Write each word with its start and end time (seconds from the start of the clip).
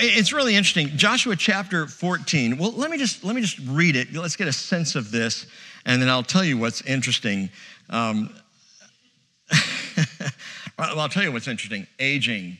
It's 0.00 0.32
really 0.32 0.54
interesting. 0.54 0.88
Joshua 0.96 1.36
chapter 1.36 1.86
14. 1.86 2.58
Well, 2.58 2.72
let 2.72 2.90
me 2.90 2.98
just 2.98 3.24
let 3.24 3.34
me 3.34 3.40
just 3.40 3.58
read 3.66 3.96
it. 3.96 4.12
Let's 4.12 4.36
get 4.36 4.48
a 4.48 4.52
sense 4.52 4.94
of 4.94 5.10
this, 5.10 5.46
and 5.84 6.00
then 6.00 6.08
I'll 6.08 6.22
tell 6.22 6.44
you 6.44 6.56
what's 6.56 6.82
interesting. 6.82 7.50
Um, 7.90 8.34
well, 10.78 11.00
I'll 11.00 11.08
tell 11.08 11.22
you 11.22 11.32
what's 11.32 11.48
interesting. 11.48 11.86
Aging 11.98 12.58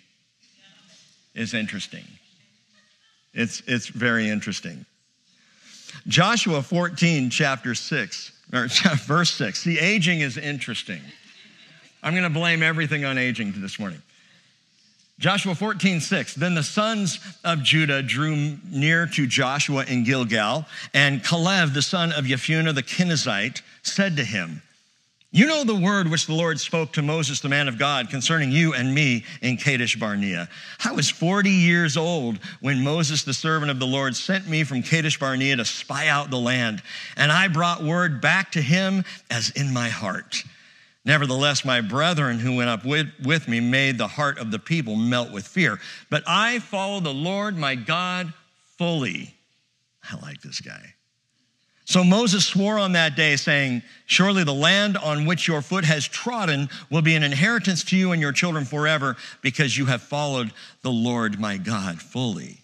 is 1.35 1.55
interesting. 1.55 2.05
It's 3.35 3.63
it's 3.67 3.87
very 3.87 4.29
interesting. 4.29 4.85
Joshua 6.07 6.63
14, 6.63 7.31
chapter 7.31 7.75
6, 7.75 8.33
or 8.53 8.69
verse 9.07 9.31
6. 9.31 9.65
The 9.65 9.79
aging 9.79 10.21
is 10.21 10.37
interesting. 10.37 11.01
I'm 12.03 12.13
going 12.15 12.25
to 12.25 12.31
blame 12.31 12.63
everything 12.63 13.05
on 13.05 13.19
aging 13.19 13.55
this 13.57 13.79
morning. 13.79 14.03
Joshua 15.19 15.57
14, 15.57 16.01
6. 16.01 16.35
Then 16.35 16.55
the 16.55 16.63
sons 16.63 17.19
of 17.43 17.65
Judah 17.65 18.03
drew 18.03 18.57
near 18.71 19.07
to 19.07 19.27
Joshua 19.27 19.85
in 19.85 20.05
Gilgal, 20.05 20.65
and 20.95 21.25
Caleb, 21.25 21.75
the 21.75 21.83
son 21.83 22.13
of 22.13 22.25
Jephunneh 22.25 22.73
the 22.73 22.85
Kenizzite, 22.85 23.63
said 23.83 24.17
to 24.17 24.25
him, 24.25 24.63
You 25.33 25.47
know 25.47 25.65
the 25.65 25.75
word 25.75 26.09
which 26.09 26.27
the 26.27 26.35
Lord 26.35 26.61
spoke 26.61 26.93
to 26.93 27.03
Moses, 27.03 27.41
the 27.41 27.49
man 27.49 27.67
of 27.67 27.79
God, 27.81 28.11
concerning 28.11 28.53
you 28.53 28.75
and 28.75 28.95
me 28.95 29.25
in 29.43 29.57
Kadesh 29.57 29.97
Barnea. 29.97 30.49
I 30.85 30.93
was 30.93 31.11
40 31.11 31.51
years 31.51 31.97
old 31.97 32.39
when 32.61 32.85
Moses, 32.85 33.25
the 33.25 33.35
servant 33.35 33.73
of 33.73 33.81
the 33.81 33.87
Lord, 33.89 34.15
sent 34.15 34.47
me 34.47 34.63
from 34.63 34.85
Kadesh 34.85 35.19
Barnea 35.19 35.57
to 35.57 35.65
spy 35.65 36.07
out 36.07 36.31
the 36.31 36.39
land, 36.39 36.81
and 37.17 37.33
I 37.33 37.49
brought 37.49 37.83
word 37.83 38.21
back 38.21 38.53
to 38.53 38.63
him 38.63 39.05
as 39.33 39.51
in 39.51 39.73
my 39.73 39.89
heart. 39.89 40.45
Nevertheless, 41.09 41.65
my 41.65 41.81
brethren 41.81 42.39
who 42.39 42.57
went 42.57 42.69
up 42.69 42.85
with, 42.85 43.09
with 43.25 43.49
me 43.49 43.61
made 43.61 43.97
the 43.97 44.07
heart 44.07 44.39
of 44.39 44.51
the 44.51 44.59
people 44.59 44.95
melt 44.95 45.33
with 45.33 45.47
fear. 45.47 45.81
But 46.11 46.23
I 46.27 46.59
follow 46.59 47.01
the 47.01 47.15
Lord 47.15 47.57
my 47.57 47.77
God 47.77 48.35
fully. 48.77 49.35
I 50.05 50.17
like 50.21 50.43
this 50.43 50.61
guy. 50.61 50.93
So 51.87 52.05
Moses 52.05 52.45
swore 52.45 52.79
on 52.79 52.93
that 52.93 53.17
day, 53.17 53.37
saying, 53.37 53.81
Surely 54.05 54.45
the 54.45 54.53
land 54.53 54.99
on 54.99 55.25
which 55.25 55.49
your 55.49 55.63
foot 55.63 55.87
has 55.87 56.07
trodden 56.07 56.69
will 56.91 57.01
be 57.01 57.15
an 57.15 57.23
inheritance 57.23 57.85
to 57.85 57.97
you 57.97 58.13
and 58.13 58.21
your 58.21 58.33
children 58.33 58.67
forever, 58.67 59.17
because 59.41 59.79
you 59.79 59.87
have 59.87 60.03
followed 60.03 60.53
the 60.83 60.91
Lord 60.91 61.41
my 61.41 61.57
God 61.57 62.03
fully. 62.03 62.59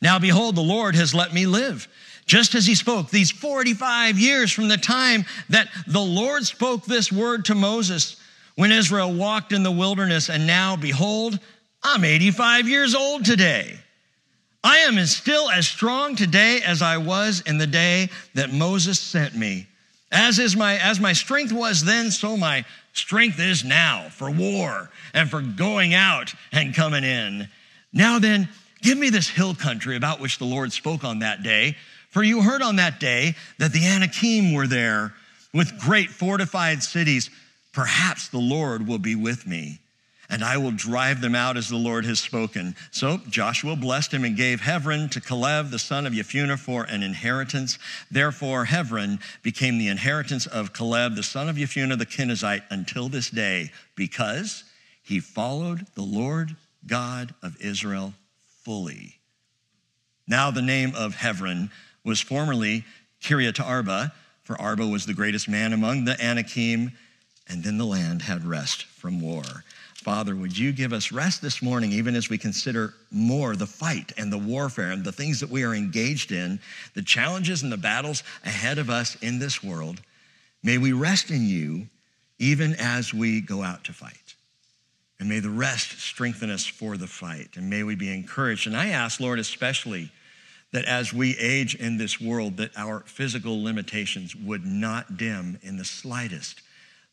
Now 0.00 0.20
behold, 0.20 0.54
the 0.54 0.60
Lord 0.60 0.94
has 0.94 1.12
let 1.12 1.34
me 1.34 1.44
live 1.46 1.88
just 2.28 2.54
as 2.54 2.66
he 2.66 2.74
spoke, 2.74 3.10
these 3.10 3.30
45 3.30 4.18
years 4.18 4.52
from 4.52 4.68
the 4.68 4.76
time 4.76 5.24
that 5.48 5.68
the 5.86 6.00
Lord 6.00 6.44
spoke 6.44 6.84
this 6.84 7.10
word 7.10 7.46
to 7.46 7.54
Moses 7.54 8.16
when 8.54 8.70
Israel 8.70 9.12
walked 9.12 9.52
in 9.52 9.62
the 9.62 9.72
wilderness, 9.72 10.28
and 10.28 10.46
now, 10.46 10.76
behold, 10.76 11.38
I'm 11.82 12.04
85 12.04 12.68
years 12.68 12.94
old 12.94 13.24
today. 13.24 13.78
I 14.62 14.78
am 14.78 14.98
still 15.06 15.48
as 15.50 15.66
strong 15.66 16.16
today 16.16 16.60
as 16.60 16.82
I 16.82 16.98
was 16.98 17.40
in 17.46 17.56
the 17.56 17.66
day 17.66 18.10
that 18.34 18.52
Moses 18.52 19.00
sent 19.00 19.34
me. 19.34 19.66
As 20.10 20.38
is 20.38 20.56
my 20.56 20.76
as 20.78 21.00
my 21.00 21.12
strength 21.12 21.52
was 21.52 21.84
then, 21.84 22.10
so 22.10 22.36
my 22.36 22.64
strength 22.92 23.38
is 23.38 23.64
now 23.64 24.08
for 24.10 24.30
war 24.30 24.90
and 25.14 25.30
for 25.30 25.40
going 25.40 25.94
out 25.94 26.34
and 26.50 26.74
coming 26.74 27.04
in. 27.04 27.48
Now 27.92 28.18
then, 28.18 28.48
give 28.82 28.98
me 28.98 29.10
this 29.10 29.28
hill 29.28 29.54
country 29.54 29.96
about 29.96 30.20
which 30.20 30.38
the 30.38 30.46
Lord 30.46 30.72
spoke 30.72 31.04
on 31.04 31.20
that 31.20 31.42
day 31.42 31.76
for 32.10 32.22
you 32.22 32.42
heard 32.42 32.62
on 32.62 32.76
that 32.76 33.00
day 33.00 33.34
that 33.58 33.72
the 33.72 33.86
Anakim 33.86 34.52
were 34.52 34.66
there 34.66 35.14
with 35.52 35.78
great 35.78 36.10
fortified 36.10 36.82
cities. 36.82 37.30
Perhaps 37.72 38.28
the 38.28 38.38
Lord 38.38 38.86
will 38.86 38.98
be 38.98 39.14
with 39.14 39.46
me, 39.46 39.78
and 40.28 40.42
I 40.42 40.56
will 40.56 40.72
drive 40.72 41.20
them 41.20 41.34
out 41.34 41.56
as 41.56 41.68
the 41.68 41.76
Lord 41.76 42.04
has 42.06 42.18
spoken. 42.18 42.74
So 42.90 43.18
Joshua 43.28 43.76
blessed 43.76 44.12
him 44.12 44.24
and 44.24 44.36
gave 44.36 44.60
Hebron 44.60 45.10
to 45.10 45.20
Caleb, 45.20 45.70
the 45.70 45.78
son 45.78 46.06
of 46.06 46.12
Jephunneh, 46.12 46.58
for 46.58 46.84
an 46.84 47.02
inheritance. 47.02 47.78
Therefore, 48.10 48.64
Hebron 48.64 49.20
became 49.42 49.78
the 49.78 49.88
inheritance 49.88 50.46
of 50.46 50.72
Caleb, 50.72 51.14
the 51.14 51.22
son 51.22 51.48
of 51.48 51.56
Jephunneh, 51.56 51.98
the 51.98 52.06
Kenizzite, 52.06 52.64
until 52.70 53.08
this 53.08 53.30
day, 53.30 53.70
because 53.94 54.64
he 55.02 55.20
followed 55.20 55.86
the 55.94 56.02
Lord 56.02 56.56
God 56.86 57.34
of 57.42 57.60
Israel 57.60 58.14
fully. 58.64 59.14
Now, 60.26 60.50
the 60.50 60.62
name 60.62 60.94
of 60.94 61.14
Hebron 61.14 61.70
was 62.04 62.20
formerly 62.20 62.84
Kiriath 63.22 63.60
Arba, 63.60 64.12
for 64.44 64.60
Arba 64.60 64.86
was 64.86 65.06
the 65.06 65.14
greatest 65.14 65.48
man 65.48 65.72
among 65.72 66.04
the 66.04 66.20
Anakim, 66.22 66.92
and 67.48 67.62
then 67.62 67.78
the 67.78 67.84
land 67.84 68.22
had 68.22 68.44
rest 68.44 68.84
from 68.84 69.20
war. 69.20 69.64
Father, 69.94 70.36
would 70.36 70.56
you 70.56 70.72
give 70.72 70.92
us 70.92 71.12
rest 71.12 71.42
this 71.42 71.60
morning, 71.60 71.92
even 71.92 72.14
as 72.14 72.30
we 72.30 72.38
consider 72.38 72.94
more 73.10 73.56
the 73.56 73.66
fight 73.66 74.12
and 74.16 74.32
the 74.32 74.38
warfare 74.38 74.90
and 74.90 75.04
the 75.04 75.12
things 75.12 75.40
that 75.40 75.50
we 75.50 75.64
are 75.64 75.74
engaged 75.74 76.32
in, 76.32 76.60
the 76.94 77.02
challenges 77.02 77.62
and 77.62 77.72
the 77.72 77.76
battles 77.76 78.22
ahead 78.44 78.78
of 78.78 78.90
us 78.90 79.16
in 79.16 79.38
this 79.38 79.62
world? 79.62 80.00
May 80.62 80.78
we 80.78 80.92
rest 80.92 81.30
in 81.30 81.46
you 81.46 81.88
even 82.38 82.74
as 82.78 83.12
we 83.12 83.40
go 83.40 83.62
out 83.62 83.84
to 83.84 83.92
fight. 83.92 84.34
And 85.18 85.28
may 85.28 85.40
the 85.40 85.50
rest 85.50 85.98
strengthen 86.00 86.50
us 86.50 86.64
for 86.64 86.96
the 86.96 87.08
fight. 87.08 87.56
And 87.56 87.68
may 87.68 87.82
we 87.82 87.96
be 87.96 88.14
encouraged. 88.14 88.66
And 88.68 88.76
I 88.76 88.90
ask, 88.90 89.18
Lord, 89.18 89.40
especially 89.40 90.12
that 90.72 90.84
as 90.84 91.12
we 91.12 91.36
age 91.38 91.74
in 91.74 91.96
this 91.96 92.20
world 92.20 92.56
that 92.58 92.70
our 92.76 93.00
physical 93.00 93.62
limitations 93.62 94.36
would 94.36 94.64
not 94.64 95.16
dim 95.16 95.58
in 95.62 95.76
the 95.76 95.84
slightest 95.84 96.62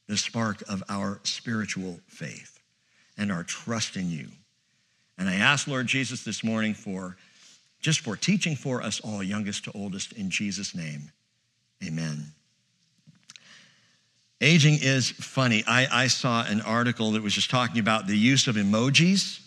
the 0.07 0.17
spark 0.17 0.61
of 0.69 0.83
our 0.87 1.19
spiritual 1.23 1.99
faith 2.07 2.59
and 3.17 3.31
our 3.31 3.43
trust 3.43 3.95
in 3.95 4.11
you. 4.11 4.27
And 5.17 5.29
i 5.29 5.35
ask 5.35 5.67
lord 5.67 5.87
jesus 5.87 6.23
this 6.23 6.43
morning 6.43 6.73
for 6.73 7.17
just 7.79 8.01
for 8.01 8.15
teaching 8.15 8.55
for 8.55 8.81
us 8.81 8.99
all 8.99 9.23
youngest 9.23 9.63
to 9.65 9.71
oldest 9.73 10.11
in 10.13 10.29
jesus 10.29 10.75
name 10.75 11.11
amen. 11.83 12.31
Aging 14.41 14.79
is 14.81 15.11
funny. 15.11 15.63
I, 15.65 16.03
I 16.03 16.07
saw 16.07 16.45
an 16.45 16.61
article 16.61 17.11
that 17.11 17.23
was 17.23 17.33
just 17.33 17.49
talking 17.49 17.79
about 17.79 18.05
the 18.05 18.17
use 18.17 18.47
of 18.47 18.55
emojis 18.55 19.39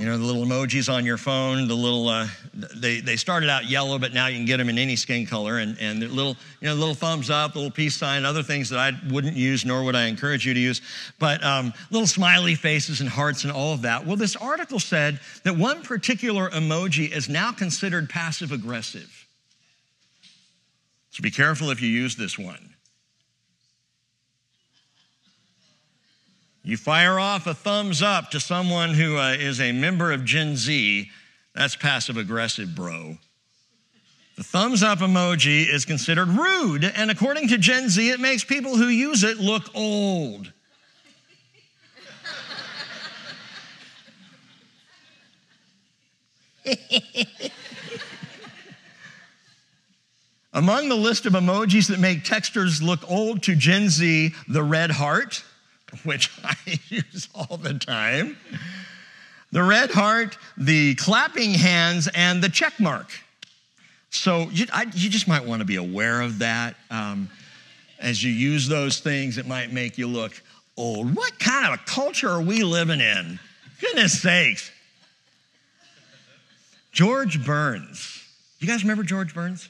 you 0.00 0.06
know, 0.06 0.16
the 0.16 0.24
little 0.24 0.46
emojis 0.46 0.90
on 0.90 1.04
your 1.04 1.18
phone, 1.18 1.68
the 1.68 1.74
little, 1.74 2.08
uh, 2.08 2.26
they, 2.54 3.00
they 3.00 3.16
started 3.16 3.50
out 3.50 3.68
yellow, 3.68 3.98
but 3.98 4.14
now 4.14 4.28
you 4.28 4.36
can 4.36 4.46
get 4.46 4.56
them 4.56 4.70
in 4.70 4.78
any 4.78 4.96
skin 4.96 5.26
color. 5.26 5.58
And, 5.58 5.76
and 5.78 6.00
the 6.00 6.08
little, 6.08 6.38
you 6.62 6.68
know, 6.68 6.74
little 6.74 6.94
thumbs 6.94 7.28
up, 7.28 7.54
little 7.54 7.70
peace 7.70 7.96
sign, 7.96 8.24
other 8.24 8.42
things 8.42 8.70
that 8.70 8.78
I 8.78 8.92
wouldn't 9.12 9.36
use, 9.36 9.66
nor 9.66 9.84
would 9.84 9.94
I 9.94 10.06
encourage 10.06 10.46
you 10.46 10.54
to 10.54 10.58
use. 10.58 10.80
But 11.18 11.44
um, 11.44 11.74
little 11.90 12.06
smiley 12.06 12.54
faces 12.54 13.02
and 13.02 13.10
hearts 13.10 13.44
and 13.44 13.52
all 13.52 13.74
of 13.74 13.82
that. 13.82 14.06
Well, 14.06 14.16
this 14.16 14.36
article 14.36 14.80
said 14.80 15.20
that 15.44 15.54
one 15.54 15.82
particular 15.82 16.48
emoji 16.48 17.14
is 17.14 17.28
now 17.28 17.52
considered 17.52 18.08
passive 18.08 18.52
aggressive. 18.52 19.26
So 21.10 21.22
be 21.22 21.30
careful 21.30 21.68
if 21.68 21.82
you 21.82 21.90
use 21.90 22.16
this 22.16 22.38
one. 22.38 22.69
You 26.70 26.76
fire 26.76 27.18
off 27.18 27.48
a 27.48 27.54
thumbs 27.54 28.00
up 28.00 28.30
to 28.30 28.38
someone 28.38 28.94
who 28.94 29.18
uh, 29.18 29.32
is 29.32 29.60
a 29.60 29.72
member 29.72 30.12
of 30.12 30.24
Gen 30.24 30.54
Z, 30.54 31.10
that's 31.52 31.74
passive 31.74 32.16
aggressive, 32.16 32.76
bro. 32.76 33.18
The 34.36 34.44
thumbs 34.44 34.84
up 34.84 35.00
emoji 35.00 35.68
is 35.68 35.84
considered 35.84 36.28
rude, 36.28 36.84
and 36.84 37.10
according 37.10 37.48
to 37.48 37.58
Gen 37.58 37.88
Z, 37.88 38.08
it 38.08 38.20
makes 38.20 38.44
people 38.44 38.76
who 38.76 38.86
use 38.86 39.24
it 39.24 39.38
look 39.38 39.64
old. 39.74 40.52
Among 50.52 50.88
the 50.88 50.94
list 50.94 51.26
of 51.26 51.32
emojis 51.32 51.88
that 51.88 51.98
make 51.98 52.22
texters 52.22 52.80
look 52.80 53.10
old 53.10 53.42
to 53.42 53.56
Gen 53.56 53.88
Z, 53.88 54.32
the 54.46 54.62
red 54.62 54.92
heart 54.92 55.42
which 56.04 56.30
I 56.44 56.54
use 56.88 57.28
all 57.34 57.56
the 57.56 57.74
time, 57.74 58.36
the 59.52 59.62
red 59.62 59.90
heart, 59.90 60.38
the 60.56 60.94
clapping 60.96 61.54
hands, 61.54 62.08
and 62.14 62.42
the 62.42 62.48
check 62.48 62.78
mark. 62.78 63.10
So 64.10 64.48
you, 64.50 64.66
I, 64.72 64.86
you 64.94 65.08
just 65.08 65.28
might 65.28 65.44
want 65.44 65.60
to 65.60 65.66
be 65.66 65.76
aware 65.76 66.20
of 66.20 66.40
that. 66.40 66.76
Um, 66.90 67.28
as 67.98 68.24
you 68.24 68.32
use 68.32 68.66
those 68.66 69.00
things, 69.00 69.38
it 69.38 69.46
might 69.46 69.72
make 69.72 69.98
you 69.98 70.06
look 70.06 70.40
old. 70.76 71.14
What 71.14 71.38
kind 71.38 71.66
of 71.66 71.74
a 71.74 71.82
culture 71.84 72.28
are 72.28 72.40
we 72.40 72.62
living 72.62 73.00
in? 73.00 73.38
Goodness 73.80 74.20
sakes. 74.20 74.70
George 76.92 77.44
Burns. 77.44 78.24
You 78.58 78.66
guys 78.66 78.82
remember 78.82 79.02
George 79.04 79.34
Burns? 79.34 79.68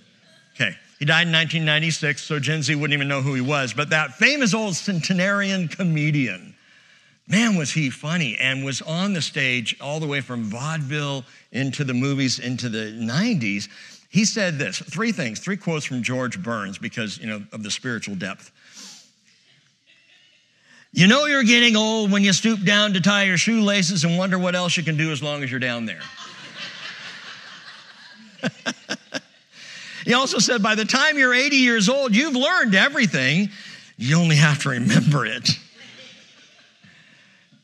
Okay. 0.55 0.76
He 1.00 1.06
died 1.06 1.26
in 1.26 1.32
1996, 1.32 2.23
so 2.23 2.38
Gen 2.38 2.62
Z 2.62 2.75
wouldn't 2.75 2.93
even 2.93 3.08
know 3.08 3.23
who 3.23 3.32
he 3.32 3.41
was. 3.41 3.73
But 3.73 3.88
that 3.88 4.17
famous 4.17 4.52
old 4.52 4.76
centenarian 4.76 5.67
comedian, 5.67 6.55
man, 7.26 7.56
was 7.56 7.73
he 7.73 7.88
funny 7.88 8.37
and 8.37 8.67
was 8.67 8.82
on 8.82 9.14
the 9.14 9.23
stage 9.23 9.75
all 9.81 9.99
the 9.99 10.06
way 10.06 10.20
from 10.20 10.44
vaudeville 10.44 11.25
into 11.52 11.85
the 11.85 11.94
movies 11.94 12.38
into 12.38 12.69
the 12.69 12.93
90s. 12.93 13.70
He 14.11 14.26
said 14.26 14.58
this 14.58 14.79
three 14.79 15.11
things, 15.11 15.41
three 15.41 15.56
quotes 15.56 15.87
from 15.87 16.02
George 16.02 16.41
Burns 16.43 16.76
because, 16.76 17.17
you 17.17 17.26
know, 17.26 17.43
of 17.50 17.62
the 17.62 17.70
spiritual 17.70 18.14
depth. 18.14 18.53
You 20.93 21.06
know 21.06 21.25
you're 21.25 21.44
getting 21.44 21.76
old 21.76 22.12
when 22.12 22.25
you 22.25 22.35
stoop 22.35 22.62
down 22.62 22.93
to 22.93 23.00
tie 23.00 23.23
your 23.23 23.38
shoelaces 23.38 24.05
and 24.05 24.19
wonder 24.19 24.38
what 24.38 24.55
else 24.55 24.76
you 24.76 24.82
can 24.82 24.99
do 24.99 25.12
as 25.12 25.23
long 25.23 25.43
as 25.43 25.50
you're 25.50 25.61
down 25.61 25.87
there. 25.87 26.03
he 30.05 30.14
also 30.14 30.38
said, 30.38 30.62
by 30.62 30.75
the 30.75 30.85
time 30.85 31.19
you're 31.19 31.35
80 31.35 31.56
years 31.56 31.88
old, 31.88 32.14
you've 32.14 32.37
learned 32.37 32.75
everything. 32.75 33.50
You 33.97 34.17
only 34.17 34.37
have 34.37 34.62
to 34.62 34.70
remember 34.70 35.26
it. 35.26 35.50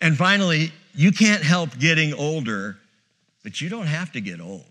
And 0.00 0.16
finally, 0.16 0.72
you 0.94 1.12
can't 1.12 1.42
help 1.42 1.78
getting 1.78 2.12
older, 2.14 2.76
but 3.42 3.60
you 3.60 3.68
don't 3.68 3.86
have 3.86 4.12
to 4.12 4.20
get 4.20 4.40
old. 4.40 4.64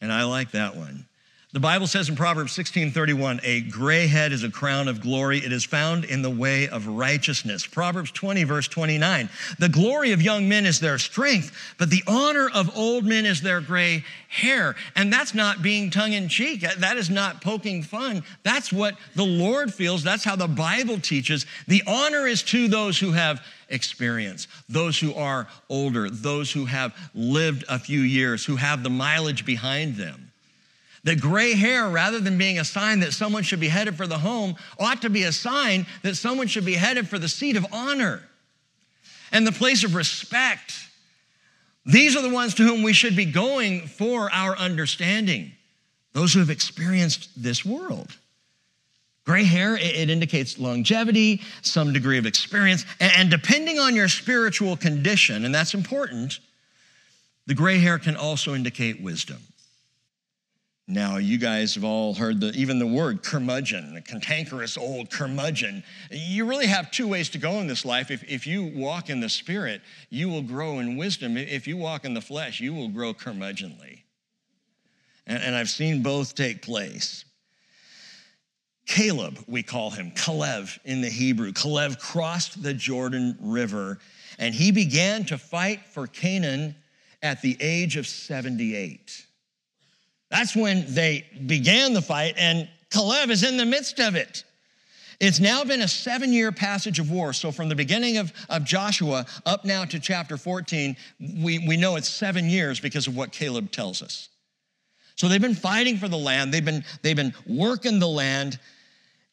And 0.00 0.12
I 0.12 0.24
like 0.24 0.52
that 0.52 0.76
one. 0.76 1.06
The 1.52 1.58
Bible 1.58 1.88
says 1.88 2.08
in 2.08 2.14
Proverbs 2.14 2.52
16:31, 2.52 3.40
a 3.42 3.62
gray 3.62 4.06
head 4.06 4.30
is 4.30 4.44
a 4.44 4.50
crown 4.50 4.86
of 4.86 5.00
glory. 5.00 5.38
It 5.38 5.50
is 5.50 5.64
found 5.64 6.04
in 6.04 6.22
the 6.22 6.30
way 6.30 6.68
of 6.68 6.86
righteousness. 6.86 7.66
Proverbs 7.66 8.12
20, 8.12 8.44
verse 8.44 8.68
29, 8.68 9.28
the 9.58 9.68
glory 9.68 10.12
of 10.12 10.22
young 10.22 10.48
men 10.48 10.64
is 10.64 10.78
their 10.78 10.96
strength, 10.96 11.50
but 11.76 11.90
the 11.90 12.04
honor 12.06 12.48
of 12.54 12.70
old 12.76 13.04
men 13.04 13.26
is 13.26 13.40
their 13.40 13.60
gray 13.60 14.04
hair. 14.28 14.76
And 14.94 15.12
that's 15.12 15.34
not 15.34 15.60
being 15.60 15.90
tongue 15.90 16.12
in 16.12 16.28
cheek. 16.28 16.60
That 16.60 16.96
is 16.96 17.10
not 17.10 17.40
poking 17.40 17.82
fun. 17.82 18.22
That's 18.44 18.72
what 18.72 18.96
the 19.16 19.26
Lord 19.26 19.74
feels. 19.74 20.04
That's 20.04 20.22
how 20.22 20.36
the 20.36 20.46
Bible 20.46 21.00
teaches. 21.00 21.46
The 21.66 21.82
honor 21.84 22.28
is 22.28 22.44
to 22.44 22.68
those 22.68 22.96
who 22.96 23.10
have 23.10 23.44
experience, 23.68 24.46
those 24.68 25.00
who 25.00 25.14
are 25.14 25.48
older, 25.68 26.10
those 26.10 26.52
who 26.52 26.66
have 26.66 26.94
lived 27.12 27.64
a 27.68 27.80
few 27.80 28.02
years, 28.02 28.44
who 28.44 28.54
have 28.54 28.84
the 28.84 28.90
mileage 28.90 29.44
behind 29.44 29.96
them. 29.96 30.29
The 31.02 31.16
gray 31.16 31.54
hair, 31.54 31.88
rather 31.88 32.20
than 32.20 32.36
being 32.36 32.58
a 32.58 32.64
sign 32.64 33.00
that 33.00 33.12
someone 33.12 33.42
should 33.42 33.60
be 33.60 33.68
headed 33.68 33.96
for 33.96 34.06
the 34.06 34.18
home, 34.18 34.56
ought 34.78 35.02
to 35.02 35.10
be 35.10 35.22
a 35.22 35.32
sign 35.32 35.86
that 36.02 36.16
someone 36.16 36.46
should 36.46 36.66
be 36.66 36.74
headed 36.74 37.08
for 37.08 37.18
the 37.18 37.28
seat 37.28 37.56
of 37.56 37.66
honor 37.72 38.22
and 39.32 39.46
the 39.46 39.52
place 39.52 39.82
of 39.84 39.94
respect. 39.94 40.74
These 41.86 42.16
are 42.16 42.22
the 42.22 42.28
ones 42.28 42.54
to 42.54 42.62
whom 42.62 42.82
we 42.82 42.92
should 42.92 43.16
be 43.16 43.24
going 43.24 43.86
for 43.86 44.30
our 44.30 44.56
understanding, 44.56 45.52
those 46.12 46.34
who 46.34 46.40
have 46.40 46.50
experienced 46.50 47.30
this 47.42 47.64
world. 47.64 48.16
Gray 49.24 49.44
hair, 49.44 49.76
it 49.76 50.10
indicates 50.10 50.58
longevity, 50.58 51.40
some 51.62 51.92
degree 51.92 52.18
of 52.18 52.26
experience, 52.26 52.84
and 52.98 53.30
depending 53.30 53.78
on 53.78 53.94
your 53.94 54.08
spiritual 54.08 54.76
condition, 54.76 55.44
and 55.44 55.54
that's 55.54 55.72
important, 55.72 56.40
the 57.46 57.54
gray 57.54 57.78
hair 57.78 57.98
can 57.98 58.16
also 58.16 58.54
indicate 58.54 59.00
wisdom. 59.00 59.38
Now, 60.90 61.18
you 61.18 61.38
guys 61.38 61.76
have 61.76 61.84
all 61.84 62.14
heard 62.14 62.40
the, 62.40 62.48
even 62.48 62.80
the 62.80 62.86
word 62.86 63.22
curmudgeon, 63.22 63.94
the 63.94 64.00
cantankerous 64.00 64.76
old 64.76 65.08
curmudgeon. 65.08 65.84
You 66.10 66.46
really 66.46 66.66
have 66.66 66.90
two 66.90 67.06
ways 67.06 67.28
to 67.30 67.38
go 67.38 67.60
in 67.60 67.68
this 67.68 67.84
life. 67.84 68.10
If, 68.10 68.24
if 68.24 68.44
you 68.44 68.72
walk 68.74 69.08
in 69.08 69.20
the 69.20 69.28
spirit, 69.28 69.82
you 70.08 70.28
will 70.28 70.42
grow 70.42 70.80
in 70.80 70.96
wisdom. 70.96 71.36
If 71.36 71.68
you 71.68 71.76
walk 71.76 72.04
in 72.04 72.12
the 72.12 72.20
flesh, 72.20 72.58
you 72.58 72.74
will 72.74 72.88
grow 72.88 73.14
curmudgeonly. 73.14 74.02
And, 75.28 75.40
and 75.40 75.54
I've 75.54 75.68
seen 75.68 76.02
both 76.02 76.34
take 76.34 76.60
place. 76.60 77.24
Caleb, 78.84 79.38
we 79.46 79.62
call 79.62 79.90
him, 79.90 80.10
Kalev 80.10 80.76
in 80.84 81.02
the 81.02 81.08
Hebrew. 81.08 81.52
Kalev 81.52 82.00
crossed 82.00 82.64
the 82.64 82.74
Jordan 82.74 83.38
River 83.40 84.00
and 84.40 84.52
he 84.52 84.72
began 84.72 85.24
to 85.26 85.38
fight 85.38 85.86
for 85.86 86.08
Canaan 86.08 86.74
at 87.22 87.42
the 87.42 87.56
age 87.60 87.96
of 87.96 88.08
78. 88.08 89.26
That's 90.30 90.54
when 90.54 90.84
they 90.94 91.26
began 91.46 91.92
the 91.92 92.02
fight, 92.02 92.34
and 92.36 92.68
Caleb 92.90 93.30
is 93.30 93.42
in 93.42 93.56
the 93.56 93.64
midst 93.64 93.98
of 94.00 94.14
it. 94.14 94.44
It's 95.20 95.38
now 95.38 95.64
been 95.64 95.82
a 95.82 95.88
seven 95.88 96.32
year 96.32 96.50
passage 96.50 96.98
of 96.98 97.10
war. 97.10 97.34
So, 97.34 97.52
from 97.52 97.68
the 97.68 97.74
beginning 97.74 98.16
of, 98.16 98.32
of 98.48 98.64
Joshua 98.64 99.26
up 99.44 99.66
now 99.66 99.84
to 99.84 100.00
chapter 100.00 100.38
14, 100.38 100.96
we, 101.42 101.58
we 101.58 101.76
know 101.76 101.96
it's 101.96 102.08
seven 102.08 102.48
years 102.48 102.80
because 102.80 103.06
of 103.06 103.14
what 103.14 103.30
Caleb 103.30 103.70
tells 103.70 104.02
us. 104.02 104.30
So, 105.16 105.28
they've 105.28 105.40
been 105.40 105.54
fighting 105.54 105.98
for 105.98 106.08
the 106.08 106.16
land, 106.16 106.54
they've 106.54 106.64
been, 106.64 106.84
they've 107.02 107.16
been 107.16 107.34
working 107.46 107.98
the 107.98 108.08
land. 108.08 108.58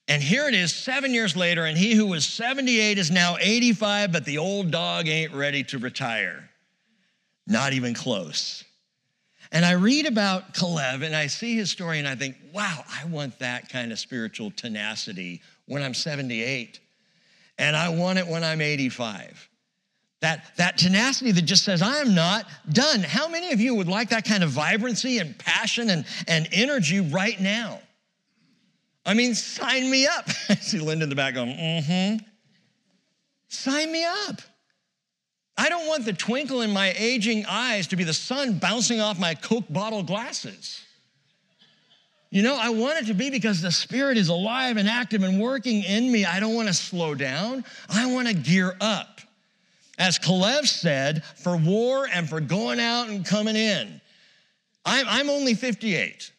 And 0.09 0.23
here 0.23 0.47
it 0.47 0.53
is, 0.53 0.73
seven 0.73 1.13
years 1.13 1.35
later, 1.35 1.65
and 1.65 1.77
he 1.77 1.93
who 1.93 2.07
was 2.07 2.25
78 2.25 2.97
is 2.97 3.11
now 3.11 3.35
85, 3.39 4.13
but 4.13 4.23
the 4.23 4.37
old 4.37 4.71
dog 4.71 5.09
ain't 5.09 5.33
ready 5.33 5.65
to 5.65 5.79
retire. 5.79 6.49
Not 7.45 7.73
even 7.73 7.93
close. 7.93 8.63
And 9.51 9.65
I 9.65 9.73
read 9.73 10.05
about 10.05 10.53
Caleb 10.53 11.01
and 11.01 11.15
I 11.15 11.27
see 11.27 11.55
his 11.55 11.69
story 11.69 11.99
and 11.99 12.07
I 12.07 12.15
think, 12.15 12.35
wow, 12.53 12.83
I 12.89 13.05
want 13.05 13.39
that 13.39 13.69
kind 13.69 13.91
of 13.91 13.99
spiritual 13.99 14.51
tenacity 14.51 15.41
when 15.65 15.81
I'm 15.81 15.93
78. 15.93 16.79
And 17.57 17.75
I 17.75 17.89
want 17.89 18.19
it 18.19 18.27
when 18.27 18.43
I'm 18.43 18.61
85. 18.61 19.49
That, 20.19 20.43
that 20.57 20.77
tenacity 20.77 21.31
that 21.31 21.43
just 21.43 21.63
says, 21.63 21.81
I 21.81 21.99
am 21.99 22.15
not 22.15 22.45
done. 22.71 23.01
How 23.01 23.27
many 23.27 23.51
of 23.51 23.61
you 23.61 23.75
would 23.75 23.87
like 23.87 24.09
that 24.09 24.25
kind 24.25 24.43
of 24.43 24.49
vibrancy 24.49 25.19
and 25.19 25.37
passion 25.37 25.89
and, 25.89 26.05
and 26.27 26.47
energy 26.51 26.99
right 26.99 27.39
now? 27.39 27.79
I 29.05 29.13
mean, 29.13 29.35
sign 29.35 29.89
me 29.89 30.05
up. 30.07 30.27
I 30.49 30.55
see 30.55 30.79
Linda 30.79 31.03
in 31.03 31.09
the 31.09 31.15
back 31.15 31.35
going, 31.35 31.49
mm 31.49 32.17
hmm. 32.19 32.25
Sign 33.49 33.91
me 33.91 34.03
up. 34.03 34.41
I 35.57 35.69
don't 35.69 35.87
want 35.87 36.05
the 36.05 36.13
twinkle 36.13 36.61
in 36.61 36.71
my 36.71 36.93
aging 36.97 37.45
eyes 37.47 37.87
to 37.87 37.95
be 37.95 38.03
the 38.03 38.13
sun 38.13 38.59
bouncing 38.59 39.01
off 39.01 39.19
my 39.19 39.33
Coke 39.33 39.65
bottle 39.69 40.03
glasses. 40.03 40.83
You 42.29 42.43
know, 42.43 42.57
I 42.59 42.69
want 42.69 42.99
it 42.99 43.07
to 43.07 43.13
be 43.13 43.29
because 43.29 43.61
the 43.61 43.71
Spirit 43.71 44.17
is 44.17 44.27
alive 44.27 44.77
and 44.77 44.87
active 44.87 45.23
and 45.23 45.41
working 45.41 45.83
in 45.83 46.11
me. 46.11 46.25
I 46.25 46.39
don't 46.39 46.53
want 46.53 46.67
to 46.67 46.73
slow 46.73 47.15
down. 47.15 47.63
I 47.89 48.11
want 48.11 48.27
to 48.27 48.33
gear 48.33 48.75
up. 48.81 49.21
As 49.97 50.19
Kalev 50.19 50.67
said, 50.67 51.23
for 51.23 51.57
war 51.57 52.07
and 52.13 52.29
for 52.29 52.39
going 52.39 52.79
out 52.79 53.07
and 53.07 53.25
coming 53.25 53.55
in. 53.55 53.99
I'm, 54.85 55.05
I'm 55.09 55.29
only 55.29 55.55
58. 55.55 56.31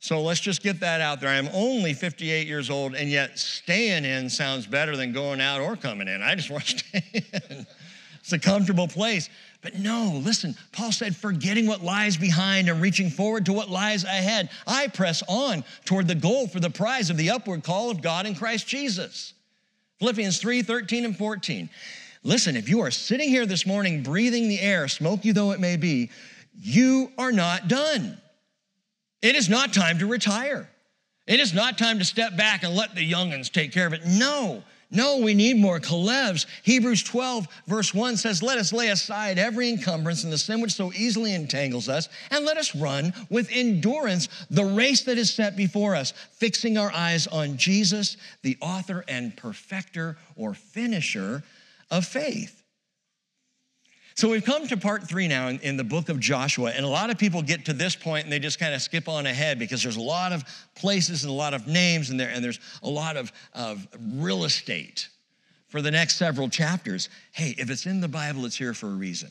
So 0.00 0.20
let's 0.20 0.40
just 0.40 0.62
get 0.62 0.80
that 0.80 1.00
out 1.00 1.20
there. 1.20 1.30
I'm 1.30 1.48
only 1.54 1.94
58 1.94 2.46
years 2.46 2.68
old, 2.68 2.94
and 2.94 3.08
yet 3.08 3.38
staying 3.38 4.04
in 4.04 4.28
sounds 4.28 4.66
better 4.66 4.96
than 4.96 5.12
going 5.12 5.40
out 5.40 5.62
or 5.62 5.76
coming 5.76 6.08
in. 6.08 6.22
I 6.22 6.34
just 6.34 6.50
want 6.50 6.64
to 6.66 6.78
stay 6.78 7.24
in. 7.50 7.66
It's 8.24 8.32
a 8.32 8.38
comfortable 8.38 8.88
place. 8.88 9.28
But 9.60 9.78
no, 9.78 10.18
listen, 10.24 10.54
Paul 10.72 10.92
said, 10.92 11.14
forgetting 11.14 11.66
what 11.66 11.84
lies 11.84 12.16
behind 12.16 12.70
and 12.70 12.80
reaching 12.80 13.10
forward 13.10 13.44
to 13.44 13.52
what 13.52 13.68
lies 13.68 14.04
ahead, 14.04 14.48
I 14.66 14.88
press 14.88 15.22
on 15.28 15.62
toward 15.84 16.08
the 16.08 16.14
goal 16.14 16.48
for 16.48 16.58
the 16.58 16.70
prize 16.70 17.10
of 17.10 17.18
the 17.18 17.28
upward 17.28 17.64
call 17.64 17.90
of 17.90 18.00
God 18.00 18.24
in 18.24 18.34
Christ 18.34 18.66
Jesus. 18.66 19.34
Philippians 19.98 20.38
3 20.38 20.62
13 20.62 21.04
and 21.04 21.14
14. 21.14 21.68
Listen, 22.22 22.56
if 22.56 22.66
you 22.66 22.80
are 22.80 22.90
sitting 22.90 23.28
here 23.28 23.44
this 23.44 23.66
morning 23.66 24.02
breathing 24.02 24.48
the 24.48 24.60
air, 24.60 24.88
smoky 24.88 25.30
though 25.30 25.50
it 25.50 25.60
may 25.60 25.76
be, 25.76 26.10
you 26.58 27.12
are 27.18 27.32
not 27.32 27.68
done. 27.68 28.16
It 29.20 29.36
is 29.36 29.50
not 29.50 29.74
time 29.74 29.98
to 29.98 30.06
retire. 30.06 30.70
It 31.26 31.40
is 31.40 31.52
not 31.52 31.76
time 31.76 31.98
to 31.98 32.06
step 32.06 32.38
back 32.38 32.62
and 32.62 32.74
let 32.74 32.94
the 32.94 33.10
youngins 33.10 33.52
take 33.52 33.72
care 33.72 33.86
of 33.86 33.92
it. 33.92 34.06
No, 34.06 34.62
no, 34.90 35.18
we 35.18 35.34
need 35.34 35.56
more 35.56 35.80
Kalevs. 35.80 36.46
Hebrews 36.62 37.02
12, 37.02 37.46
verse 37.66 37.94
1 37.94 38.16
says, 38.16 38.42
Let 38.42 38.58
us 38.58 38.72
lay 38.72 38.88
aside 38.88 39.38
every 39.38 39.68
encumbrance 39.68 40.24
and 40.24 40.32
the 40.32 40.38
sin 40.38 40.60
which 40.60 40.72
so 40.72 40.92
easily 40.92 41.34
entangles 41.34 41.88
us, 41.88 42.08
and 42.30 42.44
let 42.44 42.56
us 42.56 42.74
run 42.74 43.12
with 43.30 43.50
endurance 43.50 44.28
the 44.50 44.64
race 44.64 45.02
that 45.04 45.18
is 45.18 45.32
set 45.32 45.56
before 45.56 45.94
us, 45.94 46.12
fixing 46.32 46.78
our 46.78 46.92
eyes 46.92 47.26
on 47.26 47.56
Jesus, 47.56 48.16
the 48.42 48.56
author 48.60 49.04
and 49.08 49.36
perfecter 49.36 50.16
or 50.36 50.54
finisher 50.54 51.42
of 51.90 52.04
faith. 52.04 52.63
So 54.16 54.28
we've 54.28 54.44
come 54.44 54.68
to 54.68 54.76
part 54.76 55.08
three 55.08 55.26
now 55.26 55.48
in, 55.48 55.58
in, 55.60 55.76
the 55.76 55.82
book 55.82 56.08
of 56.08 56.20
Joshua, 56.20 56.70
and 56.70 56.84
a 56.84 56.88
lot 56.88 57.10
of 57.10 57.18
people 57.18 57.42
get 57.42 57.64
to 57.64 57.72
this 57.72 57.96
point 57.96 58.22
and 58.22 58.32
they 58.32 58.38
just 58.38 58.60
kind 58.60 58.72
of 58.72 58.80
skip 58.80 59.08
on 59.08 59.26
ahead 59.26 59.58
because 59.58 59.82
there's 59.82 59.96
a 59.96 60.00
lot 60.00 60.32
of 60.32 60.44
places 60.76 61.24
and 61.24 61.32
a 61.32 61.34
lot 61.34 61.52
of 61.52 61.66
names 61.66 62.10
and 62.10 62.20
there, 62.20 62.30
and 62.30 62.42
there's 62.44 62.60
a 62.84 62.88
lot 62.88 63.16
of, 63.16 63.32
of 63.54 63.84
real 64.14 64.44
estate 64.44 65.08
for 65.66 65.82
the 65.82 65.90
next 65.90 66.14
several 66.14 66.48
chapters. 66.48 67.08
Hey, 67.32 67.56
if 67.58 67.70
it's 67.70 67.86
in 67.86 68.00
the 68.00 68.06
Bible, 68.06 68.46
it's 68.46 68.56
here 68.56 68.72
for 68.72 68.86
a 68.86 68.94
reason. 68.94 69.30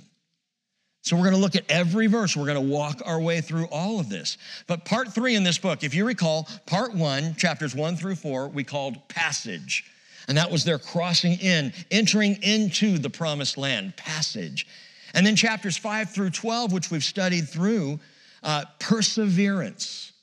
So 1.02 1.16
we're 1.16 1.24
going 1.24 1.36
to 1.36 1.40
look 1.40 1.56
at 1.56 1.64
every 1.70 2.08
verse. 2.08 2.36
We're 2.36 2.46
going 2.46 2.56
to 2.56 2.74
walk 2.74 3.02
our 3.06 3.22
way 3.22 3.40
through 3.40 3.68
all 3.72 4.02
of 4.02 4.10
this. 4.10 4.38
But 4.68 4.84
part 4.84 5.14
three 5.14 5.36
in 5.36 5.44
this 5.44 5.58
book, 5.58 5.84
if 5.84 5.94
you 5.94 6.06
recall, 6.06 6.48
part 6.66 6.94
one, 6.94 7.36
chapters 7.36 7.74
one 7.74 7.96
through 7.96 8.16
four, 8.16 8.50
we 8.50 8.66
called 8.66 9.08
passage. 9.08 9.86
And 10.28 10.38
that 10.38 10.52
was 10.52 10.64
their 10.64 10.80
crossing 10.80 11.34
in, 11.34 11.74
entering 11.92 12.42
into 12.42 12.98
the 12.98 13.10
promised 13.10 13.58
land, 13.58 13.96
passage. 13.98 14.68
And 15.14 15.26
then 15.26 15.36
chapters 15.36 15.78
5 15.78 16.10
through 16.10 16.32
12, 16.32 16.72
which 16.72 16.90
we've 16.90 17.04
studied 17.04 17.48
through, 17.48 18.00
uh, 18.42 18.66
perseverance. 18.80 20.14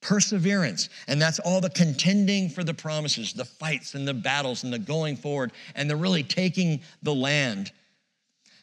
Perseverance. 0.00 0.88
And 1.08 1.20
that's 1.20 1.38
all 1.38 1.60
the 1.60 1.70
contending 1.70 2.48
for 2.48 2.64
the 2.64 2.74
promises, 2.74 3.32
the 3.32 3.44
fights 3.44 3.94
and 3.94 4.06
the 4.06 4.14
battles 4.14 4.64
and 4.64 4.72
the 4.72 4.78
going 4.78 5.16
forward 5.16 5.52
and 5.74 5.88
the 5.88 5.96
really 5.96 6.22
taking 6.22 6.80
the 7.02 7.14
land. 7.14 7.72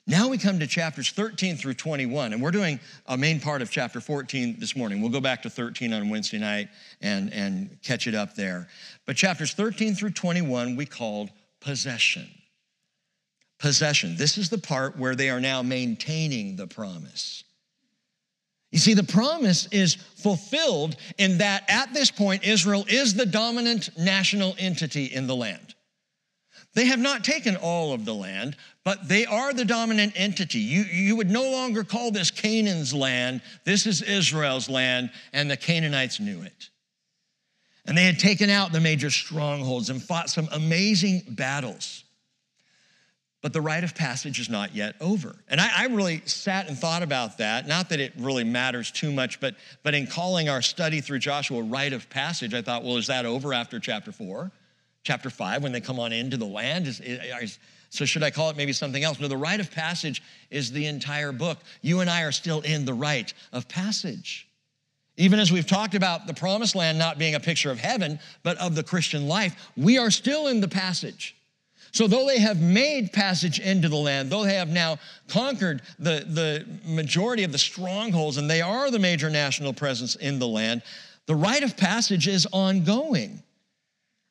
Now 0.08 0.30
we 0.30 0.38
come 0.38 0.60
to 0.60 0.68
chapters 0.68 1.12
13 1.12 1.58
through 1.58 1.76
21, 1.76 2.34
and 2.34 2.42
we're 2.42 2.52
doing 2.52 2.80
a 3.06 3.16
main 3.16 3.40
part 3.40 3.62
of 3.62 3.70
chapter 3.70 4.02
14 4.02 4.56
this 4.60 4.76
morning. 4.76 5.00
We'll 5.00 5.12
go 5.12 5.22
back 5.22 5.44
to 5.44 5.50
13 5.50 5.94
on 5.94 6.10
Wednesday 6.10 6.40
night 6.40 6.70
and, 7.02 7.32
and 7.32 7.78
catch 7.84 8.08
it 8.08 8.16
up 8.16 8.36
there. 8.36 8.68
But 9.06 9.16
chapters 9.16 9.54
13 9.54 9.94
through 9.94 10.12
21 10.12 10.76
we 10.76 10.86
called 10.88 11.30
possession. 11.60 12.28
Possession. 13.60 14.16
This 14.18 14.40
is 14.40 14.50
the 14.50 14.58
part 14.58 14.98
where 14.98 15.14
they 15.14 15.30
are 15.30 15.40
now 15.40 15.62
maintaining 15.62 16.56
the 16.56 16.66
promise. 16.66 17.44
You 18.72 18.80
see, 18.80 18.96
the 18.96 19.04
promise 19.04 19.68
is 19.72 19.96
fulfilled 19.96 20.96
in 21.20 21.38
that 21.40 21.64
at 21.70 21.94
this 21.94 22.10
point, 22.10 22.44
Israel 22.44 22.86
is 22.88 23.14
the 23.14 23.26
dominant 23.26 23.90
national 24.00 24.56
entity 24.58 25.06
in 25.06 25.28
the 25.28 25.36
land. 25.36 25.76
They 26.74 26.86
have 26.86 27.00
not 27.00 27.24
taken 27.24 27.58
all 27.58 27.94
of 27.94 28.06
the 28.06 28.14
land, 28.14 28.56
but 28.84 29.08
they 29.08 29.26
are 29.26 29.54
the 29.54 29.66
dominant 29.66 30.14
entity. 30.16 30.60
You, 30.60 30.84
you 30.84 31.16
would 31.18 31.30
no 31.30 31.52
longer 31.52 31.84
call 31.84 32.12
this 32.12 32.32
Canaan's 32.32 32.94
land. 32.94 33.42
This 33.66 33.86
is 33.86 34.02
Israel's 34.02 34.70
land, 34.70 35.12
and 35.34 35.52
the 35.52 35.58
Canaanites 35.58 36.20
knew 36.20 36.42
it. 36.44 36.70
And 37.86 37.98
they 37.98 38.06
had 38.06 38.20
taken 38.20 38.50
out 38.50 38.72
the 38.72 38.80
major 38.80 39.10
strongholds 39.10 39.90
and 39.90 40.02
fought 40.02 40.30
some 40.30 40.48
amazing 40.54 41.24
battles. 41.30 42.06
But 43.42 43.54
the 43.54 43.62
rite 43.62 43.84
of 43.84 43.96
passage 43.96 44.40
is 44.40 44.50
not 44.50 44.76
yet 44.76 44.96
over. 45.02 45.36
And 45.50 45.60
I, 45.60 45.70
I, 45.76 45.86
really 45.88 46.22
sat 46.26 46.68
and 46.68 46.78
thought 46.78 47.02
about 47.02 47.40
that. 47.40 47.68
Not 47.68 47.90
that 47.90 48.00
it 48.00 48.14
really 48.20 48.44
matters 48.44 48.92
too 48.92 49.12
much, 49.12 49.40
but, 49.40 49.56
but 49.82 49.96
in 49.96 50.06
calling 50.06 50.48
our 50.48 50.62
study 50.62 51.02
through 51.02 51.20
Joshua 51.20 51.64
rite 51.64 51.92
of 51.92 52.08
passage, 52.08 52.54
I 52.54 52.62
thought, 52.62 52.84
well, 52.84 52.98
is 52.98 53.08
that 53.08 53.26
over 53.26 53.52
after 53.52 53.80
chapter 53.80 54.12
four? 54.12 54.52
Chapter 55.04 55.30
five, 55.30 55.64
when 55.64 55.72
they 55.72 55.82
come 55.82 56.00
on 56.00 56.14
into 56.14 56.38
the 56.38 56.46
land? 56.46 56.88
Is, 56.88 57.00
is, 57.00 57.60
so 57.90 58.06
should 58.06 58.24
I 58.24 58.32
call 58.32 58.50
it 58.50 58.58
maybe 58.58 58.72
something 58.72 59.04
else? 59.04 59.20
No, 59.20 59.28
the 59.28 59.36
rite 59.36 59.60
of 59.60 59.72
passage 59.72 60.22
is 60.50 60.72
the 60.72 60.86
entire 60.86 61.32
book. 61.32 61.58
You 61.82 62.00
and 62.02 62.10
I 62.10 62.22
are 62.22 62.32
still 62.32 62.62
in 62.62 62.86
the 62.86 62.94
rite 62.94 63.34
of 63.52 63.68
passage. 63.68 64.48
Even 65.18 65.40
as 65.40 65.52
we've 65.52 65.68
talked 65.68 65.94
about 65.94 66.26
the 66.26 66.34
promised 66.34 66.76
land 66.76 66.98
not 66.98 67.20
being 67.20 67.36
a 67.36 67.40
picture 67.40 67.70
of 67.70 67.80
heaven, 67.80 68.20
but 68.44 68.58
of 68.58 68.76
the 68.76 68.84
Christian 68.84 69.28
life, 69.28 69.70
we 69.76 69.98
are 69.98 70.10
still 70.10 70.48
in 70.48 70.62
the 70.62 70.68
passage. 70.68 71.36
So, 71.92 72.08
though 72.08 72.26
they 72.26 72.40
have 72.40 72.62
made 72.62 73.12
passage 73.12 73.60
into 73.60 73.90
the 73.90 73.98
land, 73.98 74.30
though 74.30 74.46
they 74.46 74.56
have 74.56 74.70
now 74.70 74.98
conquered 75.28 75.82
the, 76.00 76.26
the 76.26 76.66
majority 76.86 77.44
of 77.44 77.52
the 77.52 77.58
strongholds, 77.58 78.38
and 78.38 78.50
they 78.50 78.62
are 78.62 78.90
the 78.90 79.00
major 79.00 79.30
national 79.30 79.74
presence 79.74 80.16
in 80.16 80.40
the 80.40 80.48
land, 80.48 80.84
the 81.26 81.36
rite 81.36 81.64
of 81.64 81.76
passage 81.76 82.30
is 82.30 82.48
ongoing. 82.54 83.44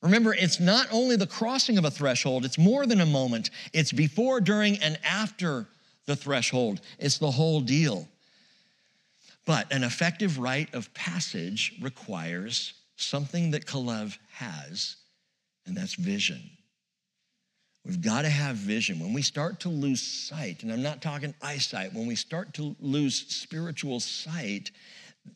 Remember, 0.03 0.33
it's 0.33 0.59
not 0.59 0.87
only 0.91 1.17
the 1.17 1.27
crossing 1.27 1.77
of 1.77 1.85
a 1.85 1.91
threshold, 1.91 2.45
it's 2.45 2.59
more 2.59 2.87
than 2.87 3.01
a 3.01 3.07
moment. 3.07 3.51
It's 3.73 3.93
before, 3.93 4.41
during, 4.41 4.79
and 4.79 4.99
after 5.05 5.67
the 6.07 6.17
threshold. 6.17 6.81
It's 6.99 7.19
the 7.19 7.31
whole 7.31 7.61
deal. 7.61 8.09
But 9.45 9.73
an 9.73 9.85
effective 9.85 10.39
rite 10.39 10.75
of 10.75 10.93
passage 10.95 11.75
requires 11.83 12.75
something 12.97 13.51
that 13.51 13.67
Kalev 13.67 14.17
has, 14.33 14.97
and 15.67 15.77
that's 15.77 15.95
vision. 15.95 16.51
We've 17.85 18.01
got 18.01 18.23
to 18.23 18.29
have 18.29 18.57
vision. 18.57 19.01
When 19.01 19.13
we 19.13 19.23
start 19.23 19.61
to 19.61 19.69
lose 19.69 20.03
sight, 20.03 20.63
and 20.63 20.73
I'm 20.73 20.83
not 20.83 21.01
talking 21.01 21.35
eyesight, 21.43 21.95
when 21.95 22.07
we 22.07 22.15
start 22.15 22.55
to 22.55 22.77
lose 22.79 23.27
spiritual 23.29 24.01
sight, 24.01 24.71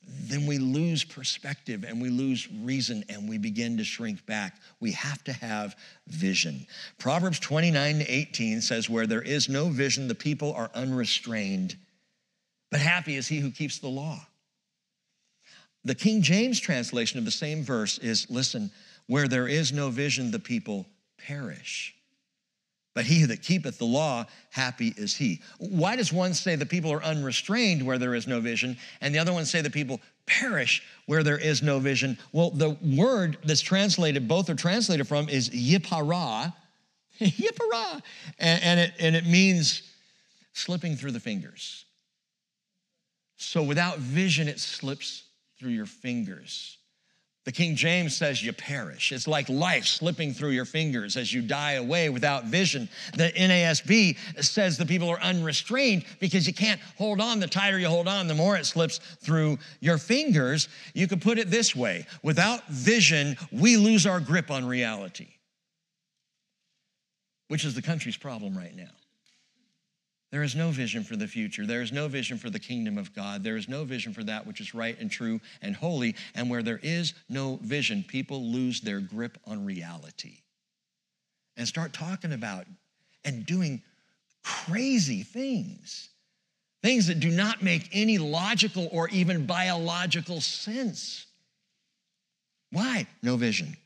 then 0.06 0.46
we 0.46 0.58
lose 0.58 1.04
perspective 1.04 1.84
and 1.84 2.00
we 2.00 2.08
lose 2.08 2.48
reason 2.50 3.04
and 3.08 3.28
we 3.28 3.38
begin 3.38 3.76
to 3.76 3.84
shrink 3.84 4.24
back. 4.26 4.56
We 4.80 4.92
have 4.92 5.22
to 5.24 5.32
have 5.32 5.76
vision. 6.06 6.66
Proverbs 6.98 7.38
29 7.40 7.98
to 7.98 8.10
18 8.10 8.60
says, 8.60 8.88
Where 8.88 9.06
there 9.06 9.22
is 9.22 9.48
no 9.48 9.68
vision, 9.68 10.08
the 10.08 10.14
people 10.14 10.52
are 10.54 10.70
unrestrained, 10.74 11.76
but 12.70 12.80
happy 12.80 13.16
is 13.16 13.28
he 13.28 13.38
who 13.38 13.50
keeps 13.50 13.78
the 13.78 13.88
law. 13.88 14.26
The 15.84 15.94
King 15.94 16.22
James 16.22 16.58
translation 16.58 17.18
of 17.18 17.24
the 17.24 17.30
same 17.30 17.62
verse 17.62 17.98
is 17.98 18.30
Listen, 18.30 18.70
where 19.06 19.28
there 19.28 19.48
is 19.48 19.72
no 19.72 19.90
vision, 19.90 20.30
the 20.30 20.38
people 20.38 20.86
perish. 21.18 21.94
But 22.94 23.06
he 23.06 23.24
that 23.24 23.42
keepeth 23.42 23.78
the 23.78 23.84
law, 23.84 24.24
happy 24.50 24.94
is 24.96 25.16
he. 25.16 25.40
Why 25.58 25.96
does 25.96 26.12
one 26.12 26.32
say 26.32 26.54
the 26.54 26.64
people 26.64 26.92
are 26.92 27.02
unrestrained 27.02 27.84
where 27.84 27.98
there 27.98 28.14
is 28.14 28.28
no 28.28 28.40
vision, 28.40 28.76
and 29.00 29.12
the 29.12 29.18
other 29.18 29.32
one 29.32 29.44
say 29.44 29.60
the 29.60 29.70
people 29.70 30.00
perish 30.26 30.82
where 31.06 31.24
there 31.24 31.38
is 31.38 31.60
no 31.60 31.80
vision? 31.80 32.16
Well, 32.32 32.50
the 32.50 32.76
word 32.96 33.38
that's 33.44 33.60
translated, 33.60 34.28
both 34.28 34.48
are 34.48 34.54
translated 34.54 35.08
from, 35.08 35.28
is 35.28 35.50
yipara. 35.50 36.54
yipara. 37.20 38.00
And, 38.38 38.62
and, 38.62 38.80
it, 38.80 38.92
and 39.00 39.16
it 39.16 39.26
means 39.26 39.82
slipping 40.52 40.94
through 40.94 41.12
the 41.12 41.20
fingers. 41.20 41.84
So 43.36 43.62
without 43.62 43.98
vision, 43.98 44.46
it 44.46 44.60
slips 44.60 45.24
through 45.58 45.70
your 45.70 45.86
fingers. 45.86 46.78
The 47.44 47.52
King 47.52 47.76
James 47.76 48.16
says 48.16 48.42
you 48.42 48.54
perish. 48.54 49.12
It's 49.12 49.28
like 49.28 49.48
life 49.50 49.84
slipping 49.84 50.32
through 50.32 50.50
your 50.50 50.64
fingers 50.64 51.16
as 51.16 51.32
you 51.32 51.42
die 51.42 51.72
away 51.72 52.08
without 52.08 52.46
vision. 52.46 52.88
The 53.16 53.32
NASB 53.32 54.16
says 54.42 54.78
the 54.78 54.86
people 54.86 55.10
are 55.10 55.20
unrestrained 55.20 56.06
because 56.20 56.46
you 56.46 56.54
can't 56.54 56.80
hold 56.96 57.20
on. 57.20 57.40
The 57.40 57.46
tighter 57.46 57.78
you 57.78 57.88
hold 57.88 58.08
on, 58.08 58.28
the 58.28 58.34
more 58.34 58.56
it 58.56 58.64
slips 58.64 58.98
through 59.20 59.58
your 59.80 59.98
fingers. 59.98 60.68
You 60.94 61.06
could 61.06 61.20
put 61.20 61.38
it 61.38 61.50
this 61.50 61.76
way 61.76 62.06
without 62.22 62.66
vision, 62.68 63.36
we 63.52 63.76
lose 63.76 64.06
our 64.06 64.20
grip 64.20 64.50
on 64.50 64.64
reality, 64.64 65.28
which 67.48 67.66
is 67.66 67.74
the 67.74 67.82
country's 67.82 68.16
problem 68.16 68.56
right 68.56 68.74
now. 68.74 68.90
There 70.34 70.42
is 70.42 70.56
no 70.56 70.72
vision 70.72 71.04
for 71.04 71.14
the 71.14 71.28
future. 71.28 71.64
There 71.64 71.80
is 71.80 71.92
no 71.92 72.08
vision 72.08 72.38
for 72.38 72.50
the 72.50 72.58
kingdom 72.58 72.98
of 72.98 73.14
God. 73.14 73.44
There 73.44 73.56
is 73.56 73.68
no 73.68 73.84
vision 73.84 74.12
for 74.12 74.24
that 74.24 74.44
which 74.44 74.60
is 74.60 74.74
right 74.74 74.98
and 74.98 75.08
true 75.08 75.40
and 75.62 75.76
holy. 75.76 76.16
And 76.34 76.50
where 76.50 76.64
there 76.64 76.80
is 76.82 77.14
no 77.28 77.60
vision, 77.62 78.02
people 78.02 78.42
lose 78.42 78.80
their 78.80 78.98
grip 78.98 79.38
on 79.46 79.64
reality 79.64 80.38
and 81.56 81.68
start 81.68 81.92
talking 81.92 82.32
about 82.32 82.66
and 83.24 83.46
doing 83.46 83.80
crazy 84.42 85.22
things. 85.22 86.08
Things 86.82 87.06
that 87.06 87.20
do 87.20 87.30
not 87.30 87.62
make 87.62 87.88
any 87.92 88.18
logical 88.18 88.88
or 88.90 89.08
even 89.10 89.46
biological 89.46 90.40
sense. 90.40 91.26
Why? 92.72 93.06
No 93.22 93.36
vision. 93.36 93.76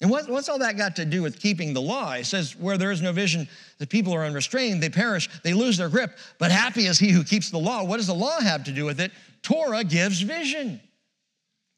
And 0.00 0.10
what, 0.10 0.28
what's 0.28 0.48
all 0.48 0.58
that 0.58 0.76
got 0.76 0.96
to 0.96 1.06
do 1.06 1.22
with 1.22 1.40
keeping 1.40 1.72
the 1.72 1.80
law? 1.80 2.12
It 2.12 2.26
says, 2.26 2.54
where 2.54 2.76
there 2.76 2.90
is 2.90 3.00
no 3.00 3.12
vision, 3.12 3.48
the 3.78 3.86
people 3.86 4.12
are 4.14 4.24
unrestrained, 4.24 4.82
they 4.82 4.90
perish, 4.90 5.28
they 5.42 5.54
lose 5.54 5.78
their 5.78 5.88
grip. 5.88 6.18
But 6.38 6.50
happy 6.50 6.86
is 6.86 6.98
he 6.98 7.10
who 7.10 7.24
keeps 7.24 7.50
the 7.50 7.58
law. 7.58 7.82
What 7.82 7.96
does 7.96 8.08
the 8.08 8.14
law 8.14 8.38
have 8.40 8.64
to 8.64 8.72
do 8.72 8.84
with 8.84 9.00
it? 9.00 9.10
Torah 9.42 9.84
gives 9.84 10.20
vision. 10.20 10.80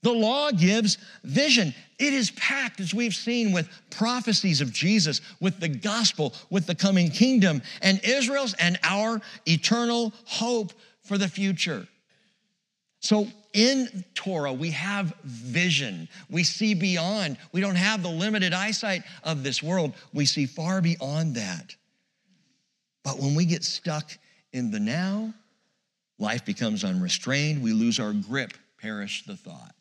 The 0.03 0.13
law 0.13 0.51
gives 0.51 0.99
vision. 1.25 1.75
It 1.99 2.13
is 2.13 2.31
packed, 2.33 2.81
as 2.81 2.95
we've 2.95 3.15
seen, 3.15 3.53
with 3.53 3.69
prophecies 3.91 4.61
of 4.61 4.73
Jesus, 4.73 5.21
with 5.41 5.59
the 5.61 5.69
gospel, 5.69 6.35
with 6.51 6.67
the 6.67 6.75
coming 6.75 7.11
kingdom, 7.11 7.63
and 7.83 8.01
Israel's 8.05 8.55
and 8.55 8.79
our 8.85 9.21
eternal 9.47 10.13
hope 10.25 10.73
for 11.03 11.19
the 11.19 11.29
future. 11.29 11.87
So 13.01 13.29
in 13.59 14.05
Torah, 14.15 14.53
we 14.53 14.71
have 14.71 15.13
vision. 15.25 16.09
We 16.31 16.45
see 16.45 16.75
beyond. 16.75 17.39
We 17.51 17.61
don't 17.61 17.75
have 17.75 18.05
the 18.05 18.09
limited 18.09 18.53
eyesight 18.53 19.03
of 19.25 19.43
this 19.43 19.61
world. 19.61 19.95
We 20.15 20.27
see 20.27 20.47
far 20.47 20.81
beyond 20.81 21.35
that. 21.35 21.75
But 23.03 23.19
when 23.19 23.35
we 23.35 23.45
get 23.45 23.65
stuck 23.65 24.13
in 24.53 24.71
the 24.71 24.79
now, 24.79 25.35
life 26.21 26.45
becomes 26.45 26.85
unrestrained. 26.85 27.61
We 27.61 27.73
lose 27.73 27.99
our 27.99 28.13
grip, 28.13 28.53
perish 28.81 29.25
the 29.25 29.37
thought. 29.37 29.75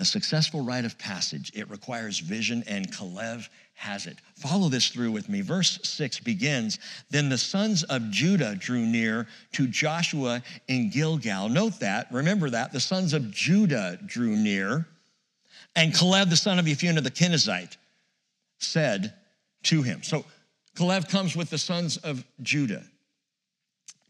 A 0.00 0.04
successful 0.04 0.62
rite 0.62 0.84
of 0.84 0.98
passage, 0.98 1.52
it 1.54 1.70
requires 1.70 2.18
vision, 2.18 2.64
and 2.66 2.90
Kalev 2.90 3.48
has 3.74 4.06
it. 4.06 4.18
Follow 4.36 4.68
this 4.68 4.88
through 4.88 5.12
with 5.12 5.28
me. 5.28 5.40
Verse 5.40 5.78
6 5.84 6.18
begins 6.20 6.80
Then 7.10 7.28
the 7.28 7.38
sons 7.38 7.84
of 7.84 8.10
Judah 8.10 8.56
drew 8.56 8.84
near 8.84 9.28
to 9.52 9.68
Joshua 9.68 10.42
in 10.66 10.90
Gilgal. 10.90 11.48
Note 11.48 11.78
that, 11.78 12.08
remember 12.10 12.50
that. 12.50 12.72
The 12.72 12.80
sons 12.80 13.12
of 13.12 13.30
Judah 13.30 13.98
drew 14.04 14.36
near, 14.36 14.86
and 15.76 15.92
Kalev, 15.92 16.28
the 16.28 16.36
son 16.36 16.58
of 16.58 16.64
Jephunneh 16.64 17.02
the 17.02 17.10
Kenizzite, 17.10 17.76
said 18.58 19.14
to 19.64 19.82
him. 19.82 20.02
So 20.02 20.24
Kalev 20.76 21.08
comes 21.08 21.36
with 21.36 21.50
the 21.50 21.58
sons 21.58 21.98
of 21.98 22.24
Judah. 22.42 22.82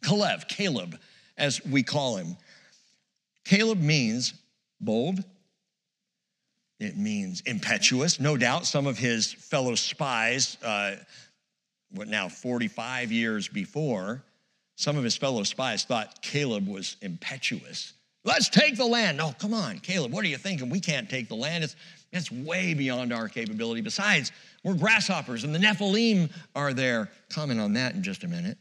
Kalev, 0.03 0.49
Caleb, 0.49 0.99
as 1.37 1.65
we 1.65 1.83
call 1.83 2.17
him. 2.17 2.37
Caleb 3.45 3.81
means 3.81 4.33
bold, 4.81 5.23
it 6.81 6.97
means 6.97 7.41
impetuous. 7.43 8.21
No 8.21 8.37
doubt 8.37 8.67
some 8.67 8.87
of 8.87 8.99
his 8.99 9.33
fellow 9.33 9.75
spies, 9.75 10.57
uh, 10.63 10.97
what 11.93 12.09
now, 12.09 12.29
45 12.29 13.13
years 13.13 13.49
before, 13.49 14.23
some 14.77 14.97
of 14.97 15.05
his 15.05 15.17
fellow 15.17 15.45
spies 15.45 15.85
thought 15.85 16.21
Caleb 16.23 16.67
was 16.67 16.97
impetuous. 17.01 17.93
Let's 18.25 18.49
take 18.49 18.77
the 18.77 18.87
land. 18.87 19.19
No, 19.19 19.35
come 19.39 19.55
on, 19.55 19.79
Caleb, 19.79 20.13
what 20.13 20.25
are 20.25 20.29
you 20.29 20.39
thinking? 20.39 20.71
We 20.71 20.81
can't 20.81 21.09
take 21.09 21.29
the 21.29 21.37
land. 21.37 21.63
It's, 21.63 21.77
it's 22.13 22.33
way 22.33 22.75
beyond 22.75 23.13
our 23.13 23.29
capability. 23.29 23.83
Besides, 23.83 24.33
we're 24.65 24.75
grasshoppers 24.75 25.45
and 25.45 25.55
the 25.55 25.59
Nephilim 25.59 26.31
are 26.57 26.73
there. 26.73 27.11
Comment 27.29 27.61
on 27.61 27.75
that 27.75 27.95
in 27.95 28.03
just 28.03 28.25
a 28.25 28.29
minute. 28.29 28.57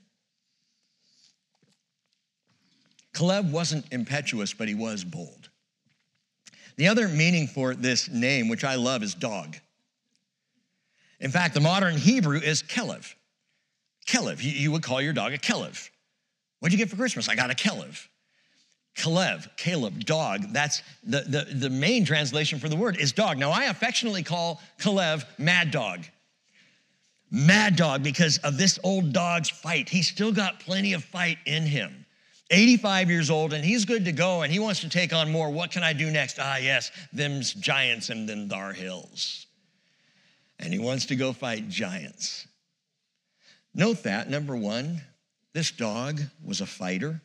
Caleb 3.13 3.51
wasn't 3.51 3.85
impetuous, 3.91 4.53
but 4.53 4.67
he 4.67 4.75
was 4.75 5.03
bold. 5.03 5.42
The 6.75 6.87
other 6.87 7.07
meaning 7.07 7.47
for 7.47 7.75
this 7.75 8.09
name, 8.09 8.47
which 8.47 8.63
I 8.63 8.75
love, 8.75 9.03
is 9.03 9.13
dog. 9.13 9.55
In 11.19 11.31
fact, 11.31 11.53
the 11.53 11.59
modern 11.59 11.97
Hebrew 11.97 12.39
is 12.39 12.63
Kelev. 12.63 13.13
Kelev. 14.07 14.39
You, 14.41 14.71
would 14.71 14.83
call 14.83 15.01
your 15.01 15.13
dog 15.13 15.33
a 15.33 15.37
Kelev. 15.37 15.89
What'd 16.59 16.77
you 16.77 16.83
get 16.83 16.89
for 16.89 16.95
Christmas? 16.95 17.29
I 17.29 17.35
got 17.35 17.51
a 17.51 17.55
Kelev. 17.55 18.07
Kalev, 18.95 19.47
Caleb, 19.57 20.05
dog. 20.05 20.53
That's 20.53 20.83
the, 21.03 21.21
the, 21.21 21.47
the 21.53 21.69
main 21.69 22.05
translation 22.05 22.59
for 22.59 22.69
the 22.69 22.75
word 22.75 22.97
is 22.97 23.11
dog. 23.11 23.37
Now, 23.37 23.51
I 23.51 23.65
affectionately 23.65 24.23
call 24.23 24.61
Kalev 24.79 25.25
Mad 25.37 25.71
Dog. 25.71 26.01
Mad 27.31 27.75
Dog 27.75 28.03
because 28.03 28.37
of 28.39 28.57
this 28.57 28.77
old 28.83 29.11
dog's 29.11 29.49
fight. 29.49 29.89
He's 29.89 30.07
still 30.07 30.31
got 30.31 30.59
plenty 30.59 30.93
of 30.93 31.03
fight 31.03 31.37
in 31.45 31.63
him. 31.63 32.02
85 32.49 33.09
years 33.09 33.29
old, 33.29 33.53
and 33.53 33.63
he's 33.63 33.85
good 33.85 34.05
to 34.05 34.11
go, 34.11 34.41
and 34.41 34.51
he 34.51 34.59
wants 34.59 34.81
to 34.81 34.89
take 34.89 35.13
on 35.13 35.31
more. 35.31 35.49
What 35.49 35.71
can 35.71 35.83
I 35.83 35.93
do 35.93 36.09
next? 36.11 36.37
Ah, 36.39 36.57
yes, 36.57 36.91
them's 37.11 37.53
giants 37.53 38.09
and 38.09 38.27
them 38.27 38.47
dar 38.47 38.73
hills. 38.73 39.47
And 40.59 40.71
he 40.71 40.79
wants 40.79 41.07
to 41.07 41.15
go 41.15 41.33
fight 41.33 41.67
giants. 41.69 42.47
Note 43.73 44.03
that, 44.03 44.29
number 44.29 44.55
one, 44.55 45.01
this 45.53 45.71
dog 45.71 46.21
was 46.43 46.61
a 46.61 46.65
fighter. 46.65 47.21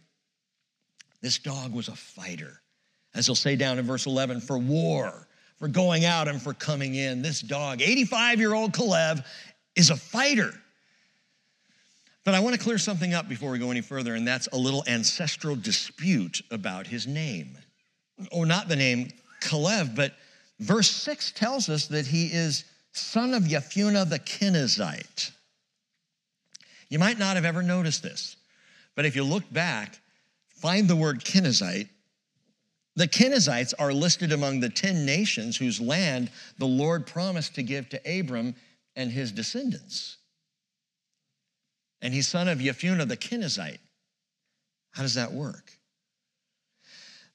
This 1.20 1.38
dog 1.38 1.74
was 1.74 1.88
a 1.88 1.96
fighter. 1.96 2.60
As 3.14 3.26
he'll 3.26 3.34
say 3.34 3.56
down 3.56 3.78
in 3.78 3.84
verse 3.84 4.06
11, 4.06 4.40
for 4.40 4.58
war, 4.58 5.26
for 5.58 5.68
going 5.68 6.04
out 6.04 6.28
and 6.28 6.40
for 6.40 6.54
coming 6.54 6.94
in. 6.94 7.20
This 7.20 7.40
dog, 7.40 7.82
85 7.82 8.38
year 8.38 8.54
old 8.54 8.72
Kalev, 8.72 9.24
is 9.74 9.90
a 9.90 9.96
fighter. 9.96 10.52
But 12.28 12.34
I 12.34 12.40
want 12.40 12.54
to 12.56 12.60
clear 12.60 12.76
something 12.76 13.14
up 13.14 13.26
before 13.26 13.50
we 13.52 13.58
go 13.58 13.70
any 13.70 13.80
further, 13.80 14.14
and 14.14 14.28
that's 14.28 14.48
a 14.48 14.56
little 14.58 14.84
ancestral 14.86 15.56
dispute 15.56 16.42
about 16.50 16.86
his 16.86 17.06
name. 17.06 17.56
Or 18.30 18.44
not 18.44 18.68
the 18.68 18.76
name 18.76 19.08
Kalev, 19.40 19.96
but 19.96 20.12
verse 20.60 20.90
6 20.90 21.32
tells 21.32 21.70
us 21.70 21.86
that 21.86 22.06
he 22.06 22.26
is 22.26 22.66
son 22.92 23.32
of 23.32 23.44
Yephunah 23.44 24.10
the 24.10 24.18
Kenizzite. 24.18 25.30
You 26.90 26.98
might 26.98 27.18
not 27.18 27.36
have 27.36 27.46
ever 27.46 27.62
noticed 27.62 28.02
this, 28.02 28.36
but 28.94 29.06
if 29.06 29.16
you 29.16 29.24
look 29.24 29.50
back, 29.50 29.98
find 30.50 30.86
the 30.86 30.96
word 30.96 31.24
Kenizzite. 31.24 31.88
The 32.94 33.08
Kenizzites 33.08 33.72
are 33.78 33.90
listed 33.90 34.32
among 34.32 34.60
the 34.60 34.68
10 34.68 35.06
nations 35.06 35.56
whose 35.56 35.80
land 35.80 36.30
the 36.58 36.66
Lord 36.66 37.06
promised 37.06 37.54
to 37.54 37.62
give 37.62 37.88
to 37.88 38.20
Abram 38.20 38.54
and 38.96 39.10
his 39.10 39.32
descendants. 39.32 40.17
And 42.00 42.14
he's 42.14 42.28
son 42.28 42.48
of 42.48 42.58
Yephunah 42.58 43.08
the 43.08 43.16
Kenizzite. 43.16 43.78
How 44.92 45.02
does 45.02 45.14
that 45.14 45.32
work? 45.32 45.72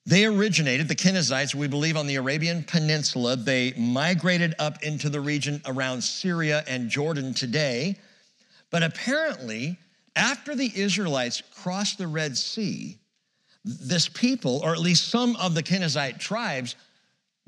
They 0.05 0.25
originated, 0.25 0.89
the 0.89 0.95
Kenizzites, 0.95 1.55
we 1.55 1.67
believe, 1.67 1.95
on 1.95 2.07
the 2.07 2.15
Arabian 2.15 2.63
Peninsula. 2.63 3.37
They 3.37 3.73
migrated 3.77 4.53
up 4.59 4.83
into 4.83 5.09
the 5.09 5.21
region 5.21 5.61
around 5.65 6.03
Syria 6.03 6.63
and 6.67 6.89
Jordan 6.89 7.33
today. 7.33 7.95
But 8.69 8.83
apparently, 8.83 9.77
after 10.15 10.55
the 10.55 10.71
Israelites 10.75 11.41
crossed 11.55 11.99
the 11.99 12.07
Red 12.07 12.35
Sea, 12.35 12.97
this 13.63 14.09
people, 14.09 14.59
or 14.61 14.73
at 14.73 14.79
least 14.79 15.07
some 15.07 15.37
of 15.37 15.55
the 15.55 15.63
Kenizzite 15.63 16.19
tribes, 16.19 16.75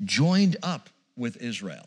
joined 0.04 0.56
up 0.62 0.88
with 1.14 1.36
Israel, 1.42 1.86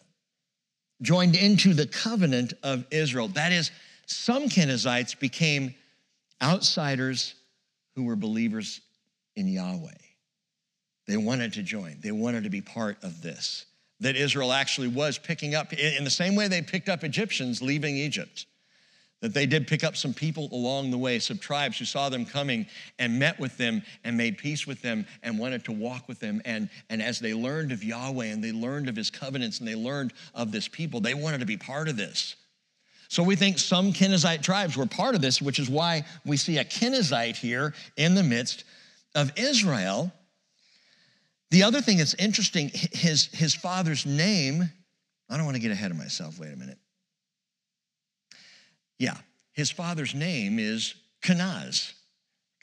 joined 1.01 1.35
into 1.35 1.73
the 1.73 1.87
covenant 1.87 2.53
of 2.61 2.85
Israel. 2.91 3.27
That 3.29 3.51
is, 3.51 3.71
some 4.09 4.49
Kenizzites 4.49 5.17
became 5.17 5.73
outsiders 6.41 7.35
who 7.95 8.03
were 8.03 8.15
believers 8.15 8.81
in 9.35 9.47
Yahweh. 9.47 9.91
They 11.07 11.17
wanted 11.17 11.53
to 11.53 11.63
join, 11.63 11.97
they 12.01 12.11
wanted 12.11 12.43
to 12.43 12.49
be 12.49 12.61
part 12.61 12.97
of 13.03 13.21
this. 13.21 13.65
That 14.01 14.15
Israel 14.15 14.53
actually 14.53 14.87
was 14.87 15.17
picking 15.17 15.55
up, 15.55 15.73
in 15.73 16.05
the 16.05 16.09
same 16.09 16.35
way 16.35 16.47
they 16.47 16.61
picked 16.61 16.87
up 16.87 17.03
Egyptians 17.03 17.61
leaving 17.61 17.97
Egypt 17.97 18.45
that 19.21 19.33
they 19.33 19.45
did 19.45 19.67
pick 19.67 19.83
up 19.83 19.97
some 19.97 20.13
people 20.13 20.47
along 20.51 20.91
the 20.91 20.97
way, 20.97 21.19
some 21.19 21.37
tribes 21.37 21.77
who 21.77 21.85
saw 21.85 22.09
them 22.09 22.25
coming 22.25 22.65
and 22.99 23.19
met 23.19 23.39
with 23.39 23.57
them 23.57 23.81
and 24.03 24.15
made 24.15 24.37
peace 24.37 24.65
with 24.65 24.81
them 24.81 25.05
and 25.23 25.37
wanted 25.37 25.65
to 25.65 25.71
walk 25.71 26.07
with 26.07 26.19
them. 26.19 26.41
And, 26.45 26.69
and 26.89 27.01
as 27.01 27.19
they 27.19 27.33
learned 27.33 27.71
of 27.71 27.83
Yahweh 27.83 28.27
and 28.27 28.43
they 28.43 28.51
learned 28.51 28.87
of 28.87 28.95
his 28.95 29.09
covenants 29.09 29.59
and 29.59 29.67
they 29.67 29.75
learned 29.75 30.13
of 30.33 30.51
this 30.51 30.67
people, 30.67 31.01
they 31.01 31.13
wanted 31.13 31.39
to 31.39 31.45
be 31.45 31.57
part 31.57 31.89
of 31.89 31.97
this. 31.97 32.35
So 33.09 33.23
we 33.23 33.35
think 33.35 33.57
some 33.57 33.91
Kenizzite 33.91 34.43
tribes 34.43 34.77
were 34.77 34.85
part 34.85 35.15
of 35.15 35.21
this, 35.21 35.41
which 35.41 35.57
is 35.57 35.67
why 35.67 36.05
we 36.25 36.37
see 36.37 36.59
a 36.59 36.63
Kenizzite 36.63 37.35
here 37.35 37.73
in 37.97 38.13
the 38.13 38.21
midst 38.21 38.63
of 39.15 39.31
Israel. 39.35 40.13
The 41.49 41.63
other 41.63 41.81
thing 41.81 41.97
that's 41.97 42.13
interesting, 42.13 42.69
his, 42.71 43.25
his 43.33 43.55
father's 43.55 44.05
name, 44.05 44.69
I 45.27 45.37
don't 45.37 45.45
want 45.45 45.55
to 45.55 45.61
get 45.61 45.71
ahead 45.71 45.89
of 45.89 45.97
myself, 45.97 46.37
wait 46.37 46.53
a 46.53 46.55
minute. 46.55 46.77
Yeah, 48.99 49.17
his 49.53 49.71
father's 49.71 50.13
name 50.13 50.59
is 50.59 50.93
Kenaz, 51.23 51.93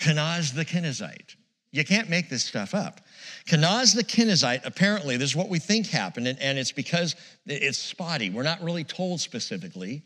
Kenaz 0.00 0.54
the 0.54 0.64
Kenizzite. 0.64 1.34
You 1.72 1.84
can't 1.84 2.08
make 2.08 2.28
this 2.28 2.44
stuff 2.44 2.72
up. 2.72 3.00
Kenaz 3.48 3.96
the 3.96 4.04
Kenizzite, 4.04 4.64
apparently, 4.64 5.16
this 5.16 5.30
is 5.30 5.36
what 5.36 5.48
we 5.48 5.58
think 5.58 5.88
happened, 5.88 6.28
and, 6.28 6.40
and 6.40 6.56
it's 6.56 6.70
because 6.70 7.16
it's 7.46 7.78
spotty. 7.78 8.30
We're 8.30 8.44
not 8.44 8.62
really 8.62 8.84
told 8.84 9.20
specifically, 9.20 10.04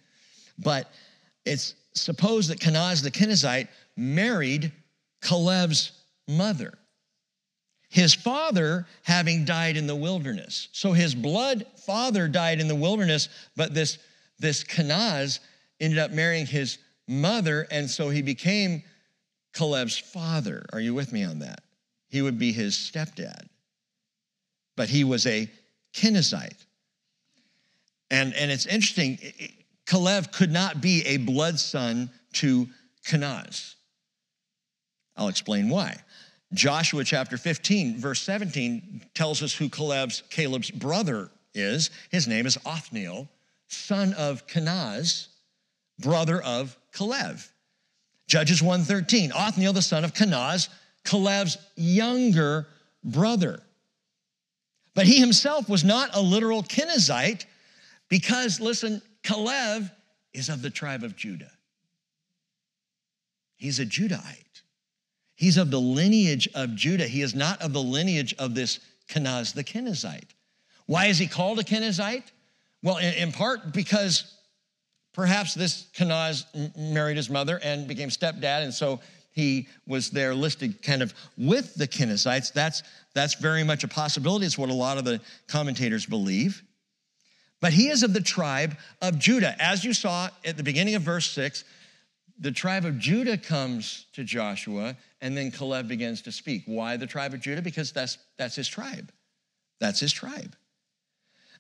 but 0.59 0.91
it's 1.45 1.75
supposed 1.95 2.51
that 2.51 2.61
Kenaz 2.61 3.03
the 3.03 3.11
Kenizzite 3.11 3.69
married 3.97 4.73
Kalev's 5.23 5.93
mother. 6.29 6.75
His 7.89 8.15
father 8.15 8.87
having 9.03 9.45
died 9.45 9.77
in 9.77 9.87
the 9.87 9.97
wilderness. 9.97 10.69
So 10.73 10.93
his 10.93 11.15
blood 11.15 11.67
father 11.85 12.29
died 12.29 12.61
in 12.61 12.69
the 12.69 12.75
wilderness, 12.75 13.29
but 13.57 13.75
this, 13.75 13.99
this 14.39 14.63
Kenaz 14.63 15.41
ended 15.81 15.99
up 15.99 16.13
marrying 16.13 16.47
his 16.47 16.79
mother, 17.09 17.67
and 17.71 17.91
so 17.91 18.09
he 18.09 18.23
became 18.23 18.85
Caleb's 19.53 19.99
father. 19.99 20.65
Are 20.73 20.81
you 20.81 20.95
with 20.95 21.13
me 21.13 21.25
on 21.25 21.41
that? 21.41 21.63
He 22.09 22.23
would 22.23 22.39
be 22.39 22.53
his 22.53 22.75
stepdad. 22.75 23.49
But 24.77 24.89
he 24.89 25.03
was 25.03 25.27
a 25.27 25.51
Kenizzite. 25.93 26.65
And, 28.11 28.35
and 28.35 28.51
it's 28.51 28.67
interesting, 28.67 29.19
Caleb 29.91 30.31
could 30.31 30.53
not 30.53 30.81
be 30.81 31.05
a 31.05 31.17
blood 31.17 31.59
son 31.59 32.11
to 32.35 32.69
Kenaz. 33.05 33.75
I'll 35.17 35.27
explain 35.27 35.69
why. 35.69 35.97
Joshua 36.55 37.03
chapter 37.03 37.37
15, 37.37 37.99
verse 37.99 38.23
17 38.23 39.03
tells 39.15 39.43
us 39.43 39.53
who 39.53 39.69
Caleb's, 39.69 40.23
Caleb's 40.31 40.71
brother 40.71 41.31
is. 41.55 41.91
His 42.11 42.29
name 42.29 42.47
is 42.47 42.57
Othniel, 42.65 43.29
son 43.67 44.15
of 44.15 44.47
Kenaz, 44.47 45.27
brother 45.99 46.41
of 46.41 46.77
Caleb. 46.93 47.39
Judges 48.29 48.63
1:13, 48.63 49.33
Othniel 49.35 49.73
the 49.73 49.83
son 49.83 50.05
of 50.05 50.15
Kenaz, 50.15 50.69
Caleb's 51.05 51.59
younger 51.75 52.69
brother. 53.03 53.61
But 54.95 55.07
he 55.07 55.19
himself 55.19 55.69
was 55.69 55.83
not 55.83 56.11
a 56.13 56.23
literal 56.23 56.63
Kenizzite 56.63 57.45
because, 58.09 58.61
listen, 58.61 59.03
Caleb 59.23 59.91
is 60.33 60.49
of 60.49 60.63
the 60.63 60.71
tribe 60.71 61.03
of 61.03 61.17
Judah. 61.17 61.51
He's 63.57 63.79
a 63.79 63.87
Judahite. 63.87 64.63
He's 65.35 65.57
of 65.57 65.71
the 65.71 65.81
lineage 65.81 66.49
of 66.55 66.75
Judah. 66.75 67.07
He 67.07 67.23
is 67.23 67.35
not 67.35 67.61
of 67.63 67.73
the 67.73 67.83
lineage 67.83 68.35
of 68.39 68.55
this 68.55 68.81
Kenaz 69.09 69.53
the 69.55 69.65
Kenizzite. 69.65 70.31
Why 70.87 71.07
is 71.07 71.19
he 71.19 71.27
called 71.27 71.59
a 71.59 71.65
Kenizzite? 71.65 72.31
Well, 72.83 72.97
in, 72.99 73.33
part 73.33 73.73
because 73.73 74.37
Perhaps 75.13 75.55
this 75.55 75.87
Kenaz 75.95 76.45
married 76.77 77.17
his 77.17 77.29
mother 77.29 77.59
and 77.63 77.89
became 77.89 78.11
stepdad, 78.11 78.63
and 78.63 78.73
so 78.73 79.01
he 79.33 79.69
was 79.87 80.11
there 80.11 80.35
listed 80.35 80.83
kind 80.83 81.03
of 81.03 81.15
with 81.37 81.75
the 81.75 81.89
Kenizzites. 81.89 82.53
That's, 82.53 82.83
that's 83.15 83.35
very 83.35 83.65
much 83.65 83.83
a 83.83 83.89
possibility. 83.89 84.47
It's 84.47 84.59
what 84.59 84.71
a 84.71 84.75
lot 84.75 84.99
of 84.99 85.05
the 85.05 85.21
commentators 85.49 86.07
believe. 86.07 86.63
But 87.61 87.73
he 87.73 87.89
is 87.89 88.03
of 88.03 88.13
the 88.13 88.23
tribe 88.23 88.77
of 89.03 89.19
Judah. 89.19 89.55
As 89.59 89.85
you 89.85 89.93
saw 89.93 90.31
at 90.45 90.57
the 90.57 90.63
beginning 90.63 90.95
of 90.95 91.03
verse 91.03 91.31
6, 91.31 91.65
the 92.39 92.51
tribe 92.51 92.87
of 92.87 92.99
Judah 92.99 93.37
comes 93.37 94.07
to 94.15 94.25
Joshua, 94.25 94.97
and 95.21 95.37
then 95.37 95.51
Caleb 95.51 95.89
begins 95.89 96.23
to 96.23 96.33
speak. 96.33 96.63
Why 96.65 96.97
the 96.97 97.07
tribe 97.07 97.35
of 97.35 97.41
Judah? 97.41 97.61
Because 97.61 97.93
that's, 97.93 98.17
that's 98.39 98.57
his 98.57 98.67
tribe. 98.67 99.13
That's 99.79 100.01
his 100.01 100.13
tribe. 100.13 100.57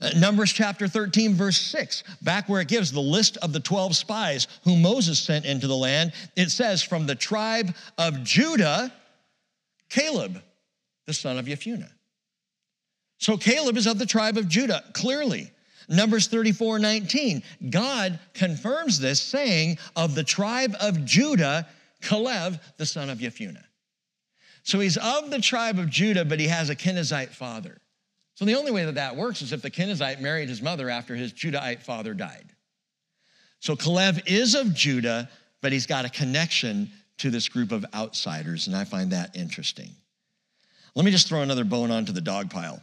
Uh, 0.00 0.10
Numbers 0.16 0.50
chapter 0.50 0.88
13, 0.88 1.34
verse 1.34 1.58
6, 1.58 2.02
back 2.22 2.48
where 2.48 2.62
it 2.62 2.68
gives 2.68 2.90
the 2.90 3.00
list 3.00 3.36
of 3.38 3.52
the 3.52 3.60
12 3.60 3.94
spies 3.94 4.48
whom 4.64 4.80
Moses 4.80 5.18
sent 5.18 5.44
into 5.44 5.66
the 5.66 5.76
land, 5.76 6.12
it 6.36 6.50
says, 6.50 6.82
From 6.82 7.06
the 7.06 7.14
tribe 7.14 7.74
of 7.98 8.24
Judah, 8.24 8.90
Caleb, 9.90 10.40
the 11.06 11.12
son 11.12 11.38
of 11.38 11.44
Yephunah. 11.44 11.90
So 13.18 13.36
Caleb 13.36 13.76
is 13.76 13.86
of 13.86 13.98
the 13.98 14.06
tribe 14.06 14.38
of 14.38 14.48
Judah, 14.48 14.82
clearly. 14.94 15.50
Numbers 15.90 16.28
34, 16.28 16.78
19, 16.78 17.42
God 17.68 18.18
confirms 18.32 19.00
this, 19.00 19.20
saying, 19.20 19.76
Of 19.96 20.14
the 20.14 20.22
tribe 20.22 20.76
of 20.80 21.04
Judah, 21.04 21.66
Caleb, 22.00 22.60
the 22.76 22.86
son 22.86 23.10
of 23.10 23.18
Yephunah. 23.18 23.64
So 24.62 24.78
he's 24.78 24.96
of 24.96 25.30
the 25.30 25.40
tribe 25.40 25.80
of 25.80 25.90
Judah, 25.90 26.24
but 26.24 26.38
he 26.38 26.46
has 26.46 26.70
a 26.70 26.76
Kenizzite 26.76 27.30
father. 27.30 27.80
So 28.34 28.44
the 28.44 28.54
only 28.54 28.70
way 28.70 28.84
that 28.84 28.94
that 28.94 29.16
works 29.16 29.42
is 29.42 29.52
if 29.52 29.62
the 29.62 29.70
Kenizzite 29.70 30.20
married 30.20 30.48
his 30.48 30.62
mother 30.62 30.88
after 30.88 31.16
his 31.16 31.32
Judahite 31.32 31.82
father 31.82 32.14
died. 32.14 32.54
So 33.58 33.74
Caleb 33.74 34.20
is 34.26 34.54
of 34.54 34.72
Judah, 34.72 35.28
but 35.60 35.72
he's 35.72 35.86
got 35.86 36.04
a 36.04 36.08
connection 36.08 36.90
to 37.18 37.30
this 37.30 37.48
group 37.48 37.72
of 37.72 37.84
outsiders, 37.92 38.68
and 38.68 38.76
I 38.76 38.84
find 38.84 39.10
that 39.10 39.36
interesting. 39.36 39.90
Let 40.94 41.04
me 41.04 41.10
just 41.10 41.28
throw 41.28 41.42
another 41.42 41.64
bone 41.64 41.90
onto 41.90 42.12
the 42.12 42.20
dog 42.20 42.48
pile. 42.50 42.82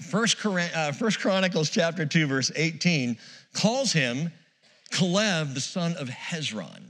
First, 0.00 0.44
uh, 0.44 0.92
First 0.92 1.20
Chronicles 1.20 1.70
chapter 1.70 2.04
2, 2.04 2.26
verse 2.26 2.52
18 2.54 3.16
calls 3.52 3.92
him 3.92 4.30
Caleb, 4.90 5.54
the 5.54 5.60
son 5.60 5.94
of 5.96 6.08
Hezron. 6.08 6.82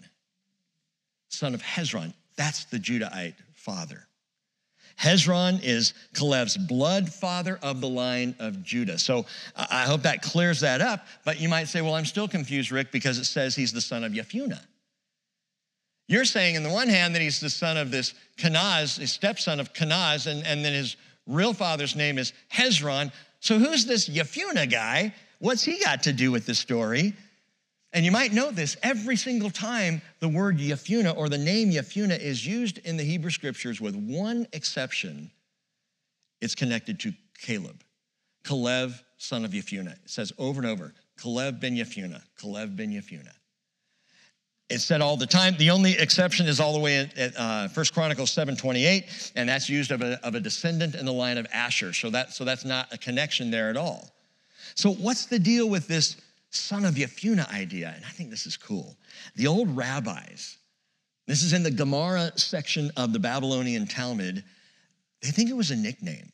Son 1.28 1.54
of 1.54 1.62
Hezron. 1.62 2.12
That's 2.36 2.64
the 2.64 2.78
Judahite 2.78 3.34
father. 3.54 4.06
Hezron 5.00 5.60
is 5.62 5.92
Caleb's 6.14 6.56
blood 6.56 7.12
father 7.12 7.58
of 7.62 7.80
the 7.80 7.88
line 7.88 8.34
of 8.38 8.62
Judah. 8.62 8.98
So 8.98 9.26
I 9.54 9.82
hope 9.82 10.02
that 10.02 10.22
clears 10.22 10.60
that 10.60 10.80
up. 10.80 11.06
But 11.24 11.40
you 11.40 11.48
might 11.48 11.68
say, 11.68 11.82
well, 11.82 11.94
I'm 11.94 12.06
still 12.06 12.28
confused, 12.28 12.72
Rick, 12.72 12.92
because 12.92 13.18
it 13.18 13.26
says 13.26 13.54
he's 13.54 13.72
the 13.72 13.80
son 13.80 14.04
of 14.04 14.12
Yefunah. 14.12 14.60
You're 16.08 16.24
saying, 16.24 16.56
on 16.56 16.62
the 16.62 16.70
one 16.70 16.88
hand, 16.88 17.14
that 17.14 17.22
he's 17.22 17.40
the 17.40 17.50
son 17.50 17.76
of 17.76 17.90
this 17.90 18.14
Kenaz, 18.38 18.98
his 18.98 19.12
stepson 19.12 19.60
of 19.60 19.72
Kenaz, 19.74 20.30
and, 20.30 20.46
and 20.46 20.64
then 20.64 20.72
his 20.72 20.96
real 21.26 21.52
father's 21.52 21.96
name 21.96 22.18
is 22.18 22.32
Hezron. 22.52 23.12
So 23.40 23.58
who's 23.58 23.86
this 23.86 24.08
Yefunah 24.08 24.70
guy? 24.70 25.14
What's 25.38 25.62
he 25.62 25.78
got 25.78 26.04
to 26.04 26.12
do 26.12 26.32
with 26.32 26.46
the 26.46 26.54
story? 26.54 27.14
And 27.92 28.04
you 28.04 28.10
might 28.10 28.32
know 28.32 28.50
this 28.50 28.76
every 28.82 29.16
single 29.16 29.50
time 29.50 30.02
the 30.20 30.28
word 30.28 30.58
Yefunah 30.58 31.16
or 31.16 31.28
the 31.28 31.38
name 31.38 31.70
Yefunah 31.70 32.18
is 32.18 32.46
used 32.46 32.78
in 32.78 32.96
the 32.96 33.04
Hebrew 33.04 33.30
scriptures, 33.30 33.80
with 33.80 33.94
one 33.94 34.46
exception, 34.52 35.30
it's 36.40 36.54
connected 36.54 37.00
to 37.00 37.12
Caleb. 37.40 37.82
Caleb, 38.44 38.92
son 39.16 39.44
of 39.44 39.52
Yefunah. 39.52 39.92
It 39.92 40.10
says 40.10 40.32
over 40.38 40.60
and 40.60 40.70
over, 40.70 40.92
Caleb 41.20 41.60
ben 41.60 41.76
Yefunah, 41.76 42.22
Caleb 42.40 42.76
ben 42.76 42.90
Yefunah. 42.90 43.32
It's 44.68 44.84
said 44.84 45.00
all 45.00 45.16
the 45.16 45.26
time. 45.26 45.56
The 45.58 45.70
only 45.70 45.92
exception 45.92 46.46
is 46.46 46.58
all 46.58 46.72
the 46.72 46.80
way 46.80 47.08
at, 47.16 47.36
uh, 47.36 47.68
1 47.68 47.86
Chronicles 47.94 48.34
7.28, 48.34 49.32
and 49.36 49.48
that's 49.48 49.68
used 49.68 49.92
of 49.92 50.02
a, 50.02 50.18
of 50.26 50.34
a 50.34 50.40
descendant 50.40 50.96
in 50.96 51.06
the 51.06 51.12
line 51.12 51.38
of 51.38 51.46
Asher. 51.52 51.92
So, 51.92 52.10
that, 52.10 52.32
so 52.32 52.44
that's 52.44 52.64
not 52.64 52.92
a 52.92 52.98
connection 52.98 53.50
there 53.50 53.70
at 53.70 53.76
all. 53.76 54.10
So 54.74 54.92
what's 54.92 55.26
the 55.26 55.38
deal 55.38 55.68
with 55.68 55.86
this 55.86 56.16
son 56.50 56.84
of 56.84 56.94
Yefunah 56.94 57.52
idea? 57.54 57.92
And 57.94 58.04
I 58.04 58.10
think 58.10 58.30
this 58.30 58.44
is 58.44 58.56
cool. 58.56 58.96
The 59.36 59.46
old 59.46 59.74
rabbis, 59.76 60.56
this 61.28 61.42
is 61.42 61.52
in 61.52 61.62
the 61.62 61.70
Gemara 61.70 62.32
section 62.36 62.90
of 62.96 63.12
the 63.12 63.20
Babylonian 63.20 63.86
Talmud, 63.86 64.42
they 65.22 65.30
think 65.30 65.48
it 65.48 65.56
was 65.56 65.70
a 65.70 65.76
nickname. 65.76 66.32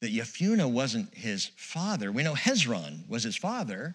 That 0.00 0.12
Yefunah 0.12 0.70
wasn't 0.70 1.14
his 1.14 1.50
father. 1.56 2.10
We 2.10 2.22
know 2.22 2.34
Hezron 2.34 3.08
was 3.08 3.22
his 3.22 3.36
father. 3.36 3.94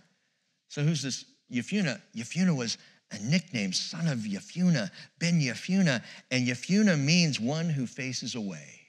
So 0.70 0.84
who's 0.84 1.02
this 1.02 1.26
Yefunah? 1.52 2.00
Yefunah 2.16 2.56
was 2.56 2.78
a 3.16 3.24
nickname, 3.24 3.74
son 3.74 4.08
of 4.08 4.20
Yefunah, 4.20 4.90
ben 5.20 5.40
Yefunah, 5.40 6.04
and 6.32 6.48
Yefunah 6.48 7.00
means 7.00 7.40
one 7.40 7.70
who 7.70 7.88
faces 7.88 8.36
away. 8.36 8.82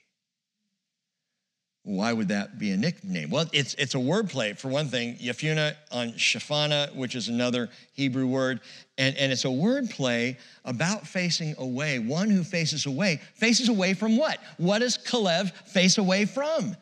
Why 1.83 2.11
would 2.11 2.27
that 2.27 2.59
be 2.59 2.71
a 2.71 2.77
nickname? 2.77 3.29
Well, 3.29 3.45
it's, 3.53 3.73
it's 3.75 3.95
a 3.95 3.97
wordplay. 3.97 4.57
For 4.57 4.67
one 4.67 4.89
thing, 4.89 5.15
Yefunah 5.15 5.73
on 5.89 6.11
Shafana, 6.11 6.93
which 6.93 7.15
is 7.15 7.29
another 7.29 7.69
Hebrew 7.93 8.27
word, 8.27 8.59
and, 8.97 9.15
and 9.15 9.31
it's 9.31 9.45
a 9.45 9.47
wordplay 9.47 10.35
about 10.65 11.07
facing 11.07 11.55
away. 11.57 11.99
One 11.99 12.29
who 12.29 12.43
faces 12.43 12.85
away. 12.85 13.21
Faces 13.35 13.69
away 13.69 13.93
from 13.93 14.17
what? 14.17 14.37
What 14.57 14.79
does 14.79 14.97
Caleb 14.97 15.53
face 15.65 15.97
away 15.97 16.25
from? 16.25 16.75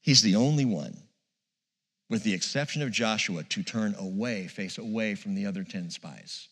He's 0.00 0.22
the 0.22 0.36
only 0.36 0.64
one 0.64 0.96
with 2.10 2.22
the 2.22 2.34
exception 2.34 2.82
of 2.82 2.90
Joshua, 2.90 3.44
to 3.44 3.62
turn 3.62 3.94
away, 3.98 4.46
face 4.46 4.78
away 4.78 5.14
from 5.14 5.34
the 5.34 5.46
other 5.46 5.64
10 5.64 5.90
spies. 5.90 6.48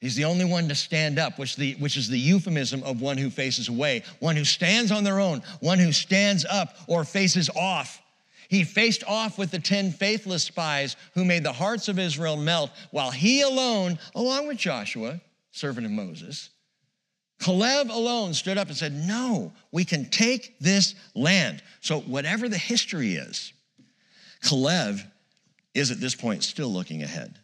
He's 0.00 0.16
the 0.16 0.24
only 0.24 0.44
one 0.44 0.68
to 0.68 0.74
stand 0.74 1.18
up, 1.18 1.38
which, 1.38 1.56
the, 1.56 1.74
which 1.76 1.96
is 1.96 2.08
the 2.08 2.18
euphemism 2.18 2.82
of 2.82 3.00
one 3.00 3.16
who 3.16 3.30
faces 3.30 3.68
away, 3.68 4.02
one 4.20 4.36
who 4.36 4.44
stands 4.44 4.92
on 4.92 5.02
their 5.04 5.18
own, 5.20 5.42
one 5.60 5.78
who 5.78 5.92
stands 5.92 6.44
up 6.44 6.76
or 6.86 7.04
faces 7.04 7.48
off. 7.56 8.02
He 8.48 8.64
faced 8.64 9.02
off 9.04 9.38
with 9.38 9.50
the 9.50 9.58
10 9.58 9.92
faithless 9.92 10.44
spies 10.44 10.96
who 11.14 11.24
made 11.24 11.42
the 11.42 11.52
hearts 11.52 11.88
of 11.88 11.98
Israel 11.98 12.36
melt, 12.36 12.70
while 12.90 13.10
he 13.10 13.40
alone, 13.40 13.98
along 14.14 14.46
with 14.46 14.58
Joshua, 14.58 15.20
servant 15.52 15.86
of 15.86 15.92
Moses, 15.92 16.50
Caleb 17.40 17.90
alone 17.90 18.34
stood 18.34 18.58
up 18.58 18.68
and 18.68 18.76
said, 18.76 18.92
No, 18.92 19.54
we 19.72 19.86
can 19.86 20.10
take 20.10 20.58
this 20.60 20.94
land. 21.14 21.62
So, 21.80 22.00
whatever 22.00 22.46
the 22.46 22.58
history 22.58 23.14
is, 23.14 23.53
Caleb 24.44 25.00
is 25.74 25.90
at 25.90 26.00
this 26.00 26.14
point 26.14 26.44
still 26.44 26.68
looking 26.68 27.02
ahead. 27.02 27.38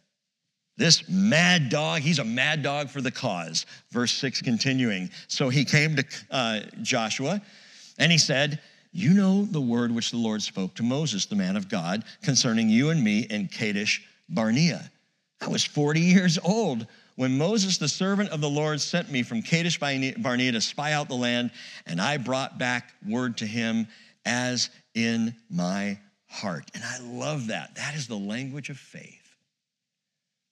This 0.77 1.07
mad 1.09 1.69
dog, 1.69 2.01
he's 2.01 2.19
a 2.19 2.23
mad 2.23 2.63
dog 2.63 2.89
for 2.89 3.01
the 3.01 3.11
cause. 3.11 3.65
Verse 3.91 4.13
6 4.13 4.41
continuing. 4.41 5.09
So 5.27 5.49
he 5.49 5.65
came 5.65 5.95
to 5.97 6.05
uh, 6.31 6.59
Joshua 6.81 7.41
and 7.99 8.11
he 8.11 8.17
said, 8.17 8.61
You 8.91 9.13
know 9.13 9.45
the 9.45 9.61
word 9.61 9.91
which 9.91 10.11
the 10.11 10.17
Lord 10.17 10.41
spoke 10.41 10.73
to 10.75 10.83
Moses, 10.83 11.25
the 11.25 11.35
man 11.35 11.57
of 11.57 11.69
God, 11.69 12.03
concerning 12.23 12.69
you 12.69 12.89
and 12.89 13.03
me 13.03 13.27
in 13.29 13.47
Kadesh 13.47 14.03
Barnea. 14.29 14.89
I 15.41 15.49
was 15.49 15.63
40 15.63 15.99
years 15.99 16.39
old 16.43 16.87
when 17.15 17.37
Moses, 17.37 17.77
the 17.77 17.89
servant 17.89 18.29
of 18.29 18.41
the 18.41 18.49
Lord, 18.49 18.79
sent 18.79 19.11
me 19.11 19.21
from 19.21 19.41
Kadesh 19.41 19.79
Barnea 19.79 20.51
to 20.51 20.61
spy 20.61 20.93
out 20.93 21.09
the 21.09 21.15
land, 21.15 21.51
and 21.85 21.99
I 21.99 22.17
brought 22.17 22.57
back 22.57 22.93
word 23.07 23.37
to 23.37 23.45
him 23.45 23.87
as 24.25 24.69
in 24.95 25.35
my 25.49 25.99
heart. 26.31 26.71
And 26.73 26.83
I 26.83 26.99
love 27.01 27.47
that. 27.47 27.75
That 27.75 27.93
is 27.95 28.07
the 28.07 28.15
language 28.15 28.69
of 28.69 28.77
faith. 28.77 29.35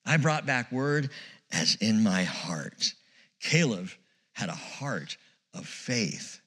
I 0.06 0.18
brought 0.18 0.46
back 0.46 0.72
word 0.72 1.10
as 1.52 1.76
in 1.80 2.04
my 2.04 2.24
heart. 2.24 2.94
Caleb 3.40 3.90
had 4.34 4.50
a 4.50 4.54
heart 4.54 5.18
of 5.54 5.66
faith, 5.66 6.42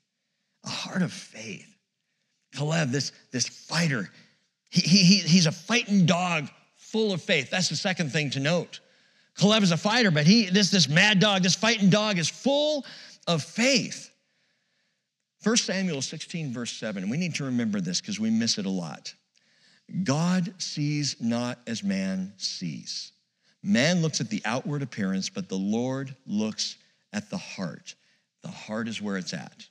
a 0.65 0.69
heart 0.69 1.03
of 1.03 1.13
faith. 1.13 1.67
Caleb, 2.55 2.91
this, 2.91 3.13
this 3.31 3.49
fighter, 3.49 4.11
he, 4.69 4.83
he, 4.83 5.17
he's 5.19 5.47
a 5.47 5.53
fighting 5.53 6.05
dog 6.05 6.49
full 6.77 7.13
of 7.13 7.23
faith. 7.23 7.51
That's 7.51 7.71
the 7.71 7.77
second 7.77 8.13
thing 8.13 8.31
to 8.31 8.41
note. 8.41 8.81
Caleb 9.39 9.63
is 9.63 9.73
a 9.73 9.79
fighter, 9.79 10.11
but 10.11 10.27
he, 10.27 10.47
this, 10.51 10.71
this 10.71 10.89
mad 10.89 11.19
dog, 11.19 11.43
this 11.43 11.55
fighting 11.55 11.89
dog 11.89 12.19
is 12.19 12.29
full 12.29 12.85
of 13.27 13.43
faith. 13.43 14.11
1 15.43 15.57
Samuel 15.57 16.03
16, 16.03 16.53
verse 16.53 16.73
7, 16.73 17.09
we 17.09 17.17
need 17.17 17.35
to 17.37 17.45
remember 17.45 17.81
this 17.81 18.01
because 18.01 18.21
we 18.21 18.31
miss 18.31 18.59
it 18.59 18.67
a 18.67 18.71
lot. 18.71 19.15
God 20.05 20.55
sees 20.59 21.17
not 21.21 21.59
as 21.67 21.83
man 21.83 22.33
sees. 22.37 23.13
Man 23.63 24.03
looks 24.03 24.21
at 24.21 24.31
the 24.31 24.43
outward 24.45 24.83
appearance, 24.83 25.29
but 25.29 25.49
the 25.49 25.57
Lord 25.57 26.15
looks 26.27 26.77
at 27.13 27.31
the 27.31 27.37
heart. 27.37 27.95
The 28.43 28.49
heart 28.49 28.89
is 28.89 29.01
where 29.01 29.17
it's 29.17 29.35
at. 29.35 29.67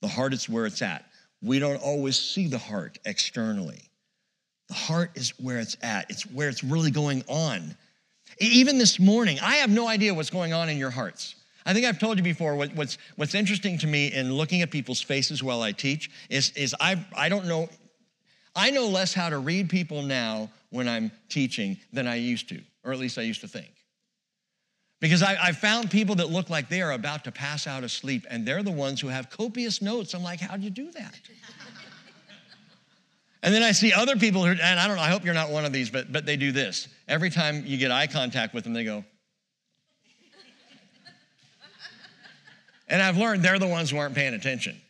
The 0.00 0.08
heart 0.08 0.32
is 0.32 0.48
where 0.48 0.66
it's 0.66 0.82
at. 0.82 1.04
We 1.42 1.58
don't 1.58 1.82
always 1.82 2.18
see 2.18 2.46
the 2.46 2.58
heart 2.58 2.98
externally. 3.04 3.82
The 4.68 4.74
heart 4.74 5.10
is 5.14 5.30
where 5.38 5.58
it's 5.58 5.76
at, 5.82 6.10
it's 6.10 6.22
where 6.22 6.48
it's 6.48 6.64
really 6.64 6.90
going 6.90 7.24
on. 7.28 7.76
Even 8.38 8.78
this 8.78 8.98
morning, 8.98 9.38
I 9.40 9.56
have 9.56 9.70
no 9.70 9.88
idea 9.88 10.14
what's 10.14 10.30
going 10.30 10.52
on 10.52 10.68
in 10.68 10.78
your 10.78 10.90
hearts. 10.90 11.34
I 11.66 11.72
think 11.72 11.86
I've 11.86 11.98
told 11.98 12.18
you 12.18 12.22
before, 12.24 12.56
what, 12.56 12.74
what's, 12.74 12.98
what's 13.16 13.34
interesting 13.34 13.78
to 13.78 13.86
me 13.86 14.12
in 14.12 14.32
looking 14.32 14.62
at 14.62 14.70
people's 14.70 15.00
faces 15.00 15.42
while 15.42 15.62
I 15.62 15.72
teach 15.72 16.10
is, 16.28 16.50
is 16.50 16.74
I, 16.80 17.02
I 17.16 17.28
don't 17.28 17.46
know 17.46 17.68
I 18.56 18.70
know 18.70 18.86
less 18.86 19.12
how 19.12 19.28
to 19.28 19.38
read 19.38 19.68
people 19.68 20.02
now 20.02 20.50
when 20.70 20.88
I'm 20.88 21.10
teaching 21.28 21.76
than 21.92 22.06
I 22.06 22.16
used 22.16 22.48
to, 22.50 22.60
or 22.84 22.92
at 22.92 22.98
least 22.98 23.18
I 23.18 23.22
used 23.22 23.40
to 23.40 23.48
think. 23.48 23.72
Because 25.00 25.22
I, 25.22 25.36
I, 25.40 25.52
found 25.52 25.90
people 25.90 26.14
that 26.14 26.30
look 26.30 26.48
like 26.48 26.68
they 26.68 26.80
are 26.80 26.92
about 26.92 27.24
to 27.24 27.32
pass 27.32 27.66
out 27.66 27.84
of 27.84 27.90
sleep, 27.90 28.26
and 28.30 28.46
they're 28.46 28.62
the 28.62 28.70
ones 28.70 29.00
who 29.00 29.08
have 29.08 29.28
copious 29.28 29.82
notes. 29.82 30.14
I'm 30.14 30.22
like, 30.22 30.40
how'd 30.40 30.62
you 30.62 30.70
do 30.70 30.90
that? 30.92 31.20
and 33.42 33.52
then 33.52 33.62
I 33.62 33.72
see 33.72 33.92
other 33.92 34.16
people 34.16 34.44
who, 34.44 34.52
and 34.52 34.80
I 34.80 34.86
don't 34.86 34.96
know, 34.96 35.02
I 35.02 35.10
hope 35.10 35.24
you're 35.24 35.34
not 35.34 35.50
one 35.50 35.64
of 35.64 35.72
these, 35.72 35.90
but, 35.90 36.10
but 36.10 36.24
they 36.24 36.36
do 36.36 36.52
this. 36.52 36.88
Every 37.06 37.28
time 37.28 37.64
you 37.66 37.76
get 37.76 37.90
eye 37.90 38.06
contact 38.06 38.54
with 38.54 38.64
them, 38.64 38.72
they 38.72 38.84
go, 38.84 39.04
and 42.88 43.02
I've 43.02 43.18
learned 43.18 43.42
they're 43.42 43.58
the 43.58 43.66
ones 43.68 43.90
who 43.90 43.98
aren't 43.98 44.14
paying 44.14 44.32
attention 44.32 44.80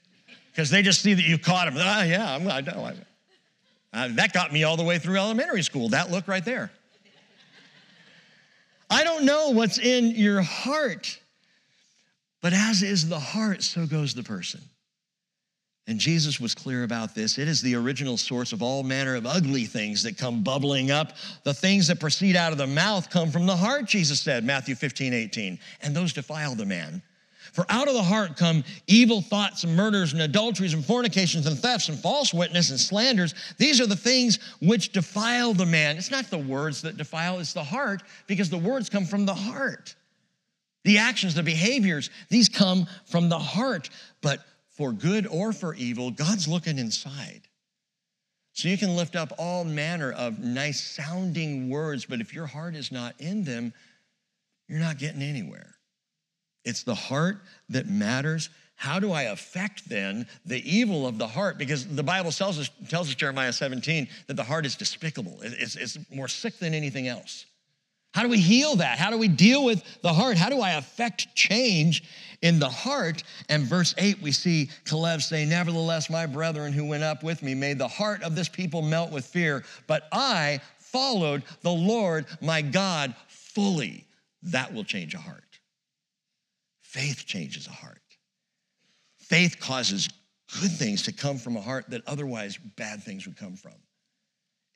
because 0.52 0.70
they 0.70 0.82
just 0.82 1.00
see 1.00 1.14
that 1.14 1.24
you 1.24 1.38
caught 1.38 1.66
them. 1.66 1.74
Ah, 1.78 2.04
yeah, 2.04 2.36
I'm, 2.36 2.46
I 2.46 2.60
know. 2.60 2.92
Uh, 3.94 4.08
that 4.12 4.32
got 4.32 4.52
me 4.52 4.64
all 4.64 4.76
the 4.76 4.82
way 4.82 4.98
through 4.98 5.16
elementary 5.16 5.62
school, 5.62 5.88
that 5.90 6.10
look 6.10 6.26
right 6.26 6.44
there. 6.44 6.72
I 8.90 9.04
don't 9.04 9.24
know 9.24 9.50
what's 9.50 9.78
in 9.78 10.10
your 10.10 10.42
heart, 10.42 11.18
but 12.42 12.52
as 12.52 12.82
is 12.82 13.08
the 13.08 13.18
heart, 13.18 13.62
so 13.62 13.86
goes 13.86 14.14
the 14.14 14.24
person. 14.24 14.60
And 15.86 15.98
Jesus 15.98 16.40
was 16.40 16.54
clear 16.54 16.82
about 16.82 17.14
this. 17.14 17.38
It 17.38 17.46
is 17.46 17.60
the 17.60 17.76
original 17.76 18.16
source 18.16 18.52
of 18.52 18.62
all 18.62 18.82
manner 18.82 19.14
of 19.14 19.26
ugly 19.26 19.66
things 19.66 20.02
that 20.02 20.16
come 20.16 20.42
bubbling 20.42 20.90
up. 20.90 21.12
The 21.44 21.54
things 21.54 21.88
that 21.88 22.00
proceed 22.00 22.36
out 22.36 22.52
of 22.52 22.58
the 22.58 22.66
mouth 22.66 23.10
come 23.10 23.30
from 23.30 23.46
the 23.46 23.56
heart, 23.56 23.84
Jesus 23.84 24.20
said, 24.20 24.44
Matthew 24.44 24.74
15, 24.74 25.12
18. 25.12 25.58
And 25.82 25.94
those 25.94 26.12
defile 26.12 26.54
the 26.54 26.64
man. 26.64 27.02
For 27.52 27.66
out 27.68 27.88
of 27.88 27.94
the 27.94 28.02
heart 28.02 28.36
come 28.36 28.64
evil 28.86 29.20
thoughts 29.20 29.64
and 29.64 29.76
murders 29.76 30.12
and 30.12 30.22
adulteries 30.22 30.74
and 30.74 30.84
fornications 30.84 31.46
and 31.46 31.58
thefts 31.58 31.88
and 31.88 31.98
false 31.98 32.32
witness 32.32 32.70
and 32.70 32.80
slanders. 32.80 33.34
These 33.58 33.80
are 33.80 33.86
the 33.86 33.96
things 33.96 34.38
which 34.60 34.92
defile 34.92 35.52
the 35.52 35.66
man. 35.66 35.96
It's 35.96 36.10
not 36.10 36.30
the 36.30 36.38
words 36.38 36.82
that 36.82 36.96
defile, 36.96 37.38
it's 37.38 37.52
the 37.52 37.64
heart 37.64 38.02
because 38.26 38.50
the 38.50 38.58
words 38.58 38.88
come 38.88 39.04
from 39.04 39.26
the 39.26 39.34
heart. 39.34 39.94
The 40.84 40.98
actions, 40.98 41.34
the 41.34 41.42
behaviors, 41.42 42.10
these 42.28 42.48
come 42.48 42.86
from 43.06 43.28
the 43.28 43.38
heart. 43.38 43.90
But 44.20 44.40
for 44.70 44.92
good 44.92 45.26
or 45.26 45.52
for 45.52 45.74
evil, 45.74 46.10
God's 46.10 46.48
looking 46.48 46.78
inside. 46.78 47.42
So 48.52 48.68
you 48.68 48.78
can 48.78 48.94
lift 48.94 49.16
up 49.16 49.32
all 49.38 49.64
manner 49.64 50.12
of 50.12 50.38
nice 50.38 50.80
sounding 50.80 51.70
words, 51.70 52.04
but 52.04 52.20
if 52.20 52.32
your 52.32 52.46
heart 52.46 52.76
is 52.76 52.92
not 52.92 53.14
in 53.20 53.44
them, 53.44 53.72
you're 54.68 54.78
not 54.78 54.98
getting 54.98 55.22
anywhere. 55.22 55.74
It's 56.64 56.82
the 56.82 56.94
heart 56.94 57.38
that 57.68 57.88
matters. 57.88 58.48
How 58.76 58.98
do 58.98 59.12
I 59.12 59.24
affect 59.24 59.88
then 59.88 60.26
the 60.44 60.62
evil 60.68 61.06
of 61.06 61.18
the 61.18 61.28
heart? 61.28 61.58
Because 61.58 61.86
the 61.86 62.02
Bible 62.02 62.32
tells 62.32 62.58
us, 62.58 62.70
tells 62.88 63.08
us 63.08 63.14
Jeremiah 63.14 63.52
17, 63.52 64.08
that 64.26 64.34
the 64.34 64.44
heart 64.44 64.66
is 64.66 64.74
despicable. 64.74 65.38
It's, 65.42 65.76
it's 65.76 65.98
more 66.10 66.28
sick 66.28 66.58
than 66.58 66.74
anything 66.74 67.08
else. 67.08 67.46
How 68.14 68.22
do 68.22 68.28
we 68.28 68.38
heal 68.38 68.76
that? 68.76 68.98
How 68.98 69.10
do 69.10 69.18
we 69.18 69.26
deal 69.26 69.64
with 69.64 69.82
the 70.02 70.12
heart? 70.12 70.36
How 70.36 70.48
do 70.48 70.60
I 70.60 70.72
affect 70.72 71.34
change 71.34 72.04
in 72.42 72.60
the 72.60 72.68
heart? 72.68 73.24
And 73.48 73.64
verse 73.64 73.92
8, 73.98 74.22
we 74.22 74.30
see 74.30 74.70
Caleb 74.84 75.20
say, 75.20 75.44
Nevertheless, 75.44 76.08
my 76.08 76.24
brethren 76.24 76.72
who 76.72 76.84
went 76.84 77.02
up 77.02 77.24
with 77.24 77.42
me 77.42 77.54
made 77.54 77.76
the 77.76 77.88
heart 77.88 78.22
of 78.22 78.36
this 78.36 78.48
people 78.48 78.82
melt 78.82 79.10
with 79.10 79.26
fear, 79.26 79.64
but 79.88 80.04
I 80.12 80.60
followed 80.78 81.42
the 81.62 81.72
Lord 81.72 82.26
my 82.40 82.62
God 82.62 83.16
fully. 83.26 84.04
That 84.44 84.72
will 84.72 84.84
change 84.84 85.14
a 85.14 85.18
heart. 85.18 85.43
Faith 86.94 87.26
changes 87.26 87.66
a 87.66 87.72
heart. 87.72 88.00
Faith 89.18 89.58
causes 89.58 90.08
good 90.60 90.70
things 90.70 91.02
to 91.02 91.12
come 91.12 91.38
from 91.38 91.56
a 91.56 91.60
heart 91.60 91.90
that 91.90 92.02
otherwise 92.06 92.56
bad 92.76 93.02
things 93.02 93.26
would 93.26 93.36
come 93.36 93.56
from. 93.56 93.74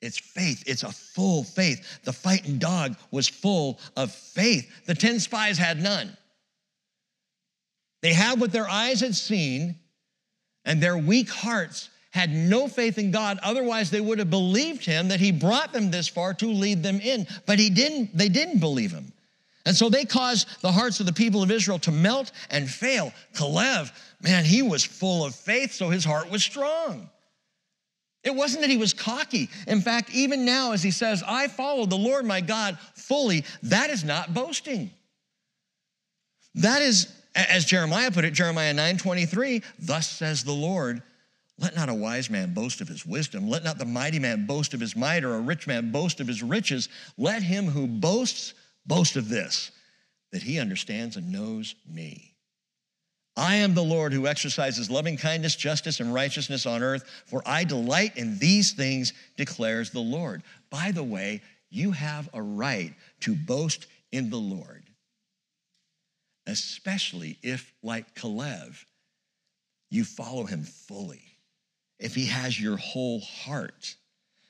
It's 0.01 0.19
faith. 0.19 0.61
It's 0.67 0.83
a 0.83 0.91
full 0.91 1.45
faith. 1.45 2.01
The 2.03 2.11
fighting 2.11 2.57
dog 2.57 2.97
was 3.09 3.29
full 3.29 3.79
of 3.95 4.11
faith. 4.11 4.69
The 4.85 4.95
10 4.95 5.21
spies 5.21 5.57
had 5.57 5.81
none. 5.81 6.17
They 8.01 8.11
had 8.11 8.41
what 8.41 8.51
their 8.51 8.67
eyes 8.67 8.99
had 8.99 9.15
seen, 9.15 9.77
and 10.65 10.83
their 10.83 10.97
weak 10.97 11.29
hearts 11.29 11.89
had 12.11 12.31
no 12.31 12.67
faith 12.67 12.97
in 12.97 13.11
God. 13.11 13.39
Otherwise, 13.43 13.91
they 13.91 14.01
would 14.01 14.19
have 14.19 14.29
believed 14.29 14.83
him 14.83 15.07
that 15.07 15.21
he 15.21 15.31
brought 15.31 15.71
them 15.71 15.89
this 15.89 16.09
far 16.09 16.33
to 16.33 16.47
lead 16.47 16.83
them 16.83 16.99
in. 16.99 17.27
But 17.45 17.59
he 17.59 17.69
didn't, 17.69 18.17
they 18.17 18.27
didn't 18.27 18.59
believe 18.59 18.91
him. 18.91 19.13
And 19.69 19.77
so 19.77 19.87
they 19.87 20.03
caused 20.03 20.47
the 20.61 20.71
hearts 20.71 20.99
of 20.99 21.05
the 21.05 21.13
people 21.13 21.43
of 21.43 21.51
Israel 21.51 21.77
to 21.79 21.91
melt 21.91 22.31
and 22.49 22.67
fail. 22.67 23.13
Caleb, 23.35 23.89
man, 24.19 24.43
he 24.43 24.63
was 24.63 24.83
full 24.83 25.23
of 25.23 25.35
faith, 25.35 25.73
so 25.73 25.89
his 25.89 26.03
heart 26.03 26.31
was 26.31 26.43
strong. 26.43 27.07
It 28.23 28.33
wasn't 28.33 28.61
that 28.61 28.71
he 28.71 28.77
was 28.77 28.95
cocky. 28.95 29.47
In 29.67 29.81
fact, 29.81 30.09
even 30.11 30.43
now, 30.43 30.71
as 30.71 30.81
he 30.81 30.89
says, 30.89 31.21
I 31.23 31.49
follow 31.49 31.85
the 31.85 31.95
Lord 31.95 32.25
my 32.25 32.41
God 32.41 32.79
fully, 32.95 33.45
that 33.61 33.91
is 33.91 34.03
not 34.03 34.33
boasting. 34.33 34.89
That 36.55 36.81
is, 36.81 37.07
as 37.35 37.63
Jeremiah 37.63 38.09
put 38.09 38.25
it, 38.25 38.33
Jeremiah 38.33 38.73
9 38.73 38.97
23, 38.97 39.61
thus 39.77 40.09
says 40.09 40.43
the 40.43 40.51
Lord, 40.51 41.03
let 41.59 41.75
not 41.75 41.89
a 41.89 41.93
wise 41.93 42.31
man 42.31 42.55
boast 42.55 42.81
of 42.81 42.87
his 42.87 43.05
wisdom. 43.05 43.47
Let 43.47 43.63
not 43.63 43.77
the 43.77 43.85
mighty 43.85 44.17
man 44.17 44.47
boast 44.47 44.73
of 44.73 44.79
his 44.79 44.95
might, 44.95 45.23
or 45.23 45.35
a 45.35 45.39
rich 45.39 45.67
man 45.67 45.91
boast 45.91 46.19
of 46.19 46.25
his 46.25 46.41
riches. 46.41 46.89
Let 47.19 47.43
him 47.43 47.67
who 47.67 47.85
boasts 47.85 48.55
boast 48.85 49.15
of 49.15 49.29
this, 49.29 49.71
that 50.31 50.43
he 50.43 50.59
understands 50.59 51.17
and 51.17 51.31
knows 51.31 51.75
me. 51.87 52.33
I 53.35 53.55
am 53.55 53.73
the 53.73 53.81
Lord 53.81 54.11
who 54.11 54.27
exercises 54.27 54.89
loving 54.89 55.15
kindness, 55.15 55.55
justice, 55.55 56.01
and 56.01 56.13
righteousness 56.13 56.65
on 56.65 56.83
earth, 56.83 57.05
for 57.25 57.41
I 57.45 57.63
delight 57.63 58.17
in 58.17 58.37
these 58.37 58.73
things, 58.73 59.13
declares 59.37 59.91
the 59.91 60.01
Lord. 60.01 60.43
By 60.69 60.91
the 60.91 61.03
way, 61.03 61.41
you 61.69 61.91
have 61.91 62.27
a 62.33 62.41
right 62.41 62.93
to 63.21 63.35
boast 63.35 63.87
in 64.11 64.29
the 64.29 64.37
Lord, 64.37 64.83
especially 66.47 67.37
if, 67.41 67.71
like 67.81 68.13
Caleb, 68.15 68.73
you 69.89 70.03
follow 70.03 70.43
him 70.45 70.63
fully, 70.63 71.21
if 71.99 72.15
he 72.15 72.25
has 72.25 72.59
your 72.59 72.77
whole 72.77 73.21
heart. 73.21 73.95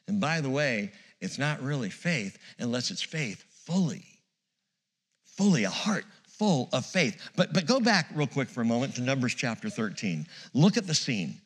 And 0.07 0.19
by 0.19 0.41
the 0.41 0.49
way, 0.49 0.93
it's 1.21 1.37
not 1.37 1.61
really 1.61 1.89
faith 1.89 2.39
unless 2.57 2.89
it's 2.89 3.03
faith 3.03 3.43
fully 3.65 4.18
fully, 5.39 5.63
a 5.63 5.69
heart 5.69 6.03
full 6.27 6.67
of 6.73 6.85
faith. 6.85 7.31
But, 7.37 7.53
but 7.53 7.65
go 7.65 7.79
back 7.79 8.09
real 8.13 8.27
quick 8.27 8.49
for 8.49 8.59
a 8.59 8.65
moment 8.65 8.95
to 8.95 9.01
Numbers 9.01 9.33
chapter 9.33 9.69
13. 9.69 10.27
Look 10.53 10.75
at 10.75 10.85
the 10.85 10.93
scene. 10.93 11.37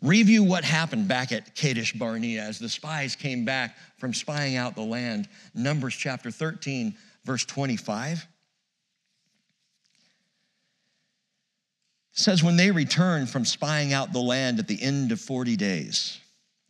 Review 0.00 0.44
what 0.44 0.62
happened 0.62 1.08
back 1.08 1.32
at 1.32 1.56
Kadesh 1.56 1.92
Barnea 1.92 2.40
as 2.40 2.60
the 2.60 2.68
spies 2.68 3.16
came 3.16 3.44
back 3.44 3.76
from 3.98 4.14
spying 4.14 4.54
out 4.54 4.76
the 4.76 4.82
land. 4.82 5.28
Numbers 5.54 5.94
chapter 5.94 6.30
13, 6.30 6.94
verse 7.24 7.44
25. 7.44 8.28
says, 12.12 12.44
When 12.44 12.56
they 12.56 12.70
returned 12.70 13.28
from 13.28 13.44
spying 13.44 13.92
out 13.92 14.12
the 14.12 14.20
land 14.20 14.58
at 14.58 14.68
the 14.68 14.80
end 14.80 15.10
of 15.10 15.20
40 15.20 15.56
days, 15.56 16.20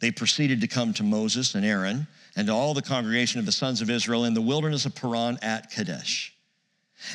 they 0.01 0.11
proceeded 0.11 0.63
to 0.63 0.69
come 0.69 0.95
to 0.95 1.03
Moses 1.03 1.55
and 1.55 1.67
Aaron 1.67 2.07
and 2.35 2.49
all 2.49 2.73
the 2.73 2.83
congregation 2.83 3.41
of 3.41 3.47
the 3.47 3.53
sons 3.53 3.83
of 3.83 3.91
Israel 3.91 4.25
in 4.25 4.35
the 4.35 4.41
wilderness 4.41 4.87
of 4.87 4.95
Paran 4.95 5.39
at 5.43 5.71
Kadesh. 5.71 6.32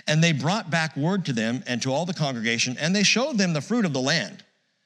And 0.08 0.24
they 0.24 0.32
brought 0.32 0.70
back 0.70 0.96
word 0.98 1.26
to 1.26 1.34
them 1.34 1.64
and 1.68 1.82
to 1.82 1.92
all 1.92 2.06
the 2.06 2.14
congregation, 2.14 2.78
and 2.80 2.96
they 2.96 3.04
showed 3.04 3.38
them 3.38 3.54
the 3.54 3.62
fruit 3.62 3.86
of 3.86 3.94
the 3.94 4.02
land. 4.02 4.44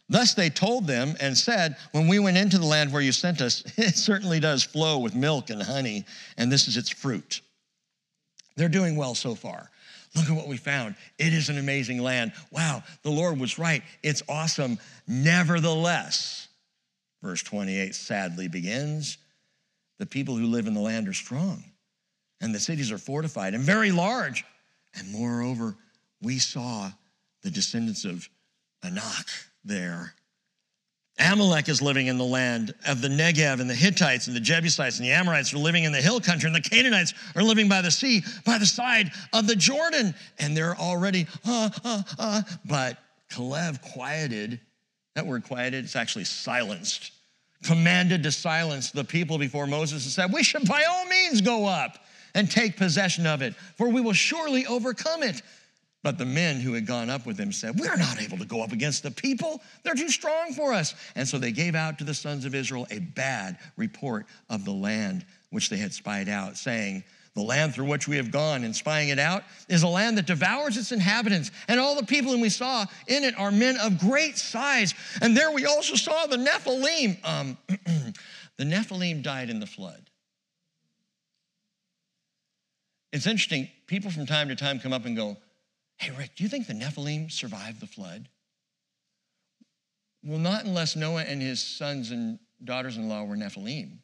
Thus 0.10 0.34
they 0.34 0.50
told 0.50 0.88
them 0.88 1.16
and 1.22 1.38
said, 1.38 1.78
When 1.94 2.08
we 2.08 2.20
went 2.20 2.36
into 2.36 2.58
the 2.58 2.66
land 2.66 2.92
where 2.92 3.02
you 3.02 3.14
sent 3.14 3.40
us, 3.40 3.64
it 3.78 3.96
certainly 3.96 4.40
does 4.40 4.64
flow 4.64 5.00
with 5.00 5.16
milk 5.16 5.50
and 5.50 5.64
honey, 5.64 6.06
and 6.38 6.52
this 6.52 6.68
is 6.68 6.78
its 6.78 6.90
fruit. 6.90 7.42
They're 8.58 8.70
doing 8.70 8.98
well 8.98 9.16
so 9.16 9.36
far. 9.36 9.70
Look 10.16 10.30
at 10.30 10.36
what 10.36 10.48
we 10.48 10.58
found. 10.58 10.96
It 11.18 11.34
is 11.34 11.48
an 11.48 11.58
amazing 11.58 12.00
land. 12.00 12.34
Wow, 12.52 12.84
the 13.04 13.10
Lord 13.10 13.40
was 13.40 13.58
right. 13.58 13.82
It's 14.04 14.22
awesome. 14.28 14.78
Nevertheless, 15.08 16.50
verse 17.24 17.42
28 17.44 17.96
sadly 17.96 18.50
begins 18.50 19.18
the 19.98 20.06
people 20.06 20.36
who 20.36 20.48
live 20.48 20.68
in 20.68 20.74
the 20.74 20.82
land 20.82 21.08
are 21.08 21.14
strong, 21.14 21.64
and 22.42 22.54
the 22.54 22.60
cities 22.60 22.92
are 22.92 22.98
fortified 22.98 23.54
and 23.54 23.64
very 23.64 23.92
large. 23.92 24.44
And 24.96 25.12
moreover, 25.12 25.76
we 26.22 26.40
saw 26.40 26.92
the 27.42 27.50
descendants 27.50 28.06
of 28.06 28.30
Anak 28.84 29.28
there. 29.64 30.14
Amalek 31.20 31.70
is 31.70 31.82
living 31.82 32.08
in 32.08 32.18
the 32.18 32.26
land 32.26 32.74
of 32.88 33.02
the 33.02 33.08
Negev, 33.08 33.60
and 33.60 33.70
the 33.70 33.76
Hittites 33.76 34.28
and 34.28 34.36
the 34.36 34.40
Jebusites 34.40 34.98
and 34.98 35.06
the 35.06 35.12
Amorites 35.12 35.54
are 35.54 35.58
living 35.58 35.84
in 35.84 35.92
the 35.92 36.02
hill 36.02 36.20
country, 36.20 36.48
and 36.48 36.56
the 36.56 36.68
Canaanites 36.68 37.14
are 37.36 37.44
living 37.44 37.68
by 37.68 37.82
the 37.82 37.92
sea, 37.92 38.24
by 38.46 38.58
the 38.58 38.66
side 38.66 39.12
of 39.34 39.46
the 39.46 39.56
Jordan. 39.56 40.16
And 40.40 40.58
they're 40.58 40.76
already, 40.76 41.28
uh, 41.46 41.70
uh, 41.84 42.02
uh. 42.18 42.42
But 42.66 42.98
Caleb 43.30 43.82
quieted, 43.82 44.60
that 45.16 45.26
word 45.26 45.44
quieted, 45.44 45.84
it's 45.84 45.96
actually 45.96 46.26
silenced, 46.26 47.12
commanded 47.64 48.24
to 48.24 48.32
silence 48.32 48.90
the 48.90 49.04
people 49.04 49.38
before 49.38 49.68
Moses 49.68 50.04
and 50.06 50.12
said, 50.12 50.34
We 50.34 50.44
should 50.44 50.68
by 50.68 50.84
all 50.90 51.06
means 51.06 51.42
go 51.42 51.68
up 51.68 51.98
and 52.34 52.50
take 52.50 52.78
possession 52.78 53.26
of 53.26 53.42
it, 53.42 53.56
for 53.78 53.90
we 53.90 54.02
will 54.02 54.14
surely 54.14 54.66
overcome 54.66 55.24
it. 55.24 55.42
But 56.04 56.18
the 56.18 56.26
men 56.26 56.60
who 56.60 56.74
had 56.74 56.88
gone 56.88 57.10
up 57.10 57.26
with 57.26 57.38
him 57.38 57.52
said, 57.52 57.80
We're 57.80 57.96
not 57.96 58.22
able 58.22 58.38
to 58.40 58.46
go 58.46 58.64
up 58.64 58.72
against 58.72 59.04
the 59.04 59.12
people. 59.12 59.62
They're 59.84 59.94
too 59.94 60.10
strong 60.10 60.54
for 60.54 60.74
us. 60.74 60.96
And 61.16 61.28
so 61.28 61.38
they 61.38 61.52
gave 61.52 61.76
out 61.76 62.00
to 62.00 62.04
the 62.04 62.14
sons 62.14 62.46
of 62.46 62.56
Israel 62.56 62.88
a 62.90 63.00
bad 63.00 63.58
report 63.78 64.26
of 64.50 64.66
the 64.66 64.72
land 64.72 65.26
which 65.52 65.70
they 65.70 65.78
had 65.78 65.94
spied 65.94 66.28
out, 66.28 66.58
saying, 66.58 67.04
The 67.36 67.44
land 67.44 67.76
through 67.76 67.86
which 67.86 68.08
we 68.08 68.16
have 68.16 68.32
gone 68.32 68.64
in 68.64 68.74
spying 68.74 69.10
it 69.10 69.20
out 69.20 69.44
is 69.70 69.84
a 69.84 69.88
land 69.88 70.18
that 70.18 70.26
devours 70.26 70.76
its 70.76 70.92
inhabitants, 70.92 71.52
and 71.68 71.80
all 71.80 71.96
the 71.96 72.06
people 72.06 72.32
whom 72.32 72.42
we 72.42 72.50
saw 72.50 72.86
in 73.08 73.24
it 73.24 73.38
are 73.38 73.52
men 73.52 73.78
of 73.78 74.00
great 74.00 74.40
size. 74.40 74.96
And 75.22 75.38
there 75.38 75.52
we 75.52 75.66
also 75.66 75.94
saw 75.94 76.26
the 76.26 76.38
Nephilim. 76.38 77.24
Um, 77.24 77.58
the 78.58 78.64
Nephilim 78.64 79.22
died 79.22 79.52
in 79.52 79.60
the 79.60 79.68
flood. 79.68 80.11
It's 83.12 83.28
interesting, 83.28 83.70
people 83.88 84.10
from 84.12 84.26
time 84.26 84.48
to 84.50 84.56
time 84.56 84.80
come 84.80 84.94
up 84.94 85.06
and 85.06 85.16
go, 85.16 85.38
Hey, 85.98 86.12
Rick, 86.18 86.32
do 86.36 86.44
you 86.44 86.50
think 86.50 86.66
the 86.66 86.74
Nephilim 86.74 87.32
survived 87.32 87.80
the 87.80 87.86
flood? 87.86 88.28
Well, 90.24 90.40
not 90.40 90.66
unless 90.66 90.96
Noah 90.96 91.22
and 91.22 91.42
his 91.42 91.62
sons 91.62 92.10
and 92.12 92.40
daughters 92.64 92.98
in 92.98 93.08
law 93.08 93.24
were 93.24 93.36
Nephilim. 93.36 93.98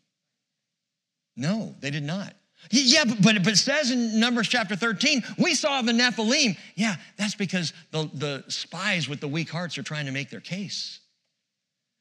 No, 1.36 1.76
they 1.80 1.90
did 1.90 2.04
not. 2.04 2.34
Yeah, 2.72 3.06
but, 3.06 3.44
but, 3.44 3.54
it 3.54 3.58
says 3.58 3.92
in 3.92 4.20
Numbers 4.20 4.48
chapter 4.48 4.76
13, 4.76 5.24
we 5.38 5.54
saw 5.54 5.82
the 5.82 5.92
Nephilim. 5.92 6.58
Yeah, 6.76 6.96
that's 7.16 7.36
because 7.36 7.72
the, 7.92 8.10
the 8.14 8.44
spies 8.48 9.08
with 9.08 9.20
the 9.20 9.28
weak 9.28 9.50
hearts 9.50 9.78
are 9.78 9.84
trying 9.84 10.08
to 10.08 10.12
make 10.12 10.30
their 10.30 10.40
case. 10.40 11.00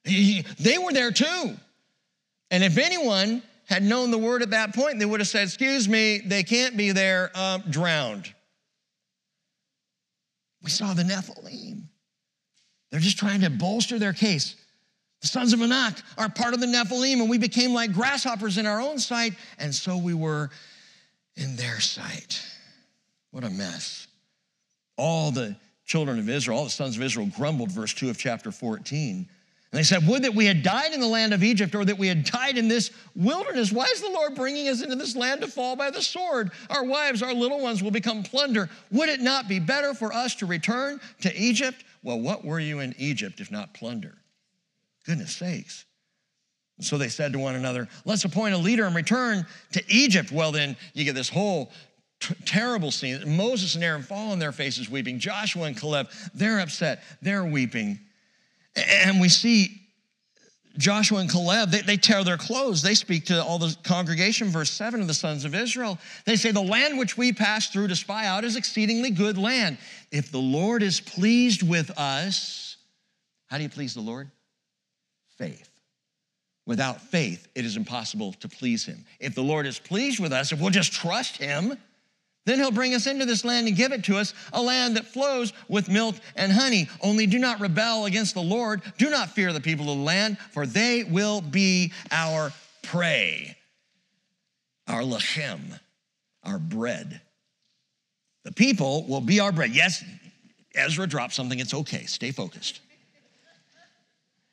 They 0.04 0.78
were 0.82 0.92
there 0.92 1.10
too. 1.10 1.56
And 2.50 2.62
if 2.62 2.78
anyone 2.78 3.42
had 3.66 3.82
known 3.82 4.10
the 4.10 4.18
word 4.18 4.42
at 4.42 4.50
that 4.50 4.74
point, 4.74 4.98
they 4.98 5.04
would 5.04 5.20
have 5.20 5.28
said, 5.28 5.44
Excuse 5.44 5.88
me, 5.88 6.18
they 6.24 6.42
can't 6.42 6.76
be 6.76 6.92
there, 6.92 7.30
um, 7.34 7.62
drowned. 7.68 8.32
We 10.62 10.70
saw 10.70 10.94
the 10.94 11.02
Nephilim. 11.02 11.82
They're 12.90 13.00
just 13.00 13.18
trying 13.18 13.42
to 13.42 13.50
bolster 13.50 13.98
their 13.98 14.12
case. 14.12 14.56
The 15.20 15.28
sons 15.28 15.52
of 15.52 15.60
Anak 15.60 16.00
are 16.18 16.28
part 16.28 16.54
of 16.54 16.60
the 16.60 16.66
Nephilim, 16.66 17.20
and 17.20 17.28
we 17.28 17.38
became 17.38 17.72
like 17.72 17.92
grasshoppers 17.92 18.58
in 18.58 18.66
our 18.66 18.80
own 18.80 18.98
sight, 18.98 19.34
and 19.58 19.74
so 19.74 19.96
we 19.96 20.14
were 20.14 20.50
in 21.36 21.56
their 21.56 21.80
sight. 21.80 22.42
What 23.30 23.44
a 23.44 23.50
mess. 23.50 24.06
All 24.96 25.30
the 25.30 25.56
children 25.84 26.18
of 26.18 26.28
Israel, 26.28 26.58
all 26.58 26.64
the 26.64 26.70
sons 26.70 26.96
of 26.96 27.02
Israel 27.02 27.30
grumbled, 27.36 27.70
verse 27.70 27.92
2 27.94 28.10
of 28.10 28.18
chapter 28.18 28.50
14. 28.50 29.28
And 29.76 29.84
they 29.84 29.88
said, 29.88 30.08
Would 30.08 30.22
that 30.22 30.34
we 30.34 30.46
had 30.46 30.62
died 30.62 30.94
in 30.94 31.00
the 31.00 31.06
land 31.06 31.34
of 31.34 31.44
Egypt 31.44 31.74
or 31.74 31.84
that 31.84 31.98
we 31.98 32.08
had 32.08 32.24
died 32.24 32.56
in 32.56 32.66
this 32.66 32.90
wilderness. 33.14 33.70
Why 33.70 33.84
is 33.84 34.00
the 34.00 34.08
Lord 34.08 34.34
bringing 34.34 34.68
us 34.68 34.80
into 34.80 34.96
this 34.96 35.14
land 35.14 35.42
to 35.42 35.48
fall 35.48 35.76
by 35.76 35.90
the 35.90 36.00
sword? 36.00 36.50
Our 36.70 36.82
wives, 36.82 37.22
our 37.22 37.34
little 37.34 37.60
ones 37.60 37.82
will 37.82 37.90
become 37.90 38.22
plunder. 38.22 38.70
Would 38.90 39.10
it 39.10 39.20
not 39.20 39.48
be 39.48 39.58
better 39.58 39.92
for 39.92 40.14
us 40.14 40.34
to 40.36 40.46
return 40.46 40.98
to 41.20 41.38
Egypt? 41.38 41.84
Well, 42.02 42.18
what 42.18 42.42
were 42.42 42.58
you 42.58 42.80
in 42.80 42.94
Egypt 42.96 43.38
if 43.38 43.50
not 43.50 43.74
plunder? 43.74 44.16
Goodness 45.04 45.36
sakes. 45.36 45.84
And 46.78 46.86
so 46.86 46.96
they 46.96 47.08
said 47.10 47.34
to 47.34 47.38
one 47.38 47.54
another, 47.54 47.86
Let's 48.06 48.24
appoint 48.24 48.54
a 48.54 48.58
leader 48.58 48.86
and 48.86 48.96
return 48.96 49.44
to 49.72 49.84
Egypt. 49.88 50.32
Well, 50.32 50.52
then 50.52 50.74
you 50.94 51.04
get 51.04 51.14
this 51.14 51.28
whole 51.28 51.70
t- 52.20 52.34
terrible 52.46 52.90
scene. 52.90 53.36
Moses 53.36 53.74
and 53.74 53.84
Aaron 53.84 54.02
fall 54.02 54.32
on 54.32 54.38
their 54.38 54.52
faces 54.52 54.88
weeping. 54.88 55.18
Joshua 55.18 55.64
and 55.64 55.78
Caleb, 55.78 56.08
they're 56.32 56.60
upset, 56.60 57.02
they're 57.20 57.44
weeping. 57.44 57.98
And 58.76 59.20
we 59.20 59.28
see 59.28 59.86
Joshua 60.78 61.20
and 61.20 61.30
Caleb, 61.30 61.70
they, 61.70 61.80
they, 61.80 61.96
tear 61.96 62.22
their 62.22 62.36
clothes. 62.36 62.82
They 62.82 62.94
speak 62.94 63.26
to 63.26 63.42
all 63.42 63.58
the 63.58 63.74
congregation, 63.82 64.48
verse 64.48 64.70
7 64.70 65.00
of 65.00 65.06
the 65.06 65.14
sons 65.14 65.44
of 65.44 65.54
Israel. 65.54 65.98
They 66.26 66.36
say, 66.36 66.50
The 66.50 66.60
land 66.60 66.98
which 66.98 67.16
we 67.16 67.32
passed 67.32 67.72
through 67.72 67.88
to 67.88 67.96
spy 67.96 68.26
out 68.26 68.44
is 68.44 68.56
exceedingly 68.56 69.10
good 69.10 69.38
land. 69.38 69.78
If 70.10 70.30
the 70.30 70.38
Lord 70.38 70.82
is 70.82 71.00
pleased 71.00 71.62
with 71.62 71.90
us, 71.98 72.76
how 73.46 73.56
do 73.56 73.62
you 73.62 73.70
please 73.70 73.94
the 73.94 74.00
Lord? 74.00 74.30
Faith. 75.38 75.70
Without 76.66 77.00
faith, 77.00 77.46
it 77.54 77.64
is 77.64 77.76
impossible 77.76 78.32
to 78.34 78.48
please 78.48 78.84
him. 78.84 79.04
If 79.20 79.34
the 79.34 79.42
Lord 79.42 79.66
is 79.66 79.78
pleased 79.78 80.18
with 80.18 80.32
us, 80.32 80.52
if 80.52 80.60
we'll 80.60 80.70
just 80.70 80.92
trust 80.92 81.36
him, 81.36 81.76
then 82.46 82.58
he'll 82.58 82.70
bring 82.70 82.94
us 82.94 83.06
into 83.06 83.26
this 83.26 83.44
land 83.44 83.66
and 83.66 83.76
give 83.76 83.92
it 83.92 84.04
to 84.04 84.16
us, 84.16 84.32
a 84.52 84.62
land 84.62 84.96
that 84.96 85.04
flows 85.04 85.52
with 85.68 85.90
milk 85.90 86.14
and 86.36 86.50
honey. 86.50 86.88
Only 87.02 87.26
do 87.26 87.38
not 87.38 87.60
rebel 87.60 88.06
against 88.06 88.34
the 88.34 88.40
Lord. 88.40 88.80
Do 88.96 89.10
not 89.10 89.30
fear 89.30 89.52
the 89.52 89.60
people 89.60 89.90
of 89.90 89.98
the 89.98 90.04
land, 90.04 90.38
for 90.52 90.64
they 90.64 91.04
will 91.04 91.40
be 91.40 91.92
our 92.10 92.52
prey, 92.84 93.56
our 94.86 95.02
lechem, 95.02 95.78
our 96.44 96.58
bread. 96.58 97.20
The 98.44 98.52
people 98.52 99.04
will 99.08 99.20
be 99.20 99.40
our 99.40 99.50
bread. 99.50 99.72
Yes, 99.72 100.04
Ezra 100.74 101.08
dropped 101.08 101.34
something. 101.34 101.58
It's 101.58 101.74
okay. 101.74 102.04
Stay 102.04 102.30
focused. 102.30 102.80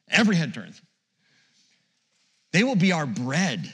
Every 0.10 0.36
head 0.36 0.53
turns. 0.53 0.82
They 2.53 2.63
will 2.63 2.75
be 2.75 2.91
our 2.91 3.06
bread. 3.06 3.71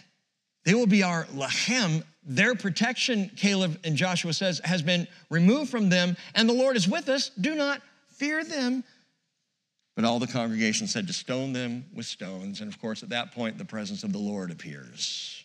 They 0.66 0.74
will 0.74 0.88
be 0.88 1.04
our 1.04 1.26
lechem, 1.28 2.04
their 2.30 2.54
protection, 2.54 3.32
Caleb 3.36 3.80
and 3.84 3.96
Joshua 3.96 4.34
says, 4.34 4.62
has 4.64 4.84
been 4.84 5.08
removed 5.32 5.72
from 5.72 5.90
them, 5.90 6.16
and 6.36 6.48
the 6.48 6.54
Lord 6.54 6.78
is 6.78 6.88
with 6.88 7.10
us. 7.10 7.30
Do 7.30 7.56
not 7.56 7.82
fear 8.08 8.44
them. 8.44 8.84
But 9.96 10.06
all 10.06 10.20
the 10.20 10.28
congregation 10.28 10.86
said 10.86 11.08
to 11.08 11.14
stone 11.14 11.54
them 11.54 11.86
with 11.94 12.06
stones. 12.06 12.62
And 12.62 12.72
of 12.72 12.80
course, 12.80 13.02
at 13.02 13.10
that 13.10 13.34
point, 13.34 13.58
the 13.58 13.66
presence 13.66 14.04
of 14.04 14.14
the 14.14 14.20
Lord 14.20 14.52
appears, 14.52 15.44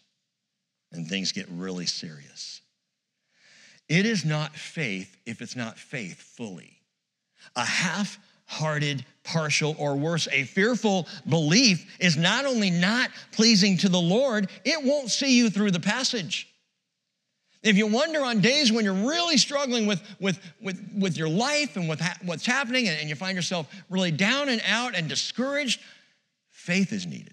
and 0.93 1.09
things 1.09 1.33
get 1.33 1.49
really 1.49 1.87
serious. 1.87 2.61
It 3.89 4.05
is 4.05 4.27
not 4.27 4.55
faith 4.55 5.17
if 5.25 5.41
it's 5.41 5.57
not 5.57 5.79
faith 5.79 6.21
fully. 6.21 6.79
A 7.57 7.65
half 7.65 8.19
hearted, 8.45 9.07
partial, 9.23 9.75
or 9.79 9.97
worse, 9.97 10.29
a 10.31 10.45
fearful 10.45 11.09
belief 11.27 11.97
is 11.99 12.19
not 12.19 12.45
only 12.45 12.69
not 12.69 13.09
pleasing 13.33 13.79
to 13.79 13.89
the 13.89 14.01
Lord, 14.01 14.51
it 14.67 14.85
won't 14.85 15.11
see 15.11 15.39
you 15.39 15.49
through 15.49 15.71
the 15.71 15.81
passage. 15.81 16.51
If 17.65 17.79
you 17.79 17.87
wonder 17.87 18.23
on 18.23 18.41
days 18.41 18.71
when 18.71 18.85
you're 18.85 18.93
really 18.93 19.39
struggling 19.39 19.87
with, 19.87 20.03
with, 20.21 20.39
with, 20.61 20.79
with 20.97 21.17
your 21.17 21.31
life 21.31 21.77
and 21.77 21.89
with 21.89 21.99
ha- 21.99 22.19
what's 22.23 22.45
happening, 22.45 22.89
and, 22.89 23.01
and 23.01 23.09
you 23.09 23.15
find 23.15 23.35
yourself 23.35 23.75
really 23.89 24.11
down 24.11 24.51
and 24.51 24.61
out 24.67 24.95
and 24.95 25.09
discouraged, 25.09 25.81
faith 26.51 26.93
is 26.93 27.07
needed. 27.07 27.33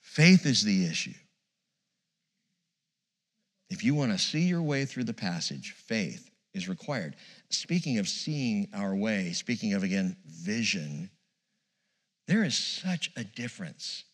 Faith 0.00 0.46
is 0.46 0.62
the 0.62 0.86
issue. 0.86 1.14
If 3.68 3.82
you 3.82 3.96
want 3.96 4.12
to 4.12 4.18
see 4.18 4.42
your 4.42 4.62
way 4.62 4.84
through 4.84 5.04
the 5.04 5.12
passage, 5.12 5.72
faith 5.72 6.30
is 6.54 6.68
required. 6.68 7.16
Speaking 7.48 7.98
of 7.98 8.08
seeing 8.08 8.68
our 8.72 8.94
way, 8.94 9.32
speaking 9.32 9.74
of 9.74 9.82
again 9.82 10.16
vision, 10.24 11.10
there 12.28 12.44
is 12.44 12.56
such 12.56 13.10
a 13.16 13.24
difference 13.24 14.04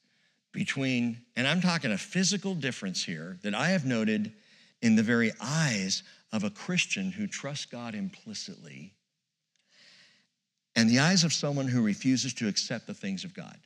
between, 0.52 1.18
and 1.36 1.46
I'm 1.46 1.60
talking 1.60 1.92
a 1.92 1.98
physical 1.98 2.54
difference 2.54 3.04
here 3.04 3.36
that 3.42 3.54
I 3.54 3.68
have 3.68 3.84
noted 3.84 4.32
in 4.86 4.94
the 4.94 5.02
very 5.02 5.32
eyes 5.40 6.04
of 6.32 6.44
a 6.44 6.50
Christian 6.50 7.10
who 7.10 7.26
trusts 7.26 7.66
God 7.66 7.96
implicitly 7.96 8.94
and 10.76 10.88
the 10.88 11.00
eyes 11.00 11.24
of 11.24 11.32
someone 11.32 11.66
who 11.66 11.82
refuses 11.82 12.32
to 12.34 12.46
accept 12.46 12.86
the 12.86 12.94
things 12.94 13.24
of 13.24 13.34
God. 13.34 13.58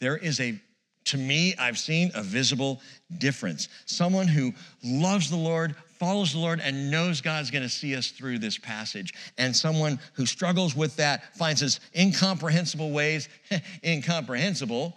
There 0.00 0.16
is 0.16 0.40
a, 0.40 0.58
to 1.06 1.18
me, 1.18 1.54
I've 1.58 1.78
seen 1.78 2.12
a 2.14 2.22
visible 2.22 2.80
difference. 3.18 3.68
Someone 3.84 4.26
who 4.26 4.54
loves 4.82 5.28
the 5.28 5.36
Lord, 5.36 5.74
follows 5.98 6.32
the 6.32 6.38
Lord, 6.38 6.60
and 6.60 6.90
knows 6.90 7.20
God's 7.20 7.50
gonna 7.50 7.68
see 7.68 7.94
us 7.94 8.08
through 8.08 8.38
this 8.38 8.56
passage. 8.56 9.12
And 9.36 9.54
someone 9.54 10.00
who 10.14 10.24
struggles 10.24 10.74
with 10.74 10.96
that, 10.96 11.36
finds 11.36 11.60
his 11.60 11.78
incomprehensible 11.94 12.90
ways 12.90 13.28
incomprehensible, 13.84 14.96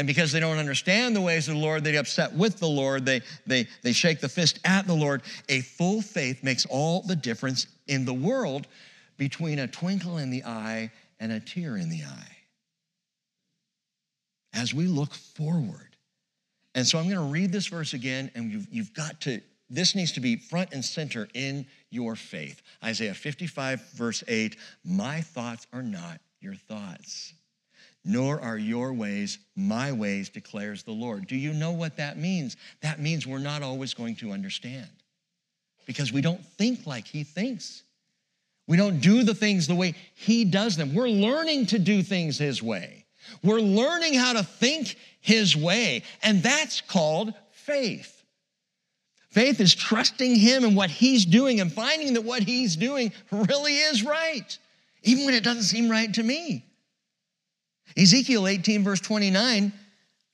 and 0.00 0.06
because 0.06 0.32
they 0.32 0.40
don't 0.40 0.56
understand 0.56 1.14
the 1.14 1.20
ways 1.20 1.46
of 1.46 1.56
the 1.56 1.60
Lord, 1.60 1.84
they 1.84 1.92
get 1.92 1.98
upset 1.98 2.32
with 2.32 2.58
the 2.58 2.66
Lord. 2.66 3.04
They, 3.04 3.20
they, 3.46 3.68
they 3.82 3.92
shake 3.92 4.20
the 4.20 4.30
fist 4.30 4.58
at 4.64 4.86
the 4.86 4.94
Lord. 4.94 5.20
A 5.50 5.60
full 5.60 6.00
faith 6.00 6.42
makes 6.42 6.64
all 6.64 7.02
the 7.02 7.14
difference 7.14 7.66
in 7.86 8.06
the 8.06 8.14
world 8.14 8.66
between 9.18 9.58
a 9.58 9.66
twinkle 9.66 10.16
in 10.16 10.30
the 10.30 10.42
eye 10.42 10.90
and 11.20 11.32
a 11.32 11.38
tear 11.38 11.76
in 11.76 11.90
the 11.90 12.02
eye. 12.02 12.36
As 14.54 14.72
we 14.72 14.86
look 14.86 15.12
forward. 15.12 15.94
And 16.74 16.86
so 16.86 16.98
I'm 16.98 17.04
going 17.04 17.18
to 17.18 17.30
read 17.30 17.52
this 17.52 17.66
verse 17.66 17.92
again, 17.92 18.30
and 18.34 18.50
you've, 18.50 18.68
you've 18.70 18.94
got 18.94 19.20
to, 19.20 19.42
this 19.68 19.94
needs 19.94 20.12
to 20.12 20.20
be 20.20 20.36
front 20.36 20.72
and 20.72 20.82
center 20.82 21.28
in 21.34 21.66
your 21.90 22.16
faith. 22.16 22.62
Isaiah 22.82 23.12
55, 23.12 23.82
verse 23.90 24.24
8 24.26 24.56
My 24.82 25.20
thoughts 25.20 25.66
are 25.74 25.82
not 25.82 26.22
your 26.40 26.54
thoughts 26.54 27.34
nor 28.04 28.40
are 28.40 28.58
your 28.58 28.92
ways 28.92 29.38
my 29.56 29.92
ways, 29.92 30.28
declares 30.28 30.82
the 30.82 30.92
Lord. 30.92 31.26
Do 31.26 31.36
you 31.36 31.52
know 31.52 31.72
what 31.72 31.96
that 31.98 32.18
means? 32.18 32.56
That 32.80 33.00
means 33.00 33.26
we're 33.26 33.38
not 33.38 33.62
always 33.62 33.94
going 33.94 34.16
to 34.16 34.32
understand 34.32 34.88
because 35.86 36.12
we 36.12 36.20
don't 36.20 36.44
think 36.56 36.86
like 36.86 37.06
He 37.06 37.24
thinks. 37.24 37.82
We 38.66 38.76
don't 38.76 39.00
do 39.00 39.22
the 39.22 39.34
things 39.34 39.66
the 39.66 39.74
way 39.74 39.94
He 40.14 40.44
does 40.44 40.76
them. 40.76 40.94
We're 40.94 41.08
learning 41.08 41.66
to 41.66 41.78
do 41.78 42.02
things 42.02 42.38
His 42.38 42.62
way. 42.62 43.04
We're 43.42 43.60
learning 43.60 44.14
how 44.14 44.32
to 44.32 44.42
think 44.42 44.96
His 45.20 45.56
way, 45.56 46.02
and 46.22 46.42
that's 46.42 46.80
called 46.80 47.34
faith. 47.50 48.24
Faith 49.30 49.60
is 49.60 49.74
trusting 49.74 50.36
Him 50.36 50.64
and 50.64 50.76
what 50.76 50.90
He's 50.90 51.26
doing 51.26 51.60
and 51.60 51.70
finding 51.70 52.14
that 52.14 52.24
what 52.24 52.42
He's 52.42 52.76
doing 52.76 53.12
really 53.30 53.76
is 53.76 54.02
right, 54.02 54.58
even 55.02 55.26
when 55.26 55.34
it 55.34 55.44
doesn't 55.44 55.64
seem 55.64 55.90
right 55.90 56.12
to 56.14 56.22
me. 56.22 56.64
Ezekiel 57.96 58.46
18, 58.46 58.84
verse 58.84 59.00
29, 59.00 59.72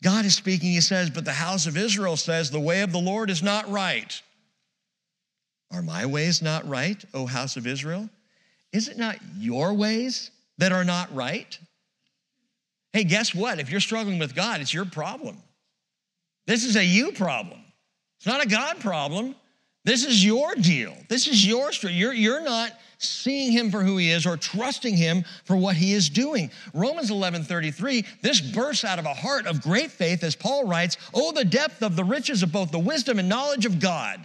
God 0.03 0.25
is 0.25 0.35
speaking. 0.35 0.71
He 0.71 0.81
says, 0.81 1.11
But 1.11 1.25
the 1.25 1.33
house 1.33 1.67
of 1.67 1.77
Israel 1.77 2.17
says, 2.17 2.51
The 2.51 2.61
way 2.61 2.83
of 2.83 2.93
the 2.93 2.99
Lord 2.99 3.31
is 3.31 3.43
not 3.43 3.71
right. 3.71 4.21
Are 5.73 5.83
my 5.83 6.07
ways 6.07 6.43
not 6.43 6.69
right, 6.69 7.03
O 7.13 7.27
house 7.27 7.57
of 7.57 7.67
Israel? 7.67 8.09
Is 8.73 8.89
it 8.89 8.99
not 8.99 9.17
your 9.39 9.75
ways 9.75 10.31
that 10.59 10.73
are 10.73 10.85
not 10.85 11.15
right? 11.15 11.59
Hey, 12.93 13.05
guess 13.05 13.35
what? 13.35 13.59
If 13.59 13.71
you're 13.71 13.81
struggling 13.81 14.19
with 14.19 14.35
God, 14.35 14.61
it's 14.61 14.73
your 14.73 14.85
problem. 14.85 15.43
This 16.47 16.65
is 16.65 16.77
a 16.77 16.85
you 16.85 17.13
problem. 17.13 17.61
It's 18.19 18.27
not 18.27 18.45
a 18.45 18.49
God 18.49 18.81
problem. 18.81 19.35
This 19.85 20.05
is 20.05 20.25
your 20.25 20.55
deal. 20.55 20.97
This 21.09 21.29
is 21.29 21.47
your 21.47 21.73
story. 21.73 21.95
You're, 21.95 22.13
you're 22.13 22.43
not 22.43 22.73
seeing 22.99 23.53
him 23.53 23.71
for 23.71 23.83
who 23.83 23.97
he 23.97 24.11
is 24.11 24.27
or 24.27 24.37
trusting 24.37 24.97
him 24.97 25.25
for 25.45 25.57
what 25.57 25.77
he 25.77 25.93
is 25.93 26.09
doing. 26.09 26.51
Romans 26.75 27.11
11 27.11 27.45
33, 27.45 28.05
this 28.23 28.41
bursts 28.41 28.85
out 28.85 28.99
of 28.99 29.05
a 29.05 29.15
heart 29.15 29.47
of 29.47 29.63
great 29.63 29.91
faith 29.91 30.23
as 30.23 30.37
Paul 30.37 30.67
writes, 30.67 30.97
Oh, 31.15 31.33
the 31.33 31.45
depth 31.45 31.83
of 31.83 31.97
the 31.97 32.05
riches 32.05 32.43
of 32.43 32.53
both 32.53 32.71
the 32.71 32.79
wisdom 32.79 33.19
and 33.19 33.29
knowledge 33.29 33.67
of 33.67 33.81
God. 33.81 34.25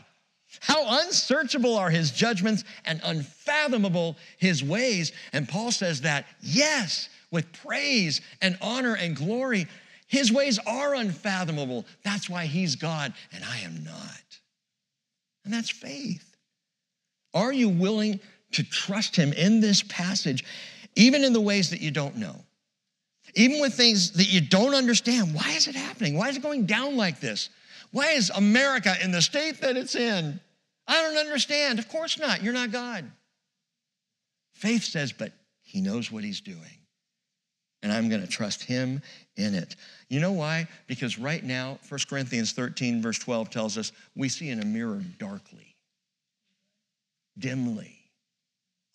How 0.59 1.01
unsearchable 1.01 1.77
are 1.77 1.89
his 1.89 2.11
judgments 2.11 2.63
and 2.85 2.99
unfathomable 3.03 4.17
his 4.37 4.63
ways. 4.63 5.13
And 5.31 5.47
Paul 5.47 5.71
says 5.71 6.01
that, 6.01 6.25
yes, 6.41 7.09
with 7.31 7.51
praise 7.63 8.21
and 8.41 8.57
honor 8.61 8.95
and 8.95 9.15
glory. 9.15 9.67
His 10.07 10.31
ways 10.31 10.59
are 10.67 10.93
unfathomable. 10.93 11.85
That's 12.03 12.29
why 12.29 12.45
he's 12.45 12.75
God 12.75 13.13
and 13.31 13.43
I 13.45 13.59
am 13.59 13.83
not. 13.83 14.39
And 15.45 15.53
that's 15.53 15.71
faith. 15.71 16.35
Are 17.33 17.53
you 17.53 17.69
willing 17.69 18.19
to 18.53 18.63
trust 18.63 19.15
Him 19.15 19.33
in 19.33 19.59
this 19.59 19.83
passage, 19.83 20.43
even 20.95 21.23
in 21.23 21.33
the 21.33 21.41
ways 21.41 21.69
that 21.69 21.81
you 21.81 21.91
don't 21.91 22.17
know. 22.17 22.35
Even 23.35 23.61
with 23.61 23.73
things 23.73 24.11
that 24.11 24.31
you 24.31 24.41
don't 24.41 24.75
understand. 24.75 25.33
Why 25.33 25.51
is 25.51 25.67
it 25.67 25.75
happening? 25.75 26.17
Why 26.17 26.29
is 26.29 26.37
it 26.37 26.43
going 26.43 26.65
down 26.65 26.97
like 26.97 27.19
this? 27.19 27.49
Why 27.91 28.11
is 28.11 28.29
America 28.29 28.93
in 29.03 29.11
the 29.11 29.21
state 29.21 29.61
that 29.61 29.77
it's 29.77 29.95
in? 29.95 30.39
I 30.87 31.01
don't 31.01 31.17
understand. 31.17 31.79
Of 31.79 31.87
course 31.87 32.19
not. 32.19 32.43
You're 32.43 32.53
not 32.53 32.71
God. 32.71 33.09
Faith 34.53 34.83
says, 34.83 35.11
but 35.11 35.31
He 35.61 35.81
knows 35.81 36.11
what 36.11 36.23
He's 36.23 36.41
doing. 36.41 36.77
And 37.83 37.91
I'm 37.91 38.09
going 38.09 38.21
to 38.21 38.27
trust 38.27 38.63
Him 38.63 39.01
in 39.37 39.55
it. 39.55 39.75
You 40.09 40.19
know 40.19 40.33
why? 40.33 40.67
Because 40.87 41.17
right 41.17 41.43
now, 41.43 41.79
1 41.89 41.99
Corinthians 42.09 42.51
13, 42.51 43.01
verse 43.01 43.17
12 43.17 43.49
tells 43.49 43.77
us 43.77 43.91
we 44.15 44.29
see 44.29 44.49
in 44.49 44.59
a 44.59 44.65
mirror 44.65 45.01
darkly, 45.17 45.75
dimly. 47.37 48.00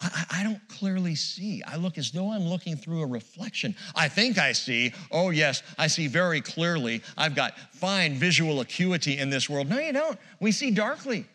I, 0.00 0.24
I, 0.30 0.42
don't 0.42 0.60
clearly 0.68 1.14
see. 1.14 1.62
I 1.62 1.76
look 1.76 1.96
as 1.96 2.10
though 2.10 2.30
I'm 2.30 2.44
looking 2.44 2.76
through 2.76 3.02
a 3.02 3.06
reflection. 3.06 3.74
I 3.94 4.08
think 4.08 4.36
I 4.36 4.52
see. 4.52 4.92
Oh, 5.10 5.30
yes, 5.30 5.62
I 5.78 5.86
see 5.86 6.06
very 6.06 6.42
clearly. 6.42 7.02
I've 7.16 7.34
got 7.34 7.58
fine 7.72 8.14
visual 8.14 8.60
acuity 8.60 9.16
in 9.16 9.30
this 9.30 9.48
world. 9.48 9.68
No, 9.68 9.78
you 9.78 9.92
don't. 9.92 10.18
We 10.38 10.52
see 10.52 10.70
darkly. 10.70 11.26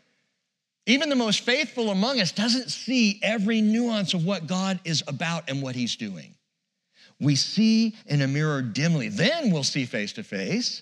Even 0.85 1.09
the 1.09 1.15
most 1.15 1.41
faithful 1.41 1.89
among 1.89 2.19
us 2.19 2.31
doesn't 2.31 2.69
see 2.69 3.19
every 3.23 3.61
nuance 3.61 4.13
of 4.13 4.25
what 4.25 4.45
God 4.45 4.79
is 4.83 5.03
about 5.07 5.49
and 5.49 5.61
what 5.61 5.75
He's 5.75 5.95
doing. 5.95 6.35
We 7.19 7.35
see 7.35 7.95
in 8.07 8.21
a 8.21 8.27
mirror 8.27 8.61
dimly, 8.61 9.09
then 9.09 9.51
we'll 9.51 9.63
see 9.63 9.85
face 9.85 10.13
to 10.13 10.23
face. 10.23 10.81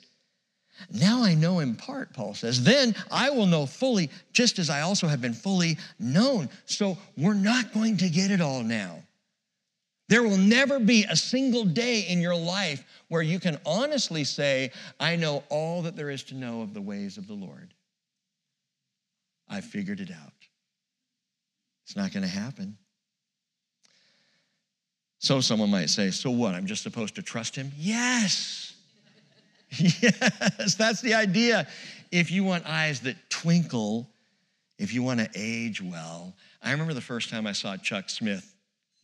Now 0.92 1.24
I 1.24 1.34
know 1.34 1.60
in 1.60 1.76
part, 1.76 2.14
Paul 2.14 2.34
says. 2.34 2.64
Then 2.64 2.96
I 3.12 3.30
will 3.30 3.46
know 3.46 3.66
fully, 3.66 4.10
just 4.34 4.60
as 4.60 4.70
I 4.70 4.82
also 4.82 5.08
have 5.08 5.22
been 5.22 5.34
fully 5.34 5.78
known. 6.00 6.50
So 6.66 6.98
we're 7.18 7.34
not 7.34 7.74
going 7.74 7.98
to 7.98 8.10
get 8.10 8.32
it 8.32 8.42
all 8.42 8.64
now. 8.64 9.04
There 10.10 10.24
will 10.24 10.38
never 10.38 10.80
be 10.80 11.06
a 11.08 11.16
single 11.16 11.66
day 11.66 12.02
in 12.02 12.20
your 12.20 12.36
life 12.36 12.84
where 13.10 13.22
you 13.22 13.40
can 13.40 13.60
honestly 13.64 14.24
say, 14.24 14.72
I 15.00 15.16
know 15.16 15.44
all 15.50 15.84
that 15.84 15.96
there 15.96 16.10
is 16.10 16.24
to 16.26 16.36
know 16.36 16.62
of 16.62 16.74
the 16.74 16.82
ways 16.82 17.18
of 17.18 17.28
the 17.28 17.34
Lord. 17.34 17.74
I 19.48 19.62
figured 19.62 20.00
it 20.00 20.10
out. 20.12 20.34
It's 21.86 21.96
not 21.96 22.12
going 22.12 22.24
to 22.24 22.30
happen. 22.30 22.78
So 25.20 25.42
someone 25.42 25.70
might 25.70 25.90
say, 25.90 26.12
So 26.12 26.32
what? 26.32 26.56
I'm 26.56 26.66
just 26.66 26.82
supposed 26.84 27.16
to 27.16 27.22
trust 27.22 27.56
him? 27.56 27.72
Yes. 27.78 28.69
yes, 29.78 30.76
that's 30.76 31.02
the 31.02 31.14
idea. 31.14 31.68
If 32.12 32.32
you 32.32 32.44
want 32.44 32.66
eyes 32.66 33.02
that 33.02 33.16
twinkle, 33.30 34.10
if 34.80 34.94
you 34.94 35.04
want 35.04 35.20
to 35.20 35.30
age 35.36 35.82
well. 35.82 36.34
I 36.64 36.72
remember 36.72 36.94
the 36.94 37.02
first 37.02 37.30
time 37.30 37.46
I 37.46 37.52
saw 37.52 37.78
Chuck 37.78 38.10
Smith 38.10 38.56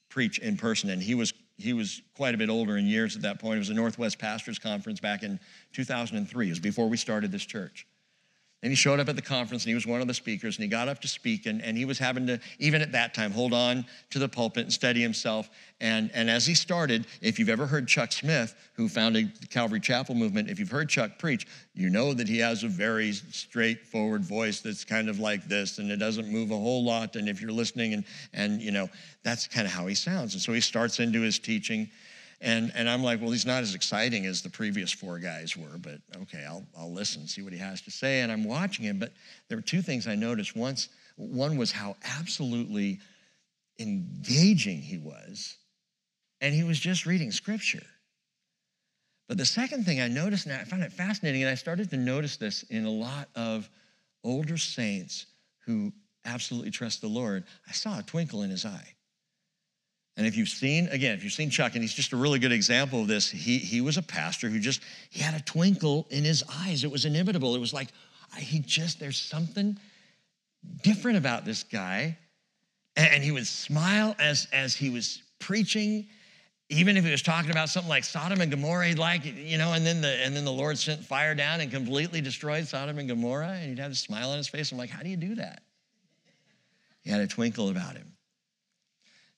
preach 0.10 0.40
in 0.40 0.58
person, 0.58 0.90
and 0.90 1.02
he 1.02 1.14
was 1.14 1.34
he 1.58 1.74
was 1.74 2.02
quite 2.16 2.36
a 2.36 2.38
bit 2.38 2.50
older 2.50 2.78
in 2.78 2.86
years 2.86 3.16
at 3.16 3.22
that 3.22 3.40
point. 3.40 3.56
It 3.56 3.60
was 3.60 3.70
a 3.70 3.74
Northwest 3.74 4.20
Pastors 4.20 4.60
Conference 4.60 5.00
back 5.00 5.24
in 5.24 5.40
2003. 5.74 6.48
It 6.48 6.50
was 6.50 6.60
before 6.60 6.90
we 6.90 6.98
started 6.98 7.32
this 7.32 7.46
church. 7.46 7.88
And 8.66 8.72
he 8.72 8.76
showed 8.76 9.00
up 9.00 9.08
at 9.08 9.16
the 9.16 9.22
conference 9.22 9.64
and 9.64 9.70
he 9.70 9.76
was 9.76 9.86
one 9.86 10.02
of 10.02 10.08
the 10.08 10.14
speakers 10.16 10.58
and 10.58 10.64
he 10.64 10.68
got 10.68 10.88
up 10.88 11.00
to 11.02 11.08
speak 11.08 11.46
and, 11.46 11.62
and 11.62 11.78
he 11.78 11.86
was 11.86 12.00
having 12.00 12.26
to, 12.26 12.40
even 12.58 12.82
at 12.82 12.94
that 12.94 13.14
time, 13.14 13.30
hold 13.30 13.54
on 13.54 13.86
to 14.10 14.18
the 14.18 14.28
pulpit 14.28 14.64
and 14.64 14.74
steady 14.74 15.04
himself. 15.04 15.52
And, 15.80 16.10
and 16.16 16.32
as 16.32 16.48
he 16.48 16.56
started, 16.56 17.06
if 17.22 17.38
you've 17.38 17.50
ever 17.50 17.68
heard 17.68 17.88
Chuck 17.88 18.12
Smith, 18.12 18.56
who 18.74 18.90
founded 18.90 19.40
the 19.40 19.46
Calvary 19.46 19.80
Chapel 19.80 20.16
movement, 20.16 20.50
if 20.50 20.58
you've 20.58 20.72
heard 20.72 20.90
Chuck 20.90 21.20
preach, 21.20 21.46
you 21.76 21.92
know 21.92 22.12
that 22.16 22.28
he 22.28 22.40
has 22.40 22.64
a 22.64 22.68
very 22.68 23.12
straightforward 23.12 24.24
voice 24.24 24.62
that's 24.62 24.84
kind 24.84 25.10
of 25.10 25.20
like 25.20 25.48
this 25.48 25.78
and 25.78 25.92
it 25.92 25.98
doesn't 25.98 26.28
move 26.28 26.50
a 26.50 26.58
whole 26.58 26.84
lot. 26.84 27.18
And 27.18 27.30
if 27.30 27.44
you're 27.44 27.52
listening 27.52 27.94
and, 27.94 28.04
and 28.34 28.64
you 28.64 28.72
know, 28.72 28.90
that's 29.22 29.46
kind 29.46 29.68
of 29.68 29.74
how 29.74 29.86
he 29.86 29.94
sounds. 29.94 30.34
And 30.34 30.42
so 30.42 30.54
he 30.54 30.60
starts 30.60 31.00
into 31.00 31.22
his 31.22 31.38
teaching 31.38 31.88
and, 32.42 32.72
and 32.76 32.90
I'm 32.90 33.04
like, 33.04 33.22
well, 33.22 33.32
he's 33.32 33.46
not 33.46 33.64
as 33.64 33.76
exciting 33.76 34.26
as 34.26 34.42
the 34.42 34.50
previous 34.50 34.92
four 34.92 35.20
guys 35.20 35.56
were, 35.56 35.78
but 35.80 36.00
okay, 36.24 36.46
I'll, 36.46 36.66
I'll 36.78 36.94
listen, 36.94 37.28
see 37.28 37.42
what 37.42 37.54
he 37.54 37.60
has 37.60 37.82
to 37.84 37.92
say. 37.92 38.22
And 38.22 38.32
I'm 38.32 38.44
watching 38.44 38.86
him, 38.86 39.00
but 39.00 39.14
there 39.48 39.58
were 39.58 39.64
two 39.64 39.82
things 39.82 40.08
I 40.08 40.16
noticed. 40.16 40.56
Once, 40.56 40.90
one 41.16 41.58
was 41.58 41.72
how 41.72 41.96
absolutely 42.20 43.00
engaging 43.80 44.82
he 44.82 44.98
was, 44.98 45.56
and 46.42 46.54
he 46.54 46.64
was 46.64 46.80
just 46.80 47.06
reading 47.06 47.32
scripture. 47.32 47.86
But 49.28 49.38
the 49.38 49.46
second 49.46 49.86
thing 49.86 50.02
I 50.02 50.08
noticed, 50.08 50.46
and 50.46 50.56
I 50.56 50.64
found 50.66 50.84
it 50.84 50.94
fascinating, 50.94 51.42
and 51.42 51.50
I 51.50 51.56
started 51.56 51.90
to 51.90 51.98
notice 51.98 52.38
this 52.38 52.64
in 52.64 52.86
a 52.86 52.92
lot 52.92 53.30
of 53.36 53.70
older 54.24 54.58
saints 54.58 55.26
who 55.66 55.92
absolutely 56.26 56.72
trust 56.72 57.02
the 57.02 57.08
Lord, 57.08 57.46
I 57.68 57.72
saw 57.72 58.00
a 58.00 58.04
twinkle 58.04 58.44
in 58.44 58.50
his 58.50 58.66
eye. 58.66 58.94
And 60.18 60.26
if 60.26 60.38
you've 60.38 60.50
seen, 60.50 60.88
again, 60.90 61.14
if 61.16 61.24
you've 61.24 61.34
seen 61.34 61.50
Chuck, 61.50 61.74
and 61.74 61.82
he's 61.82 61.94
just 61.94 62.14
a 62.14 62.18
really 62.18 62.40
good 62.40 62.54
example 62.54 63.02
of 63.02 63.08
this, 63.08 63.30
he, 63.30 63.58
he 63.58 63.82
was 63.82 63.98
a 63.98 64.02
pastor 64.02 64.48
who 64.48 64.60
just, 64.60 64.82
he 65.10 65.22
had 65.22 65.34
a 65.34 65.44
twinkle 65.44 66.08
in 66.10 66.24
his 66.24 66.44
eyes. 66.62 66.84
It 66.84 66.92
was 66.92 67.04
inevitable. 67.04 67.54
It 67.56 67.60
was 67.60 67.74
like, 67.74 67.90
he 68.38 68.60
just, 68.60 69.00
there's 69.00 69.18
something 69.18 69.78
different 70.84 71.18
about 71.18 71.44
this 71.44 71.64
guy. 71.64 72.18
And 72.96 73.24
he 73.24 73.32
would 73.32 73.46
smile 73.46 74.16
as, 74.20 74.48
as 74.54 74.74
he 74.74 74.90
was 74.90 75.22
preaching, 75.40 76.08
even 76.70 76.98
if 76.98 77.04
he 77.04 77.12
was 77.12 77.22
talking 77.22 77.52
about 77.52 77.70
something 77.70 77.90
like 77.90 78.04
Sodom 78.04 78.42
and 78.42 78.50
Gomorrah, 78.50 78.88
he'd 78.88 78.98
like, 78.98 79.24
you 79.26 79.58
know, 79.58 79.74
and 79.74 79.86
then 79.86 80.02
the 80.02 80.26
and 80.26 80.36
then 80.36 80.46
the 80.46 80.52
Lord 80.52 80.78
sent 80.78 81.04
fire 81.04 81.36
down 81.36 81.62
and 81.62 81.70
completely 81.70 82.22
destroyed 82.22 82.68
Sodom 82.68 82.98
and 82.98 83.08
Gomorrah, 83.08 83.52
and 83.52 83.70
he'd 83.70 83.80
have 83.80 83.92
a 83.92 83.96
smile 83.96 84.32
on 84.32 84.38
his 84.38 84.48
face. 84.48 84.72
I'm 84.72 84.78
like, 84.78 84.90
how 84.90 85.04
do 85.04 85.10
you 85.10 85.18
do 85.18 85.36
that? 85.36 85.62
He 87.02 87.12
had 87.12 87.22
a 87.22 87.28
twinkle 87.28 87.70
about 87.70 87.96
him. 87.96 88.15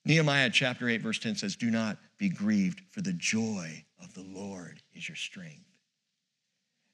Nehemiah 0.08 0.50
chapter 0.50 0.88
8, 0.88 1.02
verse 1.02 1.20
10 1.20 1.36
says, 1.36 1.58
Do 1.58 1.70
not 1.70 1.98
be 2.18 2.30
grieved, 2.30 2.82
for 2.92 3.02
the 3.02 3.12
joy 3.12 3.84
of 4.02 4.14
the 4.14 4.24
Lord 4.24 4.82
is 4.96 5.10
your 5.10 5.18
strength. 5.18 5.66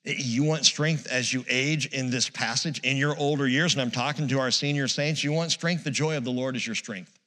You 0.03 0.43
want 0.43 0.65
strength 0.65 1.05
as 1.05 1.31
you 1.31 1.45
age 1.47 1.85
in 1.85 2.09
this 2.09 2.27
passage 2.27 2.79
in 2.79 2.97
your 2.97 3.15
older 3.15 3.47
years, 3.47 3.73
and 3.73 3.83
I'm 3.83 3.91
talking 3.91 4.27
to 4.29 4.39
our 4.39 4.49
senior 4.49 4.87
saints. 4.87 5.23
You 5.23 5.31
want 5.31 5.51
strength, 5.51 5.83
the 5.83 5.91
joy 5.91 6.17
of 6.17 6.23
the 6.23 6.31
Lord 6.31 6.55
is 6.55 6.65
your 6.65 6.75
strength. 6.75 7.19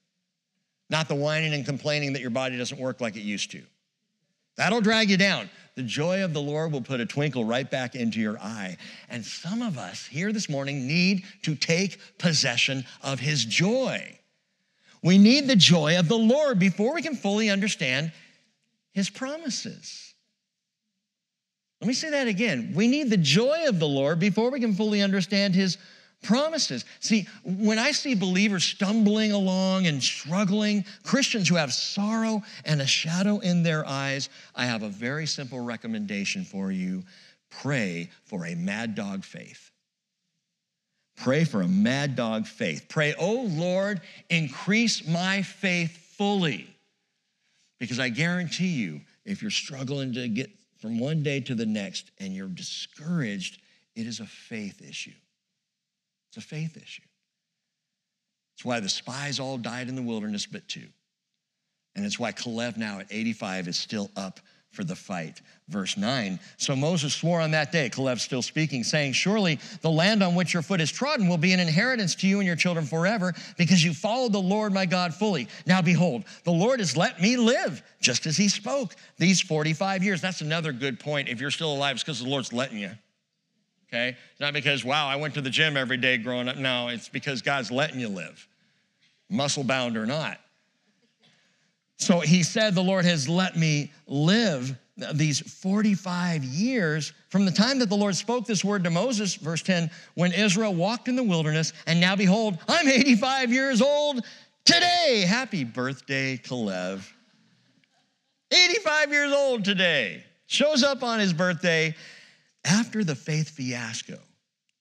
Not 0.91 1.07
the 1.07 1.15
whining 1.15 1.55
and 1.55 1.65
complaining 1.65 2.15
that 2.15 2.21
your 2.21 2.31
body 2.31 2.59
doesn't 2.59 2.81
work 2.81 3.01
like 3.01 3.15
it 3.15 3.21
used 3.21 3.53
to. 3.53 3.63
That'll 4.57 4.81
drag 4.81 5.09
you 5.09 5.17
down. 5.17 5.49
The 5.77 5.85
joy 5.85 6.25
of 6.25 6.35
the 6.35 6.43
Lord 6.43 6.73
will 6.73 6.83
put 6.83 6.99
a 6.99 7.07
twinkle 7.07 7.45
right 7.45 7.71
back 7.71 7.95
into 7.95 8.19
your 8.19 8.41
eye. 8.41 8.77
And 9.09 9.25
some 9.25 9.63
of 9.63 9.79
us 9.79 10.05
here 10.05 10.33
this 10.33 10.49
morning 10.49 10.89
need 10.89 11.25
to 11.43 11.55
take 11.55 12.01
possession 12.19 12.85
of 13.03 13.21
his 13.21 13.45
joy. 13.45 14.19
We 15.03 15.19
need 15.19 15.47
the 15.47 15.57
joy 15.57 15.99
of 15.99 16.09
the 16.09 16.19
Lord 16.19 16.59
before 16.59 16.95
we 16.95 17.03
can 17.03 17.15
fully 17.15 17.51
understand 17.51 18.13
his 18.93 19.11
promises. 19.11 20.15
Let 21.81 21.89
me 21.89 21.95
say 21.95 22.11
that 22.11 22.29
again. 22.29 22.73
We 22.75 22.89
need 22.89 23.11
the 23.11 23.17
joy 23.17 23.69
of 23.69 23.79
the 23.79 23.89
Lord 23.89 24.19
before 24.19 24.51
we 24.51 24.61
can 24.61 24.75
fully 24.75 25.03
understand 25.03 25.55
his 25.55 25.77
promises. 26.23 26.85
See, 27.01 27.27
when 27.45 27.79
I 27.79 27.93
see 27.93 28.15
believers 28.15 28.65
stumbling 28.65 29.33
along 29.33 29.87
and 29.87 30.03
struggling, 30.03 30.85
Christians 31.03 31.49
who 31.49 31.57
have 31.57 31.73
sorrow 31.73 32.43
and 32.65 32.81
a 32.81 32.87
shadow 32.87 33.39
in 33.41 33.63
their 33.63 33.87
eyes, 33.87 34.31
I 34.55 34.65
have 34.65 34.83
a 34.83 34.89
very 34.89 35.27
simple 35.27 35.61
recommendation 35.61 36.45
for 36.45 36.73
you 36.73 37.05
pray 37.51 38.11
for 38.25 38.47
a 38.47 38.55
mad 38.55 38.95
dog 38.95 39.25
faith. 39.25 39.66
Pray 41.17 41.45
for 41.45 41.63
a 41.63 41.69
mad 41.69 42.15
dog 42.15 42.47
faith. 42.47 42.87
Pray, 42.89 43.15
oh 43.19 43.43
Lord, 43.51 44.01
increase 44.29 45.07
my 45.07 45.43
faith 45.43 45.97
fully. 46.17 46.69
Because 47.79 47.99
I 47.99 48.09
guarantee 48.09 48.69
you, 48.69 49.01
if 49.25 49.43
you're 49.43 49.51
struggling 49.51 50.13
to 50.15 50.29
get 50.29 50.51
from 50.79 50.99
one 50.99 51.23
day 51.23 51.41
to 51.41 51.55
the 51.55 51.67
next 51.67 52.11
and 52.19 52.35
you're 52.35 52.49
discouraged, 52.49 53.61
it 53.95 54.07
is 54.07 54.21
a 54.21 54.27
faith 54.27 54.83
issue. 54.87 55.13
It's 56.29 56.37
a 56.37 56.47
faith 56.47 56.77
issue. 56.77 57.03
It's 58.55 58.65
why 58.65 58.81
the 58.81 58.89
spies 58.89 59.41
all 59.41 59.59
died 59.59 59.89
in 59.89 59.97
the 59.97 60.03
wilderness 60.03 60.47
but 60.47 60.67
two. 60.69 60.87
And 61.95 62.05
it's 62.05 62.19
why 62.19 62.33
Caleb 62.33 62.77
now 62.77 63.01
at 63.01 63.07
85 63.11 63.69
is 63.69 63.77
still 63.77 64.11
up 64.17 64.41
for 64.77 64.85
the 64.85 64.95
fight. 64.95 65.41
Verse 65.69 65.97
9. 65.97 66.39
So 66.59 66.77
Moses 66.77 67.15
swore 67.15 67.41
on 67.41 67.51
that 67.53 67.73
day, 67.73 67.89
Caleb 67.89 68.21
still 68.21 68.43
speaking, 68.43 68.85
saying, 68.85 69.15
Surely 69.15 69.59
the 69.81 69.91
land 69.91 70.23
on 70.23 70.35
which 70.35 70.53
your 70.53 70.63
foot 70.63 70.81
is 70.81 70.93
trodden 70.93 71.29
will 71.29 71.39
be 71.39 71.53
an 71.53 71.59
inheritance 71.59 72.15
to 72.17 72.29
you 72.29 72.39
and 72.39 72.47
your 72.47 72.55
children 72.55 72.85
forever, 72.85 73.35
because 73.57 73.83
you 73.83 73.93
followed 73.93 74.33
the 74.33 74.39
Lord 74.39 74.73
my 74.73 74.87
God 74.87 75.15
fully. 75.15 75.49
Now 75.67 75.83
behold, 75.83 76.25
the 76.45 76.53
Lord 76.53 76.79
has 76.79 76.97
let 76.97 77.21
me 77.21 77.37
live, 77.37 77.83
just 78.01 78.27
as 78.27 78.37
he 78.37 78.49
spoke, 78.49 78.95
these 79.17 79.41
45 79.41 80.05
years. 80.05 80.21
That's 80.21 80.43
another 80.43 80.73
good 80.73 81.01
point. 81.01 81.29
If 81.29 81.41
you're 81.41 81.51
still 81.51 81.73
alive, 81.73 81.97
it's 81.97 82.05
because 82.05 82.23
the 82.23 82.29
Lord's 82.29 82.53
letting 82.53 82.79
you. 82.79 82.91
Okay? 83.89 84.17
Not 84.39 84.53
because, 84.53 84.85
wow, 84.85 85.09
I 85.09 85.17
went 85.17 85.35
to 85.35 85.41
the 85.41 85.51
gym 85.51 85.77
every 85.77 85.97
day 85.97 86.19
growing 86.19 86.49
up. 86.49 86.57
No, 86.57 86.89
it's 86.89 87.09
because 87.09 87.43
God's 87.43 87.71
letting 87.71 87.99
you 87.99 88.09
live, 88.09 88.47
muscle 89.31 89.65
bound 89.65 89.97
or 89.97 90.07
not. 90.07 90.39
So 91.99 92.21
he 92.21 92.43
said, 92.43 92.75
The 92.75 92.83
Lord 92.83 93.05
has 93.05 93.29
let 93.29 93.57
me 93.57 93.93
live 94.07 94.77
these 95.13 95.41
45 95.41 96.45
years 96.45 97.13
from 97.29 97.45
the 97.45 97.51
time 97.51 97.79
that 97.81 97.89
the 97.89 97.97
Lord 97.97 98.17
spoke 98.17 98.47
this 98.47 98.65
word 98.65 98.85
to 98.85 98.91
Moses, 98.91 99.35
verse 99.35 99.63
10, 99.63 99.91
when 100.15 100.33
Israel 100.33 100.75
walked 100.75 101.09
in 101.09 101.17
the 101.17 101.23
wilderness, 101.23 101.73
and 101.87 102.01
now 102.01 102.17
behold, 102.17 102.59
I'm 102.67 102.89
85 102.89 103.53
years 103.53 103.83
old, 103.83 104.25
Today, 104.67 105.25
happy 105.29 105.63
birthday, 105.63 106.37
Kalev. 106.37 107.09
85 108.51 109.13
years 109.13 109.33
old 109.33 109.65
today. 109.65 110.25
Shows 110.47 110.83
up 110.83 111.05
on 111.05 111.21
his 111.21 111.33
birthday 111.33 111.95
after 112.65 113.05
the 113.05 113.15
faith 113.15 113.51
fiasco 113.51 114.19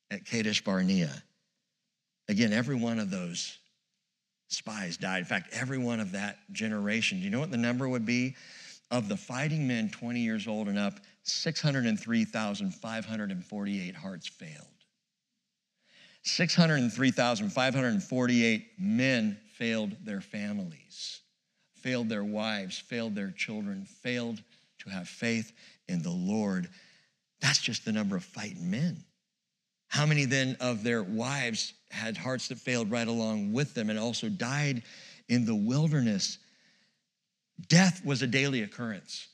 at 0.09 0.25
Kadesh 0.25 0.63
Barnea. 0.63 1.11
Again, 2.27 2.51
every 2.51 2.75
one 2.75 2.97
of 2.97 3.11
those 3.11 3.59
spies 4.47 4.97
died. 4.97 5.19
In 5.19 5.25
fact, 5.25 5.53
every 5.53 5.77
one 5.77 5.99
of 5.99 6.13
that 6.13 6.39
generation. 6.51 7.19
Do 7.19 7.23
you 7.23 7.29
know 7.29 7.39
what 7.39 7.51
the 7.51 7.57
number 7.57 7.87
would 7.89 8.05
be? 8.05 8.35
Of 8.91 9.09
the 9.09 9.17
fighting 9.17 9.67
men 9.67 9.89
20 9.89 10.19
years 10.19 10.47
old 10.47 10.67
and 10.67 10.77
up, 10.77 10.99
603,548 11.23 13.95
hearts 13.95 14.27
failed. 14.27 14.67
603,548 16.23 18.67
men 18.79 19.39
failed 19.53 19.95
their 20.03 20.21
families, 20.21 21.21
failed 21.75 22.09
their 22.09 22.23
wives, 22.23 22.79
failed 22.79 23.13
their 23.15 23.31
children, 23.31 23.85
failed 23.85 24.41
to 24.79 24.89
have 24.89 25.07
faith 25.07 25.53
in 25.87 26.01
the 26.01 26.09
Lord. 26.09 26.67
That's 27.41 27.59
just 27.59 27.85
the 27.85 27.91
number 27.91 28.15
of 28.15 28.23
fighting 28.23 28.71
men. 28.71 29.03
How 29.87 30.05
many 30.05 30.25
then 30.25 30.57
of 30.59 30.83
their 30.83 31.01
wives 31.03 31.73
had 31.95 32.17
hearts 32.17 32.49
that 32.49 32.59
failed 32.59 32.91
right 32.91 33.07
along 33.07 33.53
with 33.53 33.73
them 33.73 33.89
and 33.89 33.97
also 33.97 34.29
died 34.29 34.83
in 35.27 35.45
the 35.45 35.55
wilderness? 35.55 36.37
Death 37.67 38.05
was 38.05 38.21
a 38.21 38.27
daily 38.27 38.61
occurrence. 38.61 39.27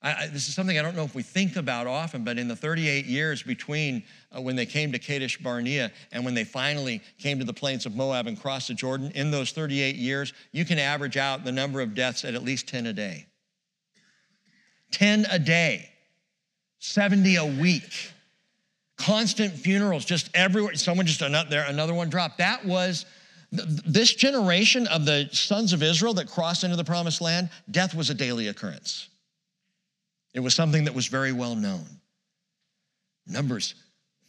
I, 0.00 0.14
I, 0.14 0.26
this 0.28 0.48
is 0.48 0.54
something 0.54 0.78
I 0.78 0.82
don't 0.82 0.96
know 0.96 1.04
if 1.04 1.14
we 1.14 1.22
think 1.22 1.56
about 1.56 1.86
often, 1.86 2.24
but 2.24 2.38
in 2.38 2.46
the 2.48 2.54
38 2.56 3.04
years 3.06 3.42
between 3.42 4.04
uh, 4.34 4.40
when 4.40 4.56
they 4.56 4.66
came 4.66 4.92
to 4.92 4.98
Kadesh 4.98 5.38
Barnea 5.38 5.90
and 6.12 6.24
when 6.24 6.34
they 6.34 6.44
finally 6.44 7.02
came 7.18 7.38
to 7.40 7.44
the 7.44 7.52
plains 7.52 7.84
of 7.84 7.96
Moab 7.96 8.26
and 8.26 8.40
crossed 8.40 8.68
the 8.68 8.74
Jordan, 8.74 9.10
in 9.14 9.30
those 9.30 9.50
38 9.50 9.96
years, 9.96 10.32
you 10.52 10.64
can 10.64 10.78
average 10.78 11.16
out 11.16 11.44
the 11.44 11.52
number 11.52 11.80
of 11.80 11.94
deaths 11.94 12.24
at 12.24 12.34
at 12.34 12.44
least 12.44 12.68
10 12.68 12.86
a 12.86 12.92
day. 12.92 13.26
10 14.92 15.26
a 15.30 15.38
day, 15.38 15.90
70 16.78 17.36
a 17.36 17.44
week. 17.44 18.12
Constant 18.98 19.54
funerals 19.54 20.04
just 20.04 20.30
everywhere. 20.34 20.74
Someone 20.74 21.06
just 21.06 21.22
another, 21.22 21.48
there, 21.48 21.64
another 21.64 21.94
one 21.94 22.10
dropped. 22.10 22.38
That 22.38 22.64
was 22.64 23.06
this 23.50 24.14
generation 24.14 24.86
of 24.88 25.04
the 25.04 25.28
sons 25.32 25.72
of 25.72 25.82
Israel 25.82 26.14
that 26.14 26.28
crossed 26.28 26.64
into 26.64 26.76
the 26.76 26.84
promised 26.84 27.20
land, 27.20 27.48
death 27.70 27.94
was 27.94 28.10
a 28.10 28.14
daily 28.14 28.48
occurrence. 28.48 29.08
It 30.34 30.40
was 30.40 30.54
something 30.54 30.84
that 30.84 30.94
was 30.94 31.06
very 31.06 31.32
well 31.32 31.54
known. 31.54 31.86
Numbers 33.26 33.74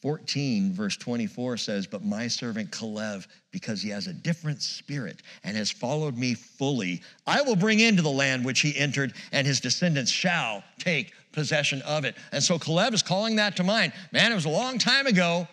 14, 0.02 0.74
verse 0.74 0.95
24 0.95 1.58
says, 1.58 1.86
But 1.86 2.04
my 2.04 2.28
servant 2.28 2.72
Kalev, 2.72 3.28
because 3.52 3.82
he 3.82 3.89
has 3.89 4.08
a 4.08 4.14
different 4.14 4.62
spirit 4.62 5.22
and 5.43 5.58
has 5.58 5.70
followed 5.70 6.18
me 6.18 6.36
fully, 6.36 7.02
I 7.28 7.41
will 7.41 7.56
bring 7.56 7.82
into 7.82 8.02
the 8.02 8.10
land 8.10 8.45
which 8.45 8.62
he 8.62 8.78
entered, 8.78 9.14
and 9.32 9.45
his 9.45 9.60
descendants 9.60 10.12
shall 10.12 10.64
take 10.78 11.12
possession 11.34 11.82
of 11.82 12.06
it. 12.06 12.16
And 12.32 12.41
so 12.41 12.58
Kalev 12.58 12.93
is 12.93 13.04
calling 13.04 13.36
that 13.38 13.58
to 13.58 13.64
mind. 13.64 13.91
Man, 14.12 14.32
it 14.32 14.36
was 14.36 14.45
a 14.45 14.50
long 14.50 14.78
time 14.78 15.06
ago. 15.06 15.47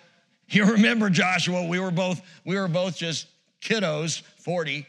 You 0.48 0.64
remember 0.72 1.10
Joshua, 1.10 1.66
we 1.66 1.80
were 1.80 1.90
both, 1.90 2.20
we 2.44 2.56
were 2.56 2.68
both 2.68 2.96
just 2.96 3.26
kiddos, 3.60 4.22
40. 4.38 4.86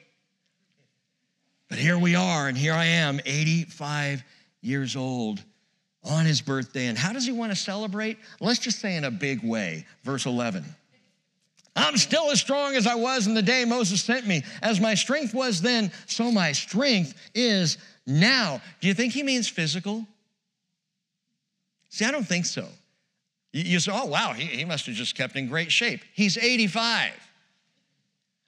But 1.69 1.79
here 1.79 1.97
we 1.97 2.15
are, 2.15 2.47
and 2.47 2.57
here 2.57 2.73
I 2.73 2.85
am, 2.85 3.19
85 3.25 4.23
years 4.61 4.95
old 4.95 5.43
on 6.07 6.25
his 6.25 6.41
birthday. 6.41 6.87
And 6.87 6.97
how 6.97 7.13
does 7.13 7.25
he 7.25 7.31
want 7.31 7.51
to 7.51 7.55
celebrate? 7.55 8.17
Let's 8.39 8.59
just 8.59 8.79
say 8.79 8.95
in 8.95 9.03
a 9.03 9.11
big 9.11 9.43
way. 9.43 9.85
Verse 10.03 10.25
11. 10.25 10.63
I'm 11.75 11.97
still 11.97 12.31
as 12.31 12.39
strong 12.39 12.75
as 12.75 12.87
I 12.87 12.95
was 12.95 13.27
in 13.27 13.35
the 13.35 13.41
day 13.41 13.63
Moses 13.63 14.01
sent 14.01 14.25
me. 14.25 14.43
As 14.63 14.81
my 14.81 14.95
strength 14.95 15.33
was 15.33 15.61
then, 15.61 15.91
so 16.07 16.31
my 16.31 16.51
strength 16.51 17.13
is 17.35 17.77
now. 18.07 18.61
Do 18.81 18.87
you 18.87 18.95
think 18.95 19.13
he 19.13 19.21
means 19.21 19.47
physical? 19.47 20.07
See, 21.89 22.03
I 22.03 22.11
don't 22.11 22.27
think 22.27 22.45
so. 22.45 22.67
You 23.53 23.79
say, 23.79 23.91
oh, 23.93 24.05
wow, 24.05 24.33
he, 24.33 24.45
he 24.45 24.65
must 24.65 24.85
have 24.87 24.95
just 24.95 25.15
kept 25.15 25.35
in 25.35 25.47
great 25.47 25.71
shape. 25.71 26.01
He's 26.13 26.37
85. 26.37 27.11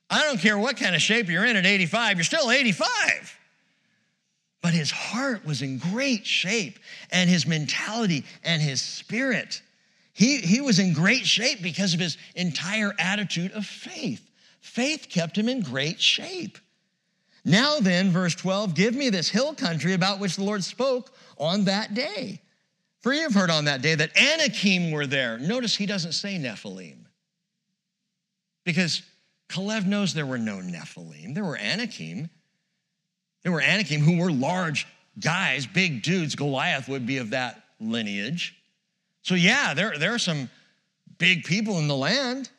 I 0.10 0.24
don't 0.24 0.40
care 0.40 0.58
what 0.58 0.78
kind 0.78 0.96
of 0.96 1.02
shape 1.02 1.30
you're 1.30 1.46
in 1.46 1.56
at 1.56 1.66
85, 1.66 2.18
you're 2.18 2.24
still 2.24 2.50
85. 2.52 3.39
But 4.62 4.74
his 4.74 4.92
heart 4.92 5.46
was 5.46 5.62
in 5.62 5.78
great 5.78 6.26
shape, 6.26 6.80
and 7.12 7.30
his 7.30 7.48
mentality 7.48 8.26
and 8.44 8.62
his 8.62 8.82
spirit. 8.82 9.62
He, 10.14 10.38
he 10.38 10.60
was 10.60 10.80
in 10.80 10.94
great 10.94 11.26
shape 11.26 11.62
because 11.62 11.94
of 11.94 12.00
his 12.00 12.18
entire 12.36 12.94
attitude 13.00 13.54
of 13.54 13.66
faith. 13.66 14.30
Faith 14.60 15.08
kept 15.10 15.38
him 15.38 15.48
in 15.48 15.62
great 15.62 16.02
shape. 16.02 16.58
Now, 17.46 17.80
then, 17.80 18.12
verse 18.12 18.36
12, 18.36 18.76
give 18.76 18.94
me 18.94 19.10
this 19.10 19.30
hill 19.30 19.54
country 19.54 19.94
about 19.94 20.20
which 20.20 20.36
the 20.36 20.44
Lord 20.44 20.64
spoke 20.64 21.14
on 21.38 21.64
that 21.66 21.94
day. 21.94 22.42
For 23.02 23.14
you 23.14 23.22
have 23.22 23.34
heard 23.34 23.50
on 23.50 23.66
that 23.66 23.82
day 23.82 23.96
that 23.96 24.16
Anakim 24.18 24.92
were 24.92 25.08
there. 25.08 25.38
Notice 25.38 25.76
he 25.76 25.86
doesn't 25.86 26.12
say 26.12 26.38
Nephilim. 26.38 27.06
Because 28.66 29.04
Kalev 29.48 29.86
knows 29.86 30.14
there 30.14 30.26
were 30.26 30.38
no 30.38 30.58
Nephilim, 30.58 31.34
there 31.34 31.46
were 31.46 31.58
Anakim. 31.58 32.30
There 33.44 33.52
were 33.52 33.62
Anakim 33.62 34.02
who 34.02 34.18
were 34.18 34.32
large 34.32 34.88
guys, 35.20 35.66
big 35.66 36.02
dudes. 36.02 36.36
Goliath 36.36 36.88
would 36.88 37.06
be 37.06 37.18
of 37.18 37.32
that 37.32 37.64
lineage. 37.80 38.56
So, 39.22 39.36
yeah, 39.36 39.74
there, 39.74 39.98
there 39.98 40.14
are 40.14 40.20
some 40.20 40.50
big 41.18 41.44
people 41.44 41.78
in 41.80 41.88
the 41.88 41.96
land 41.96 42.50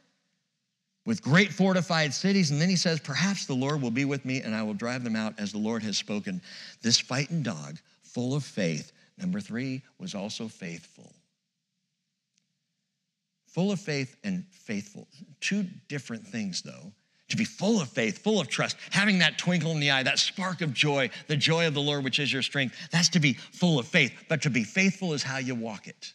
with 1.07 1.23
great 1.23 1.53
fortified 1.53 2.15
cities. 2.15 2.51
And 2.51 2.61
then 2.61 2.69
he 2.69 2.77
says, 2.77 3.01
Perhaps 3.01 3.47
the 3.47 3.55
Lord 3.55 3.83
will 3.83 3.91
be 3.91 4.05
with 4.05 4.25
me 4.25 4.41
and 4.41 4.55
I 4.55 4.63
will 4.63 4.75
drive 4.75 5.05
them 5.05 5.17
out 5.17 5.35
as 5.39 5.53
the 5.53 5.59
Lord 5.59 5.83
has 5.83 5.97
spoken. 5.97 6.41
This 6.83 7.01
fighting 7.01 7.43
dog, 7.43 7.79
full 8.03 8.35
of 8.35 8.45
faith. 8.45 8.93
Number 9.19 9.41
three, 9.41 9.83
was 9.99 10.15
also 10.15 10.49
faithful. 10.49 11.13
Full 13.49 13.73
of 13.73 13.81
faith 13.81 14.17
and 14.23 14.45
faithful. 14.51 15.09
Two 15.41 15.67
different 15.89 16.27
things, 16.27 16.63
though 16.63 16.93
to 17.31 17.37
be 17.37 17.45
full 17.45 17.81
of 17.81 17.89
faith, 17.89 18.19
full 18.19 18.41
of 18.41 18.49
trust, 18.49 18.77
having 18.91 19.21
that 19.21 19.39
twinkle 19.39 19.71
in 19.73 19.81
the 19.81 19.91
eye, 19.91 20.03
that 20.03 20.19
spark 20.19 20.61
of 20.61 20.75
joy, 20.75 21.11
the 21.27 21.37
joy 21.37 21.67
of 21.67 21.75
the 21.75 21.81
Lord, 21.81 22.05
which 22.05 22.19
is 22.19 22.33
your 22.33 22.43
strength. 22.43 22.77
That's 22.91 23.09
to 23.11 23.21
be 23.21 23.35
full 23.35 23.79
of 23.79 23.87
faith. 23.87 24.13
But 24.29 24.43
to 24.43 24.51
be 24.51 24.65
faithful 24.65 25.13
is 25.13 25.23
how 25.23 25.39
you 25.39 25.55
walk 25.55 25.87
it. 25.87 26.13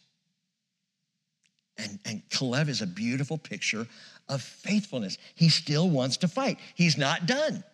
And, 1.78 1.98
and 2.04 2.22
Kalev 2.30 2.68
is 2.68 2.80
a 2.80 2.86
beautiful 2.86 3.36
picture 3.36 3.86
of 4.28 4.40
faithfulness. 4.42 5.18
He 5.34 5.48
still 5.48 5.90
wants 5.90 6.18
to 6.18 6.28
fight, 6.28 6.58
he's 6.74 6.96
not 6.96 7.26
done. 7.26 7.64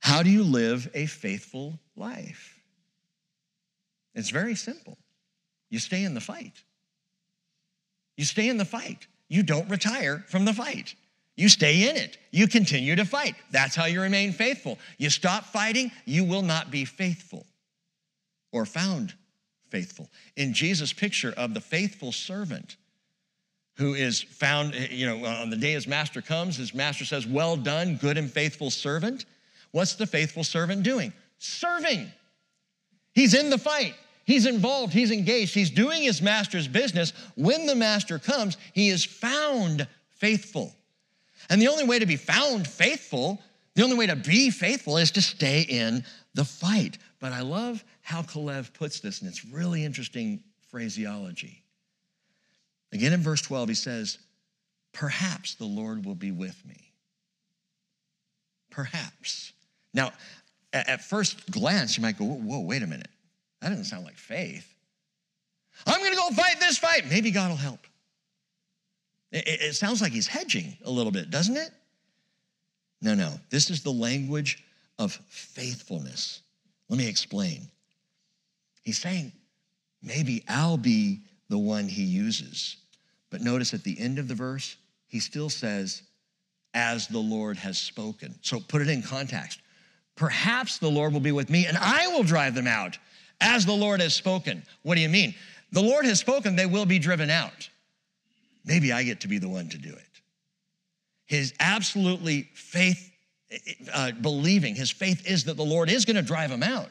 How 0.00 0.22
do 0.22 0.30
you 0.30 0.44
live 0.44 0.88
a 0.94 1.06
faithful 1.06 1.80
life? 1.96 2.60
It's 4.14 4.30
very 4.30 4.54
simple. 4.54 4.98
You 5.68 5.80
stay 5.80 6.04
in 6.04 6.14
the 6.14 6.20
fight. 6.20 6.62
You 8.16 8.24
stay 8.24 8.48
in 8.48 8.56
the 8.56 8.64
fight. 8.64 9.08
You 9.28 9.42
don't 9.42 9.68
retire 9.68 10.24
from 10.28 10.44
the 10.44 10.52
fight. 10.52 10.94
You 11.36 11.48
stay 11.48 11.88
in 11.88 11.96
it. 11.96 12.16
You 12.30 12.48
continue 12.48 12.96
to 12.96 13.04
fight. 13.04 13.34
That's 13.50 13.76
how 13.76 13.84
you 13.84 14.00
remain 14.00 14.32
faithful. 14.32 14.78
You 14.98 15.10
stop 15.10 15.44
fighting, 15.44 15.92
you 16.06 16.24
will 16.24 16.42
not 16.42 16.70
be 16.70 16.84
faithful 16.84 17.46
or 18.52 18.64
found 18.64 19.14
faithful. 19.70 20.08
In 20.36 20.54
Jesus' 20.54 20.92
picture 20.92 21.34
of 21.36 21.52
the 21.52 21.60
faithful 21.60 22.12
servant 22.12 22.76
who 23.76 23.92
is 23.92 24.22
found, 24.22 24.74
you 24.90 25.06
know, 25.06 25.26
on 25.26 25.50
the 25.50 25.56
day 25.56 25.72
his 25.72 25.86
master 25.86 26.22
comes, 26.22 26.56
his 26.56 26.74
master 26.74 27.04
says, 27.04 27.26
Well 27.26 27.56
done, 27.56 27.96
good 27.96 28.16
and 28.16 28.30
faithful 28.30 28.70
servant. 28.70 29.26
What's 29.72 29.94
the 29.94 30.06
faithful 30.06 30.44
servant 30.44 30.82
doing? 30.82 31.12
Serving. 31.38 32.10
He's 33.12 33.34
in 33.34 33.50
the 33.50 33.58
fight. 33.58 33.94
He's 34.24 34.46
involved, 34.46 34.92
he's 34.92 35.12
engaged, 35.12 35.54
he's 35.54 35.70
doing 35.70 36.02
his 36.02 36.20
master's 36.20 36.66
business. 36.66 37.12
When 37.36 37.66
the 37.66 37.76
master 37.76 38.18
comes, 38.18 38.56
he 38.72 38.88
is 38.88 39.04
found 39.04 39.86
faithful. 40.08 40.74
And 41.48 41.60
the 41.60 41.68
only 41.68 41.84
way 41.84 41.98
to 41.98 42.06
be 42.06 42.16
found 42.16 42.66
faithful, 42.66 43.40
the 43.74 43.82
only 43.82 43.96
way 43.96 44.06
to 44.06 44.16
be 44.16 44.50
faithful 44.50 44.96
is 44.96 45.10
to 45.12 45.22
stay 45.22 45.62
in 45.62 46.04
the 46.34 46.44
fight. 46.44 46.98
But 47.20 47.32
I 47.32 47.42
love 47.42 47.84
how 48.02 48.22
Kalev 48.22 48.72
puts 48.72 49.00
this, 49.00 49.20
and 49.20 49.28
it's 49.28 49.44
really 49.44 49.84
interesting 49.84 50.42
phraseology. 50.70 51.62
Again 52.92 53.12
in 53.12 53.20
verse 53.20 53.42
12, 53.42 53.68
he 53.68 53.74
says, 53.74 54.18
Perhaps 54.92 55.56
the 55.56 55.64
Lord 55.64 56.04
will 56.04 56.14
be 56.14 56.32
with 56.32 56.56
me. 56.66 56.92
Perhaps. 58.70 59.52
Now, 59.92 60.12
at 60.72 61.04
first 61.04 61.50
glance, 61.50 61.96
you 61.96 62.02
might 62.02 62.18
go, 62.18 62.24
Whoa, 62.24 62.60
wait 62.60 62.82
a 62.82 62.86
minute. 62.86 63.08
That 63.60 63.70
doesn't 63.70 63.84
sound 63.84 64.04
like 64.04 64.16
faith. 64.16 64.72
I'm 65.86 66.00
going 66.00 66.12
to 66.12 66.16
go 66.16 66.30
fight 66.30 66.60
this 66.60 66.78
fight. 66.78 67.08
Maybe 67.10 67.30
God 67.30 67.50
will 67.50 67.56
help. 67.56 67.80
It, 69.32 69.44
it 69.46 69.74
sounds 69.74 70.00
like 70.00 70.12
he's 70.12 70.26
hedging 70.26 70.76
a 70.84 70.90
little 70.90 71.12
bit, 71.12 71.30
doesn't 71.30 71.56
it? 71.56 71.70
No, 73.02 73.14
no. 73.14 73.32
This 73.50 73.70
is 73.70 73.82
the 73.82 73.90
language 73.90 74.64
of 74.98 75.12
faithfulness. 75.28 76.40
Let 76.88 76.98
me 76.98 77.08
explain. 77.08 77.68
He's 78.82 78.98
saying, 78.98 79.32
maybe 80.02 80.44
I'll 80.48 80.78
be 80.78 81.20
the 81.48 81.58
one 81.58 81.88
he 81.88 82.04
uses. 82.04 82.76
But 83.30 83.40
notice 83.40 83.74
at 83.74 83.84
the 83.84 83.98
end 83.98 84.18
of 84.18 84.28
the 84.28 84.34
verse, 84.34 84.76
he 85.08 85.20
still 85.20 85.50
says, 85.50 86.02
as 86.74 87.08
the 87.08 87.18
Lord 87.18 87.56
has 87.56 87.78
spoken. 87.78 88.34
So 88.42 88.60
put 88.60 88.82
it 88.82 88.88
in 88.88 89.02
context. 89.02 89.60
Perhaps 90.14 90.78
the 90.78 90.90
Lord 90.90 91.12
will 91.12 91.20
be 91.20 91.32
with 91.32 91.50
me 91.50 91.66
and 91.66 91.76
I 91.76 92.06
will 92.08 92.22
drive 92.22 92.54
them 92.54 92.66
out 92.66 92.98
as 93.40 93.66
the 93.66 93.72
Lord 93.72 94.00
has 94.00 94.14
spoken. 94.14 94.62
What 94.82 94.94
do 94.94 95.00
you 95.00 95.08
mean? 95.08 95.34
The 95.72 95.82
Lord 95.82 96.04
has 96.04 96.20
spoken, 96.20 96.54
they 96.54 96.66
will 96.66 96.86
be 96.86 96.98
driven 96.98 97.30
out. 97.30 97.68
Maybe 98.66 98.92
I 98.92 99.04
get 99.04 99.20
to 99.20 99.28
be 99.28 99.38
the 99.38 99.48
one 99.48 99.68
to 99.68 99.78
do 99.78 99.90
it. 99.90 100.02
His 101.24 101.54
absolutely 101.60 102.48
faith 102.54 103.12
uh, 103.92 104.12
believing, 104.20 104.74
his 104.74 104.90
faith 104.90 105.26
is 105.26 105.44
that 105.44 105.56
the 105.56 105.64
Lord 105.64 105.88
is 105.88 106.04
going 106.04 106.16
to 106.16 106.22
drive 106.22 106.50
him 106.50 106.62
out. 106.62 106.88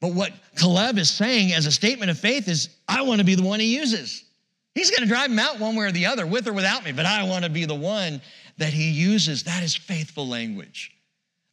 But 0.00 0.14
what 0.14 0.32
Caleb 0.56 0.98
is 0.98 1.10
saying 1.10 1.52
as 1.52 1.66
a 1.66 1.72
statement 1.72 2.10
of 2.10 2.18
faith 2.18 2.48
is, 2.48 2.68
I 2.88 3.02
want 3.02 3.20
to 3.20 3.24
be 3.24 3.34
the 3.34 3.42
one 3.42 3.60
he 3.60 3.74
uses. 3.74 4.24
He's 4.74 4.90
going 4.90 5.02
to 5.02 5.08
drive 5.08 5.30
him 5.30 5.38
out 5.38 5.58
one 5.58 5.76
way 5.76 5.86
or 5.86 5.92
the 5.92 6.06
other, 6.06 6.26
with 6.26 6.48
or 6.48 6.52
without 6.52 6.84
me, 6.84 6.92
but 6.92 7.06
I 7.06 7.22
want 7.24 7.44
to 7.44 7.50
be 7.50 7.64
the 7.64 7.74
one 7.74 8.20
that 8.58 8.72
he 8.72 8.90
uses. 8.90 9.44
That 9.44 9.62
is 9.62 9.74
faithful 9.74 10.26
language. 10.26 10.92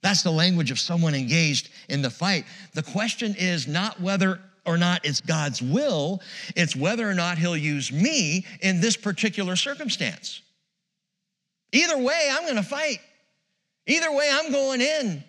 That's 0.02 0.24
the 0.24 0.32
language 0.32 0.72
of 0.72 0.80
someone 0.80 1.14
engaged 1.14 1.70
in 1.90 2.02
the 2.02 2.10
fight. 2.10 2.46
The 2.74 2.84
question 2.84 3.36
is 3.38 3.68
not 3.68 4.00
whether 4.02 4.40
or 4.66 4.78
not 4.78 5.06
it's 5.06 5.22
God's 5.22 5.62
will, 5.62 6.22
it's 6.56 6.76
whether 6.76 7.10
or 7.10 7.14
not 7.14 7.38
he'll 7.38 7.58
use 7.58 7.92
me 7.92 8.46
in 8.62 8.82
this 8.82 8.98
particular 8.98 9.56
circumstance. 9.56 10.42
Either 11.72 11.98
way, 11.98 12.30
I'm 12.32 12.44
to 12.56 12.64
fight. 12.64 13.00
Either 13.86 14.12
way, 14.12 14.30
I'm 14.32 14.52
going 14.52 14.82
in. 14.82 15.24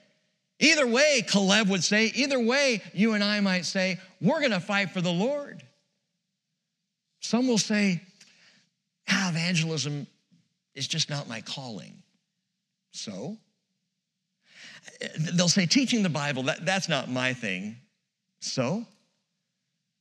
Either 0.59 0.87
way, 0.87 1.25
Caleb 1.27 1.69
would 1.69 1.83
say, 1.83 2.07
either 2.15 2.39
way, 2.39 2.83
you 2.93 3.15
and 3.15 3.25
I 3.25 3.41
might 3.41 3.65
say, 3.65 3.99
we're 4.21 4.41
to 4.51 4.61
fight 4.61 4.91
for 4.91 5.01
the 5.01 5.13
Lord. 5.13 5.63
Some 7.21 7.49
will 7.49 7.59
say, 7.59 8.03
ah, 9.09 9.31
evangelism 9.31 10.07
is 10.75 10.87
just 10.87 11.09
not 11.09 11.29
my 11.29 11.41
calling. 11.41 11.95
So? 12.93 13.39
They'll 15.35 15.49
say, 15.49 15.65
teaching 15.65 16.03
the 16.03 16.11
Bible, 16.11 16.43
that, 16.45 16.67
that's 16.67 16.89
not 16.89 17.09
my 17.09 17.33
thing. 17.33 17.77
So? 18.41 18.85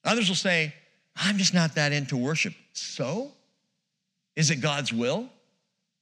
Others 0.03 0.29
will 0.29 0.35
say, 0.35 0.73
I'm 1.15 1.37
just 1.37 1.53
not 1.53 1.75
that 1.75 1.91
into 1.91 2.17
worship. 2.17 2.53
So? 2.73 3.31
Is 4.35 4.51
it 4.51 4.57
God's 4.57 4.93
will? 4.93 5.29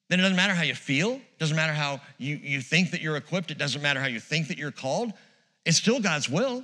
Then 0.09 0.19
it 0.19 0.23
doesn't 0.23 0.37
matter 0.37 0.53
how 0.53 0.63
you 0.63 0.75
feel, 0.75 1.13
it 1.13 1.39
doesn't 1.39 1.55
matter 1.55 1.73
how 1.73 1.99
you, 2.17 2.37
you 2.37 2.61
think 2.61 2.91
that 2.91 3.01
you're 3.01 3.17
equipped, 3.17 3.51
it 3.51 3.57
doesn't 3.57 3.81
matter 3.81 3.99
how 3.99 4.07
you 4.07 4.19
think 4.19 4.47
that 4.47 4.57
you're 4.57 4.71
called. 4.71 5.11
It's 5.65 5.77
still 5.77 5.99
God's 5.99 6.29
will. 6.29 6.63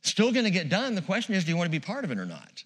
It's 0.00 0.10
still 0.10 0.30
gonna 0.32 0.50
get 0.50 0.68
done. 0.68 0.94
The 0.94 1.02
question 1.02 1.34
is, 1.34 1.44
do 1.44 1.50
you 1.50 1.56
wanna 1.56 1.70
be 1.70 1.80
part 1.80 2.04
of 2.04 2.12
it 2.12 2.18
or 2.18 2.26
not? 2.26 2.62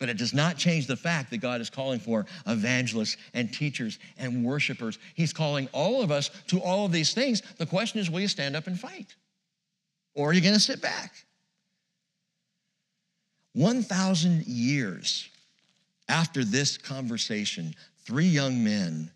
But 0.00 0.08
it 0.08 0.16
does 0.16 0.34
not 0.34 0.56
change 0.56 0.88
the 0.88 0.96
fact 0.96 1.30
that 1.30 1.38
God 1.38 1.60
is 1.60 1.70
calling 1.70 2.00
for 2.00 2.26
evangelists 2.46 3.16
and 3.34 3.52
teachers 3.52 4.00
and 4.18 4.44
worshipers. 4.44 4.98
He's 5.14 5.32
calling 5.32 5.68
all 5.72 6.02
of 6.02 6.10
us 6.10 6.30
to 6.48 6.60
all 6.60 6.84
of 6.84 6.90
these 6.90 7.14
things. 7.14 7.42
The 7.58 7.66
question 7.66 8.00
is, 8.00 8.10
will 8.10 8.20
you 8.20 8.28
stand 8.28 8.56
up 8.56 8.66
and 8.66 8.80
fight? 8.80 9.14
Or 10.16 10.30
are 10.30 10.32
you 10.32 10.40
gonna 10.40 10.58
sit 10.58 10.82
back? 10.82 11.12
1,000 13.54 14.46
years 14.46 15.28
after 16.08 16.44
this 16.44 16.76
conversation, 16.76 17.74
three 18.04 18.26
young 18.26 18.62
men 18.64 19.10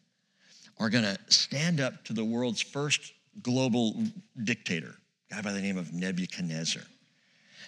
are 0.78 0.90
going 0.90 1.04
to 1.04 1.18
stand 1.28 1.80
up 1.80 2.04
to 2.04 2.12
the 2.12 2.24
world's 2.24 2.60
first 2.60 3.12
global 3.42 4.02
dictator, 4.44 4.94
a 5.30 5.34
guy 5.34 5.42
by 5.42 5.52
the 5.52 5.60
name 5.60 5.78
of 5.78 5.92
Nebuchadnezzar. 5.92 6.82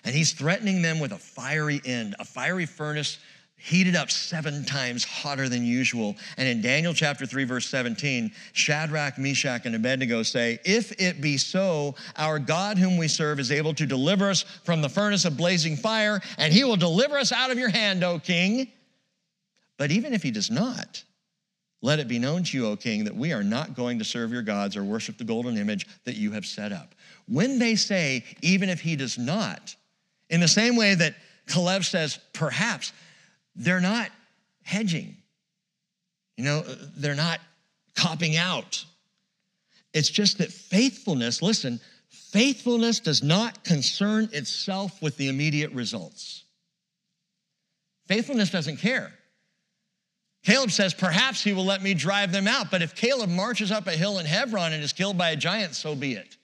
And 0.04 0.14
he's 0.14 0.32
threatening 0.32 0.82
them 0.82 1.00
with 1.00 1.12
a 1.12 1.18
fiery 1.18 1.80
end, 1.84 2.14
a 2.18 2.24
fiery 2.24 2.66
furnace 2.66 3.18
heated 3.58 3.96
up 3.96 4.10
seven 4.10 4.64
times 4.64 5.04
hotter 5.04 5.48
than 5.48 5.64
usual. 5.64 6.16
And 6.36 6.48
in 6.48 6.62
Daniel 6.62 6.94
chapter 6.94 7.26
3, 7.26 7.44
verse 7.44 7.68
17, 7.68 8.32
Shadrach, 8.52 9.18
Meshach, 9.18 9.66
and 9.66 9.74
Abednego 9.74 10.22
say, 10.22 10.60
If 10.64 10.92
it 11.00 11.20
be 11.20 11.36
so, 11.36 11.96
our 12.16 12.38
God 12.38 12.78
whom 12.78 12.96
we 12.96 13.08
serve 13.08 13.40
is 13.40 13.52
able 13.52 13.74
to 13.74 13.84
deliver 13.84 14.30
us 14.30 14.42
from 14.64 14.80
the 14.80 14.88
furnace 14.88 15.24
of 15.24 15.36
blazing 15.36 15.76
fire, 15.76 16.20
and 16.38 16.52
he 16.52 16.64
will 16.64 16.76
deliver 16.76 17.18
us 17.18 17.32
out 17.32 17.50
of 17.50 17.58
your 17.58 17.68
hand, 17.68 18.02
O 18.04 18.18
king. 18.18 18.68
But 19.76 19.90
even 19.90 20.14
if 20.14 20.22
he 20.22 20.30
does 20.30 20.50
not, 20.50 21.02
let 21.82 21.98
it 21.98 22.08
be 22.08 22.18
known 22.18 22.44
to 22.44 22.56
you, 22.56 22.66
O 22.66 22.76
king, 22.76 23.04
that 23.04 23.14
we 23.14 23.32
are 23.32 23.44
not 23.44 23.74
going 23.74 23.98
to 23.98 24.04
serve 24.04 24.32
your 24.32 24.42
gods 24.42 24.76
or 24.76 24.84
worship 24.84 25.18
the 25.18 25.24
golden 25.24 25.56
image 25.56 25.86
that 26.04 26.16
you 26.16 26.32
have 26.32 26.46
set 26.46 26.72
up. 26.72 26.94
When 27.26 27.58
they 27.58 27.74
say, 27.74 28.24
even 28.40 28.68
if 28.68 28.80
he 28.80 28.96
does 28.96 29.18
not, 29.18 29.74
in 30.30 30.40
the 30.40 30.48
same 30.48 30.76
way 30.76 30.94
that 30.94 31.14
Caleb 31.48 31.84
says, 31.84 32.18
perhaps, 32.32 32.92
they're 33.58 33.80
not 33.80 34.08
hedging. 34.62 35.16
You 36.36 36.44
know, 36.44 36.62
they're 36.96 37.14
not 37.14 37.40
copping 37.96 38.36
out. 38.36 38.84
It's 39.92 40.08
just 40.08 40.38
that 40.38 40.52
faithfulness, 40.52 41.42
listen, 41.42 41.80
faithfulness 42.08 43.00
does 43.00 43.22
not 43.22 43.64
concern 43.64 44.28
itself 44.32 45.02
with 45.02 45.16
the 45.16 45.28
immediate 45.28 45.72
results. 45.72 46.44
Faithfulness 48.06 48.50
doesn't 48.50 48.76
care. 48.76 49.12
Caleb 50.44 50.70
says, 50.70 50.94
Perhaps 50.94 51.42
he 51.42 51.52
will 51.52 51.64
let 51.64 51.82
me 51.82 51.94
drive 51.94 52.30
them 52.30 52.46
out. 52.46 52.70
But 52.70 52.82
if 52.82 52.94
Caleb 52.94 53.28
marches 53.28 53.72
up 53.72 53.86
a 53.86 53.92
hill 53.92 54.18
in 54.18 54.26
Hebron 54.26 54.72
and 54.72 54.82
is 54.82 54.92
killed 54.92 55.18
by 55.18 55.30
a 55.30 55.36
giant, 55.36 55.74
so 55.74 55.94
be 55.94 56.12
it. 56.14 56.36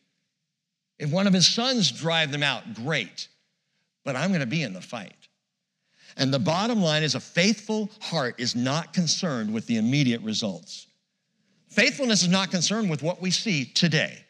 If 0.99 1.11
one 1.11 1.27
of 1.27 1.33
his 1.33 1.47
sons 1.47 1.91
drive 1.91 2.33
them 2.33 2.43
out, 2.43 2.75
great. 2.75 3.29
But 4.05 4.17
I'm 4.17 4.31
going 4.31 4.41
to 4.41 4.47
be 4.47 4.63
in 4.63 4.73
the 4.73 4.81
fight. 4.81 5.24
And 6.17 6.33
the 6.33 6.39
bottom 6.39 6.81
line 6.81 7.03
is 7.03 7.15
a 7.15 7.21
faithful 7.21 7.91
heart 8.01 8.37
is 8.39 8.55
not 8.55 8.93
concerned 8.93 9.53
with 9.53 9.67
the 9.67 9.77
immediate 9.77 10.23
results. 10.23 10.87
Faithfulness 11.69 12.23
is 12.23 12.29
not 12.29 12.51
concerned 12.51 12.89
with 12.89 13.03
what 13.03 13.21
we 13.21 13.31
see 13.31 13.65
today. 13.65 14.25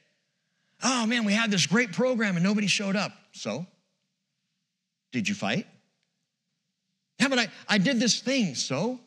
Oh 0.82 1.07
man, 1.07 1.24
we 1.24 1.32
had 1.32 1.51
this 1.51 1.66
great 1.66 1.93
program 1.93 2.37
and 2.37 2.45
nobody 2.45 2.66
showed 2.66 2.97
up. 2.97 3.12
So, 3.32 3.66
did 5.12 5.28
you 5.28 5.35
fight? 5.35 5.66
Yeah, 7.20 7.28
but 7.28 7.39
I, 7.39 7.49
I 7.68 7.78
did 7.78 8.01
this 8.01 8.20
thing. 8.20 8.55
So, 8.55 8.99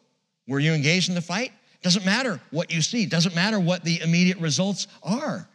were 0.48 0.60
you 0.60 0.74
engaged 0.74 1.10
in 1.10 1.16
the 1.16 1.22
fight? 1.22 1.52
Doesn't 1.84 2.06
matter 2.06 2.40
what 2.52 2.72
you 2.72 2.82
see, 2.82 3.06
doesn't 3.06 3.36
matter 3.36 3.60
what 3.60 3.84
the 3.84 4.02
immediate 4.02 4.38
results 4.40 4.88
are. 5.04 5.48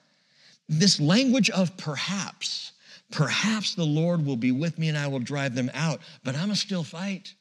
This 0.69 1.01
language 1.01 1.51
of 1.51 1.77
perhaps, 1.77 2.72
perhaps 3.13 3.75
the 3.75 3.85
Lord 3.85 4.25
will 4.27 4.37
be 4.37 4.51
with 4.53 4.79
me 4.79 4.89
and 4.89 4.99
I 4.99 5.07
will 5.07 5.21
drive 5.21 5.55
them 5.55 5.71
out, 5.75 6.01
but 6.25 6.35
I'm 6.35 6.51
a 6.51 6.57
still 6.57 6.83
fight. 6.83 7.35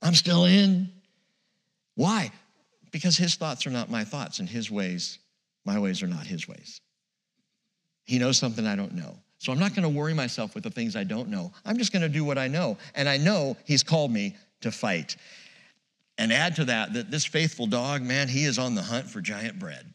I'm 0.00 0.14
still 0.14 0.44
in. 0.44 0.90
Why? 1.96 2.30
Because 2.92 3.16
his 3.16 3.34
thoughts 3.34 3.66
are 3.66 3.70
not 3.70 3.90
my 3.90 4.04
thoughts, 4.04 4.38
and 4.38 4.48
his 4.48 4.70
ways, 4.70 5.18
my 5.64 5.78
ways 5.78 6.02
are 6.02 6.06
not 6.06 6.26
his 6.26 6.48
ways. 6.48 6.80
He 8.04 8.18
knows 8.18 8.38
something 8.38 8.66
I 8.66 8.76
don't 8.76 8.94
know. 8.94 9.16
So 9.38 9.52
I'm 9.52 9.58
not 9.58 9.74
going 9.74 9.82
to 9.82 9.88
worry 9.88 10.14
myself 10.14 10.54
with 10.54 10.64
the 10.64 10.70
things 10.70 10.96
I 10.96 11.04
don't 11.04 11.28
know. 11.28 11.52
I'm 11.64 11.76
just 11.76 11.92
going 11.92 12.02
to 12.02 12.08
do 12.08 12.24
what 12.24 12.38
I 12.38 12.48
know. 12.48 12.78
And 12.94 13.08
I 13.08 13.18
know 13.18 13.56
he's 13.64 13.82
called 13.82 14.10
me 14.10 14.36
to 14.62 14.70
fight. 14.70 15.16
And 16.16 16.32
add 16.32 16.56
to 16.56 16.64
that 16.64 16.94
that 16.94 17.10
this 17.10 17.24
faithful 17.24 17.66
dog, 17.66 18.02
man, 18.02 18.28
he 18.28 18.44
is 18.44 18.58
on 18.58 18.74
the 18.74 18.82
hunt 18.82 19.08
for 19.08 19.20
giant 19.20 19.58
bread. 19.58 19.86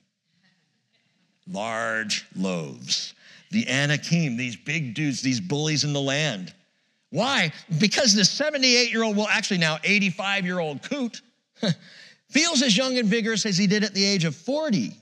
Large 1.52 2.26
loaves. 2.36 3.14
The 3.54 3.70
Anakim, 3.70 4.36
these 4.36 4.56
big 4.56 4.96
dudes, 4.96 5.22
these 5.22 5.40
bullies 5.40 5.84
in 5.84 5.94
the 5.94 6.02
land. 6.02 6.54
Why? 7.12 7.54
Because 7.80 8.16
the 8.16 8.26
78 8.26 8.92
year 8.92 9.04
old, 9.04 9.16
well, 9.16 9.28
actually 9.30 9.60
now 9.60 9.78
85 9.84 10.46
year 10.46 10.60
old 10.60 10.82
coot, 10.82 11.22
feels 12.30 12.64
as 12.64 12.76
young 12.76 12.98
and 12.98 13.08
vigorous 13.08 13.46
as 13.46 13.56
he 13.56 13.68
did 13.68 13.84
at 13.84 13.94
the 13.94 14.04
age 14.04 14.26
of 14.26 14.36
40. 14.36 14.94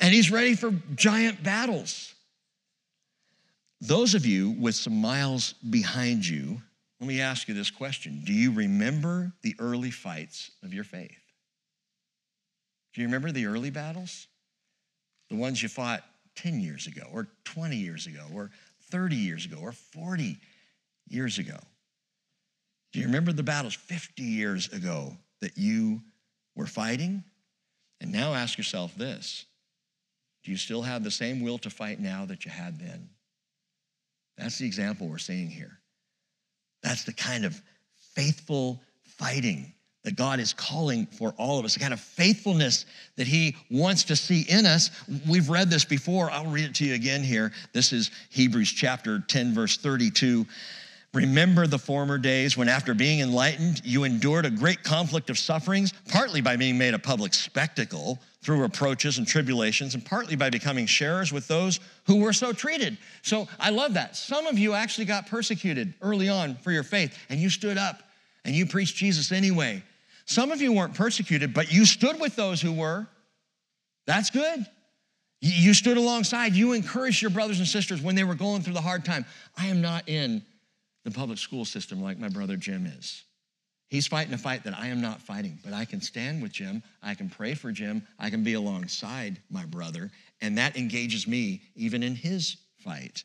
And 0.00 0.12
he's 0.12 0.32
ready 0.32 0.56
for 0.56 0.72
giant 0.96 1.44
battles. 1.44 2.12
Those 3.80 4.14
of 4.14 4.26
you 4.26 4.50
with 4.50 4.74
some 4.74 5.00
miles 5.00 5.52
behind 5.70 6.26
you, 6.26 6.60
let 7.00 7.06
me 7.06 7.20
ask 7.20 7.46
you 7.46 7.54
this 7.54 7.70
question 7.70 8.22
Do 8.24 8.32
you 8.32 8.50
remember 8.50 9.32
the 9.42 9.54
early 9.60 9.92
fights 9.92 10.50
of 10.64 10.74
your 10.74 10.84
faith? 10.84 11.12
Do 12.92 13.00
you 13.00 13.06
remember 13.06 13.30
the 13.30 13.46
early 13.46 13.70
battles? 13.70 14.26
The 15.30 15.36
ones 15.36 15.62
you 15.62 15.68
fought 15.68 16.02
10 16.36 16.60
years 16.60 16.86
ago, 16.86 17.02
or 17.12 17.28
20 17.44 17.76
years 17.76 18.06
ago, 18.06 18.24
or 18.34 18.50
30 18.90 19.16
years 19.16 19.44
ago, 19.44 19.58
or 19.60 19.72
40 19.72 20.38
years 21.08 21.38
ago? 21.38 21.58
Do 22.92 23.00
you 23.00 23.06
remember 23.06 23.32
the 23.32 23.42
battles 23.42 23.74
50 23.74 24.22
years 24.22 24.72
ago 24.72 25.16
that 25.40 25.58
you 25.58 26.00
were 26.54 26.66
fighting? 26.66 27.24
And 28.00 28.12
now 28.12 28.34
ask 28.34 28.56
yourself 28.56 28.94
this 28.94 29.44
Do 30.44 30.50
you 30.50 30.56
still 30.56 30.82
have 30.82 31.04
the 31.04 31.10
same 31.10 31.40
will 31.40 31.58
to 31.58 31.70
fight 31.70 32.00
now 32.00 32.24
that 32.26 32.44
you 32.44 32.50
had 32.50 32.78
then? 32.78 33.10
That's 34.38 34.58
the 34.58 34.66
example 34.66 35.08
we're 35.08 35.18
seeing 35.18 35.50
here. 35.50 35.78
That's 36.82 37.04
the 37.04 37.12
kind 37.12 37.44
of 37.44 37.60
faithful 38.14 38.80
fighting 39.02 39.73
that 40.04 40.16
God 40.16 40.38
is 40.38 40.52
calling 40.52 41.06
for 41.06 41.34
all 41.38 41.58
of 41.58 41.64
us, 41.64 41.74
the 41.74 41.80
kind 41.80 41.92
of 41.92 42.00
faithfulness 42.00 42.86
that 43.16 43.26
He 43.26 43.56
wants 43.70 44.04
to 44.04 44.16
see 44.16 44.42
in 44.48 44.66
us. 44.66 44.90
We've 45.28 45.48
read 45.48 45.70
this 45.70 45.84
before. 45.84 46.30
I'll 46.30 46.46
read 46.46 46.66
it 46.66 46.74
to 46.76 46.84
you 46.84 46.94
again 46.94 47.22
here. 47.22 47.52
This 47.72 47.92
is 47.92 48.10
Hebrews 48.30 48.70
chapter 48.70 49.20
10, 49.20 49.54
verse 49.54 49.76
32. 49.78 50.46
Remember 51.14 51.66
the 51.66 51.78
former 51.78 52.18
days 52.18 52.56
when, 52.56 52.68
after 52.68 52.92
being 52.92 53.20
enlightened, 53.20 53.80
you 53.84 54.04
endured 54.04 54.44
a 54.46 54.50
great 54.50 54.82
conflict 54.82 55.30
of 55.30 55.38
sufferings, 55.38 55.92
partly 56.08 56.40
by 56.40 56.56
being 56.56 56.76
made 56.76 56.92
a 56.92 56.98
public 56.98 57.32
spectacle 57.32 58.18
through 58.42 58.60
reproaches 58.60 59.16
and 59.16 59.26
tribulations, 59.26 59.94
and 59.94 60.04
partly 60.04 60.36
by 60.36 60.50
becoming 60.50 60.86
sharers 60.86 61.32
with 61.32 61.46
those 61.48 61.80
who 62.06 62.16
were 62.16 62.32
so 62.32 62.52
treated. 62.52 62.98
So 63.22 63.48
I 63.58 63.70
love 63.70 63.94
that. 63.94 64.16
Some 64.16 64.46
of 64.46 64.58
you 64.58 64.74
actually 64.74 65.06
got 65.06 65.28
persecuted 65.28 65.94
early 66.02 66.28
on 66.28 66.56
for 66.56 66.72
your 66.72 66.82
faith, 66.82 67.16
and 67.30 67.40
you 67.40 67.48
stood 67.48 67.78
up 67.78 68.02
and 68.44 68.54
you 68.54 68.66
preached 68.66 68.96
Jesus 68.96 69.32
anyway. 69.32 69.82
Some 70.26 70.50
of 70.50 70.62
you 70.62 70.72
weren't 70.72 70.94
persecuted, 70.94 71.52
but 71.52 71.72
you 71.72 71.84
stood 71.84 72.20
with 72.20 72.36
those 72.36 72.60
who 72.60 72.72
were. 72.72 73.06
That's 74.06 74.30
good. 74.30 74.66
You 75.40 75.74
stood 75.74 75.98
alongside. 75.98 76.54
You 76.54 76.72
encouraged 76.72 77.20
your 77.20 77.30
brothers 77.30 77.58
and 77.58 77.68
sisters 77.68 78.00
when 78.00 78.14
they 78.14 78.24
were 78.24 78.34
going 78.34 78.62
through 78.62 78.72
the 78.72 78.80
hard 78.80 79.04
time. 79.04 79.26
I 79.58 79.66
am 79.66 79.82
not 79.82 80.08
in 80.08 80.42
the 81.04 81.10
public 81.10 81.38
school 81.38 81.66
system 81.66 82.02
like 82.02 82.18
my 82.18 82.28
brother 82.28 82.56
Jim 82.56 82.86
is. 82.86 83.24
He's 83.88 84.06
fighting 84.06 84.32
a 84.32 84.38
fight 84.38 84.64
that 84.64 84.76
I 84.76 84.86
am 84.86 85.02
not 85.02 85.20
fighting, 85.20 85.58
but 85.62 85.74
I 85.74 85.84
can 85.84 86.00
stand 86.00 86.42
with 86.42 86.52
Jim. 86.52 86.82
I 87.02 87.14
can 87.14 87.28
pray 87.28 87.54
for 87.54 87.70
Jim. 87.70 88.06
I 88.18 88.30
can 88.30 88.42
be 88.42 88.54
alongside 88.54 89.38
my 89.50 89.66
brother, 89.66 90.10
and 90.40 90.56
that 90.58 90.76
engages 90.76 91.28
me 91.28 91.62
even 91.76 92.02
in 92.02 92.14
his 92.14 92.56
fight. 92.78 93.22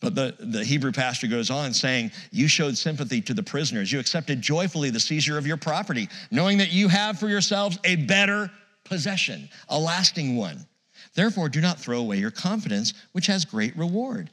But 0.00 0.14
the, 0.14 0.34
the 0.38 0.64
Hebrew 0.64 0.92
pastor 0.92 1.26
goes 1.26 1.50
on 1.50 1.72
saying, 1.72 2.10
You 2.30 2.48
showed 2.48 2.76
sympathy 2.76 3.20
to 3.22 3.34
the 3.34 3.42
prisoners. 3.42 3.90
You 3.90 3.98
accepted 3.98 4.42
joyfully 4.42 4.90
the 4.90 5.00
seizure 5.00 5.38
of 5.38 5.46
your 5.46 5.56
property, 5.56 6.08
knowing 6.30 6.58
that 6.58 6.72
you 6.72 6.88
have 6.88 7.18
for 7.18 7.28
yourselves 7.28 7.78
a 7.84 7.96
better 7.96 8.50
possession, 8.84 9.48
a 9.68 9.78
lasting 9.78 10.36
one. 10.36 10.66
Therefore, 11.14 11.48
do 11.48 11.60
not 11.60 11.78
throw 11.78 12.00
away 12.00 12.18
your 12.18 12.30
confidence, 12.30 12.92
which 13.12 13.26
has 13.26 13.44
great 13.44 13.76
reward. 13.76 14.30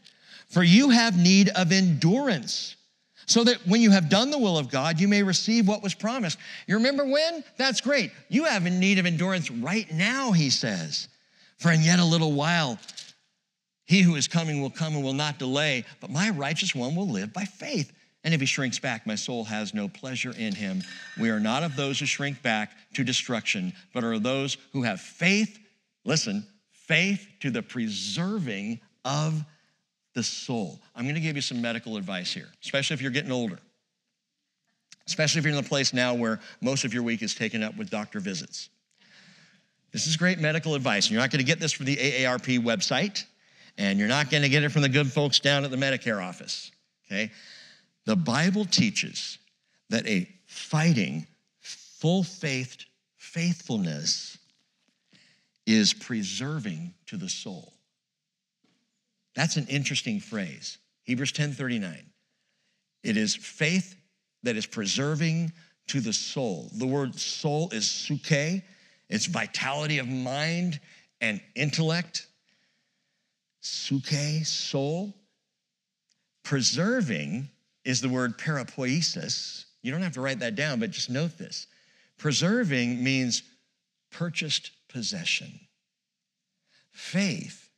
For 0.50 0.64
you 0.64 0.90
have 0.90 1.18
need 1.18 1.50
of 1.50 1.72
endurance, 1.72 2.76
so 3.26 3.44
that 3.46 3.66
when 3.66 3.82
you 3.82 3.92
have 3.92 4.10
done 4.10 4.32
the 4.32 4.38
will 4.38 4.58
of 4.58 4.70
God, 4.70 5.00
you 5.00 5.08
may 5.08 5.24
receive 5.24 5.68
what 5.68 5.84
was 5.84 5.94
promised. 5.94 6.38
You 6.68 6.76
remember 6.76 7.06
when? 7.06 7.44
That's 7.56 7.80
great. 7.80 8.12
You 8.28 8.46
have 8.46 8.64
need 8.64 9.00
of 9.00 9.06
endurance 9.06 9.50
right 9.50 9.90
now, 9.94 10.34
he 10.34 10.50
says. 10.50 11.08
For 11.58 11.72
in 11.72 11.82
yet 11.84 12.00
a 12.00 12.06
little 12.06 12.34
while, 12.34 12.80
he 13.92 14.04
who 14.04 14.16
is 14.16 14.30
coming 14.30 14.62
will 14.62 14.70
come 14.70 14.96
and 14.96 15.04
will 15.04 15.12
not 15.12 15.38
delay, 15.38 15.84
but 16.00 16.10
my 16.10 16.30
righteous 16.30 16.74
one 16.74 16.96
will 16.96 17.10
live 17.10 17.34
by 17.34 17.44
faith. 17.44 17.92
And 18.24 18.34
if 18.34 18.40
he 18.40 18.46
shrinks 18.46 18.80
back, 18.80 19.06
my 19.06 19.16
soul 19.16 19.44
has 19.44 19.74
no 19.74 19.90
pleasure 19.90 20.32
in 20.38 20.56
him. 20.56 20.82
We 21.20 21.30
are 21.30 21.42
not 21.42 21.64
of 21.64 21.76
those 21.76 22.00
who 22.00 22.06
shrink 22.06 22.42
back 22.42 22.72
to 22.94 23.04
destruction, 23.04 23.74
but 23.94 24.06
are 24.06 24.18
those 24.18 24.56
who 24.72 24.84
have 24.84 25.02
faith, 25.02 25.60
listen, 26.06 26.48
faith 26.72 27.28
to 27.42 27.52
the 27.52 27.62
preserving 27.62 28.80
of 29.04 29.44
the 30.14 30.24
soul. 30.24 30.80
I'm 30.96 31.04
going 31.04 31.16
to 31.16 31.22
give 31.22 31.36
you 31.36 31.42
some 31.42 31.62
medical 31.62 31.98
advice 31.98 32.34
here, 32.34 32.48
especially 32.64 32.94
if 32.94 33.02
you're 33.02 33.12
getting 33.12 33.34
older. 33.34 33.60
Especially 35.06 35.40
if 35.40 35.44
you're 35.44 35.54
in 35.54 35.62
the 35.62 35.68
place 35.68 35.94
now 35.94 36.14
where 36.14 36.40
most 36.62 36.86
of 36.86 36.94
your 36.94 37.04
week 37.04 37.22
is 37.22 37.36
taken 37.36 37.62
up 37.62 37.76
with 37.76 37.90
doctor 37.90 38.22
visits. 38.22 38.70
This 39.92 40.08
is 40.08 40.16
great 40.16 40.40
medical 40.40 40.76
advice. 40.76 41.08
And 41.08 41.12
you're 41.12 41.22
not 41.22 41.30
going 41.30 41.44
to 41.44 41.46
get 41.46 41.60
this 41.60 41.74
from 41.74 41.88
the 41.88 41.98
AARP 41.98 42.60
website, 42.60 43.26
and 43.82 43.98
you're 43.98 44.08
not 44.08 44.30
going 44.30 44.44
to 44.44 44.50
get 44.50 44.62
it 44.62 44.70
from 44.70 44.84
the 44.84 44.90
good 44.90 45.12
folks 45.12 45.40
down 45.40 45.66
at 45.66 45.72
the 45.72 45.78
Medicare 45.78 46.24
office. 46.24 46.72
Okay? 47.08 47.32
The 48.06 48.16
Bible 48.16 48.64
teaches 48.64 49.40
that 49.90 50.06
a 50.08 50.30
fighting, 50.46 51.26
full 51.60 52.24
faith 52.24 52.78
faithfulness 53.18 54.38
is 55.66 55.94
preserving 55.96 56.94
to 57.08 57.18
the 57.18 57.28
soul. 57.28 57.74
That's 59.36 59.58
an 59.58 59.66
interesting 59.68 60.20
phrase. 60.20 60.78
Hebrews 61.04 61.32
10:39. 61.32 62.06
It 63.04 63.18
is 63.18 63.36
faith 63.36 63.96
that 64.44 64.56
is 64.56 64.68
preserving 64.68 65.54
to 65.88 66.02
the 66.02 66.14
soul. 66.14 66.70
The 66.76 66.86
word 66.86 67.18
soul 67.18 67.70
is 67.72 67.86
psuche. 67.86 68.62
It's 69.10 69.26
vitality 69.26 69.98
of 69.98 70.08
mind 70.08 70.80
and 71.20 71.42
intellect. 71.56 72.28
Psuche, 73.62 74.46
soul. 74.46 75.14
Preserving 76.44 77.50
is 77.86 78.02
the 78.02 78.10
word 78.10 78.38
peripoiesis. 78.38 79.66
You 79.82 79.92
don't 79.92 80.02
have 80.02 80.14
to 80.14 80.22
write 80.22 80.40
that 80.40 80.56
down, 80.56 80.80
but 80.80 80.92
just 80.92 81.10
note 81.10 81.38
this. 81.38 81.68
Preserving 82.18 83.04
means 83.04 83.44
purchased 84.12 84.72
possession. 84.90 85.60
Faith 86.92 87.72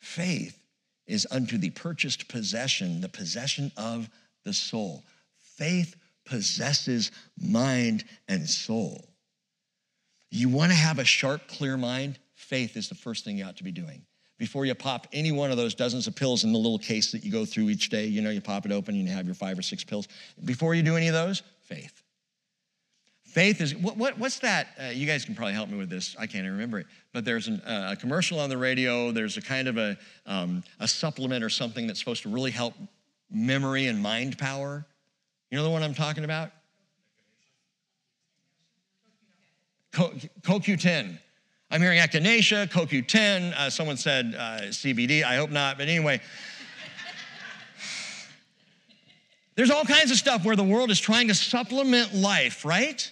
Faith 0.00 0.58
is 1.06 1.26
unto 1.30 1.58
the 1.58 1.70
purchased 1.70 2.28
possession, 2.28 3.00
the 3.00 3.08
possession 3.08 3.70
of 3.76 4.08
the 4.44 4.52
soul. 4.52 5.04
Faith 5.56 5.94
possesses 6.24 7.10
mind 7.38 8.04
and 8.28 8.48
soul. 8.48 9.06
You 10.30 10.48
want 10.48 10.72
to 10.72 10.76
have 10.76 10.98
a 10.98 11.04
sharp, 11.04 11.48
clear 11.48 11.76
mind? 11.76 12.18
Faith 12.34 12.76
is 12.76 12.88
the 12.88 12.94
first 12.94 13.24
thing 13.24 13.38
you 13.38 13.44
ought 13.44 13.56
to 13.58 13.64
be 13.64 13.72
doing. 13.72 14.02
Before 14.40 14.64
you 14.64 14.74
pop 14.74 15.06
any 15.12 15.32
one 15.32 15.50
of 15.50 15.58
those 15.58 15.74
dozens 15.74 16.06
of 16.06 16.16
pills 16.16 16.44
in 16.44 16.52
the 16.54 16.58
little 16.58 16.78
case 16.78 17.12
that 17.12 17.22
you 17.22 17.30
go 17.30 17.44
through 17.44 17.68
each 17.68 17.90
day, 17.90 18.06
you 18.06 18.22
know, 18.22 18.30
you 18.30 18.40
pop 18.40 18.64
it 18.64 18.72
open 18.72 18.94
and 18.94 19.06
you 19.06 19.12
have 19.12 19.26
your 19.26 19.34
five 19.34 19.58
or 19.58 19.60
six 19.60 19.84
pills. 19.84 20.08
Before 20.46 20.74
you 20.74 20.82
do 20.82 20.96
any 20.96 21.08
of 21.08 21.12
those, 21.12 21.42
faith. 21.60 22.02
Faith 23.24 23.60
is, 23.60 23.76
what, 23.76 23.98
what, 23.98 24.18
what's 24.18 24.38
that? 24.38 24.68
Uh, 24.80 24.84
you 24.86 25.06
guys 25.06 25.26
can 25.26 25.34
probably 25.34 25.52
help 25.52 25.68
me 25.68 25.76
with 25.76 25.90
this. 25.90 26.16
I 26.18 26.26
can't 26.26 26.46
even 26.46 26.52
remember 26.52 26.78
it. 26.78 26.86
But 27.12 27.26
there's 27.26 27.48
an, 27.48 27.60
uh, 27.60 27.90
a 27.92 27.96
commercial 27.96 28.40
on 28.40 28.48
the 28.48 28.56
radio. 28.56 29.12
There's 29.12 29.36
a 29.36 29.42
kind 29.42 29.68
of 29.68 29.76
a, 29.76 29.98
um, 30.24 30.64
a 30.78 30.88
supplement 30.88 31.44
or 31.44 31.50
something 31.50 31.86
that's 31.86 31.98
supposed 31.98 32.22
to 32.22 32.30
really 32.30 32.50
help 32.50 32.72
memory 33.30 33.88
and 33.88 34.02
mind 34.02 34.38
power. 34.38 34.86
You 35.50 35.58
know 35.58 35.64
the 35.64 35.70
one 35.70 35.82
I'm 35.82 35.92
talking 35.92 36.24
about? 36.24 36.50
Co- 39.92 40.14
CoQ10. 40.40 41.18
I'm 41.70 41.80
hearing 41.80 42.00
echinacea, 42.00 42.68
CoQ10. 42.68 43.52
Uh, 43.52 43.70
someone 43.70 43.96
said 43.96 44.34
uh, 44.36 44.60
CBD. 44.70 45.22
I 45.22 45.36
hope 45.36 45.50
not. 45.50 45.78
But 45.78 45.86
anyway, 45.88 46.20
there's 49.54 49.70
all 49.70 49.84
kinds 49.84 50.10
of 50.10 50.16
stuff 50.16 50.44
where 50.44 50.56
the 50.56 50.64
world 50.64 50.90
is 50.90 50.98
trying 50.98 51.28
to 51.28 51.34
supplement 51.34 52.12
life, 52.12 52.64
right? 52.64 53.10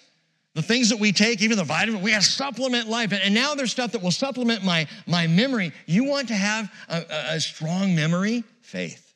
The 0.54 0.62
things 0.62 0.88
that 0.88 0.98
we 0.98 1.12
take, 1.12 1.40
even 1.40 1.56
the 1.56 1.62
vitamin, 1.62 2.02
we 2.02 2.10
have 2.10 2.24
to 2.24 2.28
supplement 2.28 2.88
life. 2.88 3.12
And 3.12 3.32
now 3.32 3.54
there's 3.54 3.70
stuff 3.70 3.92
that 3.92 4.02
will 4.02 4.10
supplement 4.10 4.64
my, 4.64 4.88
my 5.06 5.28
memory. 5.28 5.72
You 5.86 6.04
want 6.04 6.28
to 6.28 6.34
have 6.34 6.72
a, 6.88 7.04
a 7.34 7.40
strong 7.40 7.94
memory? 7.94 8.42
Faith. 8.60 9.14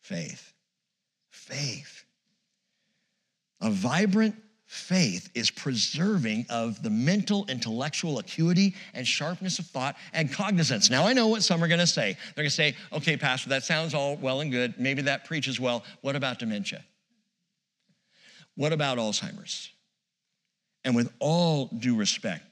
Faith. 0.00 0.52
Faith. 1.30 2.04
A 3.60 3.70
vibrant 3.70 4.34
faith 4.70 5.30
is 5.34 5.50
preserving 5.50 6.46
of 6.48 6.80
the 6.80 6.90
mental, 6.90 7.44
intellectual 7.48 8.20
acuity 8.20 8.72
and 8.94 9.04
sharpness 9.04 9.58
of 9.58 9.66
thought 9.66 9.96
and 10.12 10.32
cognizance. 10.32 10.88
Now, 10.88 11.08
I 11.08 11.12
know 11.12 11.26
what 11.26 11.42
some 11.42 11.64
are 11.64 11.66
going 11.66 11.80
to 11.80 11.88
say. 11.88 12.16
They're 12.36 12.44
going 12.44 12.48
to 12.48 12.54
say, 12.54 12.76
okay, 12.92 13.16
Pastor, 13.16 13.48
that 13.48 13.64
sounds 13.64 13.94
all 13.94 14.14
well 14.14 14.42
and 14.42 14.52
good. 14.52 14.78
Maybe 14.78 15.02
that 15.02 15.24
preaches 15.24 15.58
well. 15.58 15.82
What 16.02 16.14
about 16.14 16.38
dementia? 16.38 16.84
What 18.54 18.72
about 18.72 18.98
Alzheimer's? 18.98 19.70
And 20.84 20.94
with 20.94 21.12
all 21.18 21.66
due 21.66 21.96
respect 21.96 22.44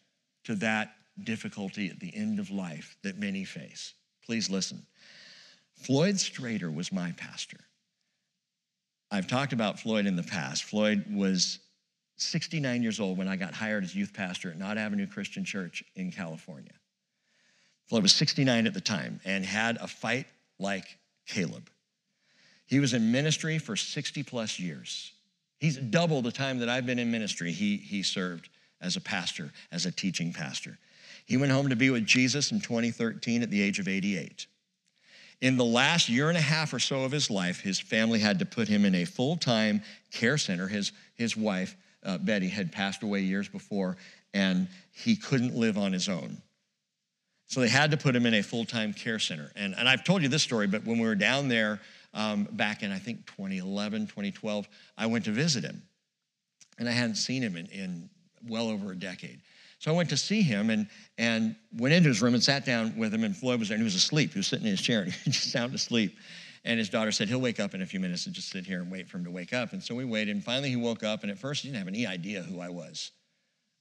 to 0.44 0.56
that 0.56 0.96
difficulty 1.22 1.88
at 1.88 2.00
the 2.00 2.12
end 2.16 2.40
of 2.40 2.50
life 2.50 2.96
that 3.04 3.16
many 3.16 3.44
face, 3.44 3.94
please 4.26 4.50
listen. 4.50 4.84
Floyd 5.76 6.16
Strader 6.16 6.74
was 6.74 6.90
my 6.90 7.12
pastor. 7.12 7.60
I've 9.08 9.28
talked 9.28 9.52
about 9.52 9.78
Floyd 9.78 10.06
in 10.06 10.16
the 10.16 10.24
past. 10.24 10.64
Floyd 10.64 11.04
was 11.08 11.60
69 12.20 12.82
years 12.82 13.00
old 13.00 13.16
when 13.16 13.28
I 13.28 13.36
got 13.36 13.54
hired 13.54 13.84
as 13.84 13.94
youth 13.94 14.12
pastor 14.12 14.50
at 14.50 14.58
Knott 14.58 14.78
Avenue 14.78 15.06
Christian 15.06 15.44
Church 15.44 15.84
in 15.94 16.10
California. 16.10 16.72
Floyd 17.88 18.02
was 18.02 18.12
69 18.12 18.66
at 18.66 18.74
the 18.74 18.80
time 18.80 19.20
and 19.24 19.44
had 19.44 19.76
a 19.78 19.86
fight 19.86 20.26
like 20.58 20.98
Caleb. 21.26 21.70
He 22.66 22.80
was 22.80 22.92
in 22.92 23.12
ministry 23.12 23.58
for 23.58 23.76
60 23.76 24.22
plus 24.24 24.58
years. 24.58 25.12
He's 25.58 25.76
double 25.76 26.20
the 26.22 26.32
time 26.32 26.58
that 26.58 26.68
I've 26.68 26.86
been 26.86 26.98
in 26.98 27.10
ministry, 27.10 27.50
he, 27.52 27.76
he 27.76 28.02
served 28.02 28.48
as 28.80 28.96
a 28.96 29.00
pastor, 29.00 29.50
as 29.72 29.86
a 29.86 29.90
teaching 29.90 30.32
pastor. 30.32 30.78
He 31.24 31.36
went 31.36 31.52
home 31.52 31.68
to 31.70 31.76
be 31.76 31.90
with 31.90 32.06
Jesus 32.06 32.52
in 32.52 32.60
2013 32.60 33.42
at 33.42 33.50
the 33.50 33.60
age 33.60 33.78
of 33.78 33.88
88. 33.88 34.46
In 35.40 35.56
the 35.56 35.64
last 35.64 36.08
year 36.08 36.28
and 36.28 36.38
a 36.38 36.42
half 36.42 36.72
or 36.72 36.78
so 36.78 37.04
of 37.04 37.12
his 37.12 37.30
life, 37.30 37.60
his 37.60 37.78
family 37.78 38.18
had 38.18 38.38
to 38.40 38.46
put 38.46 38.68
him 38.68 38.84
in 38.84 38.94
a 38.94 39.04
full 39.04 39.36
time 39.36 39.82
care 40.12 40.36
center. 40.36 40.66
His, 40.66 40.92
his 41.14 41.36
wife, 41.36 41.76
uh, 42.04 42.18
Betty, 42.18 42.48
had 42.48 42.72
passed 42.72 43.02
away 43.02 43.20
years 43.20 43.48
before, 43.48 43.96
and 44.34 44.68
he 44.92 45.16
couldn't 45.16 45.54
live 45.54 45.78
on 45.78 45.92
his 45.92 46.08
own. 46.08 46.40
So 47.46 47.60
they 47.60 47.68
had 47.68 47.90
to 47.92 47.96
put 47.96 48.14
him 48.14 48.26
in 48.26 48.34
a 48.34 48.42
full 48.42 48.64
time 48.64 48.92
care 48.92 49.18
center. 49.18 49.50
And, 49.56 49.74
and 49.76 49.88
I've 49.88 50.04
told 50.04 50.22
you 50.22 50.28
this 50.28 50.42
story, 50.42 50.66
but 50.66 50.84
when 50.84 50.98
we 50.98 51.06
were 51.06 51.14
down 51.14 51.48
there 51.48 51.80
um, 52.14 52.46
back 52.52 52.82
in, 52.82 52.92
I 52.92 52.98
think, 52.98 53.26
2011, 53.26 54.06
2012, 54.06 54.68
I 54.96 55.06
went 55.06 55.24
to 55.24 55.30
visit 55.30 55.64
him. 55.64 55.82
And 56.78 56.88
I 56.88 56.92
hadn't 56.92 57.16
seen 57.16 57.42
him 57.42 57.56
in, 57.56 57.66
in 57.66 58.10
well 58.46 58.68
over 58.68 58.92
a 58.92 58.96
decade. 58.96 59.40
So 59.78 59.92
I 59.92 59.96
went 59.96 60.10
to 60.10 60.16
see 60.16 60.42
him 60.42 60.70
and, 60.70 60.88
and 61.16 61.56
went 61.76 61.94
into 61.94 62.08
his 62.08 62.20
room 62.20 62.34
and 62.34 62.42
sat 62.42 62.66
down 62.66 62.96
with 62.96 63.14
him, 63.14 63.24
and 63.24 63.36
Floyd 63.36 63.60
was 63.60 63.68
there, 63.68 63.76
and 63.76 63.82
he 63.82 63.84
was 63.84 63.94
asleep. 63.94 64.32
He 64.32 64.38
was 64.38 64.46
sitting 64.46 64.66
in 64.66 64.72
his 64.72 64.82
chair, 64.82 65.02
and 65.02 65.12
he 65.24 65.30
just 65.30 65.50
sound 65.50 65.74
asleep. 65.74 66.16
And 66.64 66.78
his 66.78 66.88
daughter 66.88 67.12
said, 67.12 67.28
He'll 67.28 67.40
wake 67.40 67.60
up 67.60 67.74
in 67.74 67.82
a 67.82 67.86
few 67.86 68.00
minutes 68.00 68.26
and 68.26 68.34
just 68.34 68.50
sit 68.50 68.66
here 68.66 68.80
and 68.80 68.90
wait 68.90 69.08
for 69.08 69.18
him 69.18 69.24
to 69.24 69.30
wake 69.30 69.52
up. 69.52 69.72
And 69.72 69.82
so 69.82 69.94
we 69.94 70.04
waited. 70.04 70.34
And 70.34 70.44
finally, 70.44 70.70
he 70.70 70.76
woke 70.76 71.02
up. 71.02 71.22
And 71.22 71.30
at 71.30 71.38
first, 71.38 71.62
he 71.62 71.68
didn't 71.68 71.78
have 71.78 71.88
any 71.88 72.06
idea 72.06 72.42
who 72.42 72.60
I 72.60 72.68
was. 72.68 73.12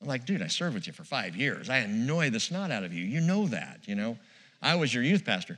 I'm 0.01 0.07
like, 0.07 0.25
dude, 0.25 0.41
I 0.41 0.47
served 0.47 0.75
with 0.75 0.87
you 0.87 0.93
for 0.93 1.03
five 1.03 1.35
years. 1.35 1.69
I 1.69 1.77
annoy 1.77 2.29
the 2.29 2.39
snot 2.39 2.71
out 2.71 2.83
of 2.83 2.93
you. 2.93 3.03
You 3.03 3.21
know 3.21 3.47
that, 3.47 3.79
you 3.85 3.95
know? 3.95 4.17
I 4.61 4.75
was 4.75 4.93
your 4.93 5.03
youth 5.03 5.25
pastor. 5.25 5.57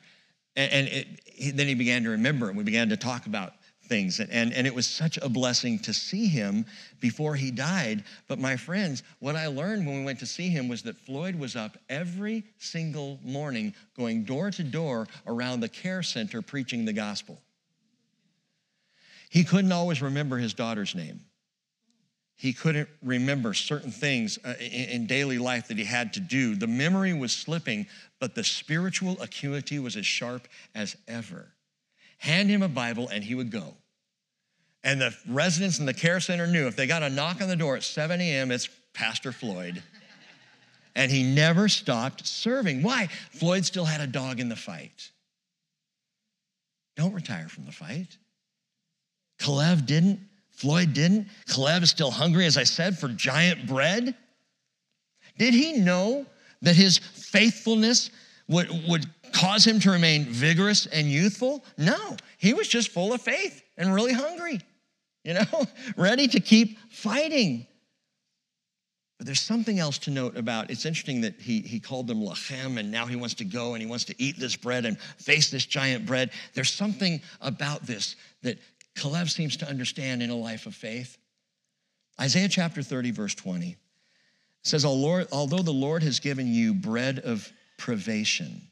And, 0.55 0.72
and 0.72 0.88
it, 0.88 1.07
he, 1.26 1.51
then 1.51 1.67
he 1.67 1.76
began 1.76 2.03
to 2.03 2.09
remember, 2.11 2.47
and 2.47 2.57
we 2.57 2.63
began 2.63 2.89
to 2.89 2.97
talk 2.97 3.26
about 3.26 3.53
things. 3.89 4.19
And, 4.19 4.53
and 4.53 4.65
it 4.65 4.73
was 4.73 4.87
such 4.87 5.17
a 5.17 5.27
blessing 5.27 5.79
to 5.79 5.93
see 5.93 6.27
him 6.27 6.65
before 7.01 7.35
he 7.35 7.51
died. 7.51 8.03
But 8.27 8.39
my 8.39 8.55
friends, 8.55 9.03
what 9.19 9.35
I 9.35 9.47
learned 9.47 9.85
when 9.85 9.97
we 9.99 10.05
went 10.05 10.19
to 10.19 10.25
see 10.25 10.47
him 10.47 10.69
was 10.69 10.83
that 10.83 10.95
Floyd 10.95 11.35
was 11.35 11.55
up 11.55 11.77
every 11.89 12.43
single 12.59 13.19
morning 13.23 13.73
going 13.97 14.23
door 14.23 14.51
to 14.51 14.63
door 14.63 15.07
around 15.27 15.59
the 15.59 15.67
care 15.67 16.03
center 16.03 16.41
preaching 16.41 16.85
the 16.85 16.93
gospel. 16.93 17.41
He 19.29 19.43
couldn't 19.43 19.71
always 19.71 20.01
remember 20.01 20.37
his 20.37 20.53
daughter's 20.53 20.95
name. 20.95 21.21
He 22.35 22.53
couldn't 22.53 22.87
remember 23.03 23.53
certain 23.53 23.91
things 23.91 24.39
uh, 24.45 24.53
in 24.59 25.07
daily 25.07 25.39
life 25.39 25.67
that 25.67 25.77
he 25.77 25.83
had 25.83 26.13
to 26.13 26.21
do. 26.21 26.55
The 26.55 26.67
memory 26.67 27.13
was 27.13 27.33
slipping, 27.33 27.85
but 28.19 28.33
the 28.33 28.45
spiritual 28.45 29.21
acuity 29.21 29.77
was 29.77 29.97
as 29.97 30.05
sharp 30.05 30.47
as 30.73 30.95
ever 31.07 31.51
hand 32.20 32.49
him 32.49 32.61
a 32.61 32.67
Bible, 32.67 33.07
and 33.09 33.24
he 33.24 33.36
would 33.36 33.51
go. 33.51 33.76
And 34.84 35.01
the 35.01 35.15
residents 35.28 35.80
in 35.80 35.86
the 35.86 35.93
care 35.93 36.20
center 36.20 36.47
knew 36.47 36.67
if 36.67 36.76
they 36.76 36.88
got 36.88 37.03
a 37.03 37.09
knock 37.09 37.41
on 37.41 37.49
the 37.49 37.55
door 37.55 37.76
at 37.76 37.84
7 37.84 38.22
a.m., 38.22 38.51
it's 38.51 38.70
Pastor 38.93 39.32
Floyd. 39.32 39.82
and 40.95 41.11
he 41.11 41.24
never 41.24 41.67
stopped 41.67 42.26
serving. 42.26 42.82
Why? 42.82 43.07
Floyd 43.32 43.65
still 43.65 43.86
had 43.86 44.01
a 44.01 44.07
dog 44.07 44.39
in 44.39 44.49
the 44.49 44.55
fight. 44.55 45.11
Don't 46.95 47.13
retire 47.13 47.47
from 47.47 47.65
the 47.65 47.72
fight. 47.72 48.17
Kalev 49.39 49.86
didn't. 49.86 50.20
Floyd 50.51 50.93
didn't. 50.93 51.28
Kalev 51.47 51.84
is 51.84 51.89
still 51.89 52.11
hungry, 52.11 52.45
as 52.45 52.57
I 52.57 52.63
said, 52.63 52.97
for 52.97 53.07
giant 53.07 53.65
bread. 53.67 54.15
Did 55.38 55.53
he 55.53 55.74
know 55.78 56.26
that 56.61 56.76
his 56.76 56.97
faithfulness 56.97 58.11
would, 58.49 58.70
would 58.89 59.05
cause 59.34 59.65
him 59.65 59.80
to 59.82 59.91
remain 59.91 60.25
vigorous 60.25 60.86
and 60.86 61.07
youthful? 61.07 61.63
No, 61.77 62.17
he 62.38 62.53
was 62.53 62.67
just 62.67 62.89
full 62.89 63.13
of 63.13 63.21
faith 63.21 63.63
and 63.77 63.93
really 63.93 64.13
hungry, 64.13 64.59
you 65.23 65.34
know, 65.34 65.65
ready 65.97 66.27
to 66.27 66.39
keep 66.39 66.77
fighting. 66.89 67.65
But 69.17 69.25
there's 69.25 69.41
something 69.41 69.80
else 69.80 69.97
to 69.99 70.11
note 70.11 70.38
about 70.38 70.71
it's 70.71 70.86
interesting 70.86 71.21
that 71.21 71.36
he, 71.39 71.59
he 71.59 71.80
called 71.80 72.07
them 72.07 72.21
lechem, 72.21 72.80
and 72.80 72.89
now 72.89 73.05
he 73.05 73.17
wants 73.17 73.36
to 73.36 73.45
go 73.45 73.73
and 73.73 73.82
he 73.82 73.88
wants 73.88 74.05
to 74.05 74.15
eat 74.17 74.39
this 74.39 74.55
bread 74.55 74.86
and 74.86 74.97
face 75.17 75.51
this 75.51 75.65
giant 75.65 76.05
bread. 76.05 76.32
There's 76.53 76.71
something 76.71 77.21
about 77.41 77.86
this 77.86 78.15
that 78.43 78.59
Kalev 78.95 79.30
seems 79.30 79.57
to 79.57 79.67
understand 79.67 80.23
in 80.23 80.30
a 80.30 80.36
life 80.36 80.65
of 80.65 80.73
faith. 80.73 81.17
Isaiah 82.19 82.47
chapter 82.47 82.82
30, 82.82 83.11
verse 83.11 83.36
20 83.36 83.75
says, 84.63 84.86
Although 84.86 85.63
the 85.63 85.71
Lord 85.71 86.03
has 86.03 86.19
given 86.19 86.47
you 86.47 86.73
bread 86.73 87.19
of 87.19 87.51
privation 87.77 88.68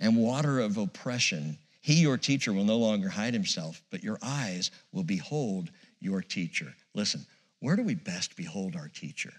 and 0.00 0.16
water 0.16 0.60
of 0.60 0.76
oppression, 0.76 1.58
he, 1.80 1.94
your 1.94 2.16
teacher, 2.16 2.52
will 2.52 2.64
no 2.64 2.76
longer 2.76 3.08
hide 3.08 3.34
himself, 3.34 3.82
but 3.90 4.02
your 4.02 4.18
eyes 4.22 4.70
will 4.92 5.04
behold 5.04 5.70
your 6.00 6.22
teacher. 6.22 6.74
Listen, 6.94 7.24
where 7.60 7.76
do 7.76 7.82
we 7.82 7.94
best 7.94 8.36
behold 8.36 8.76
our 8.76 8.88
teacher? 8.88 9.32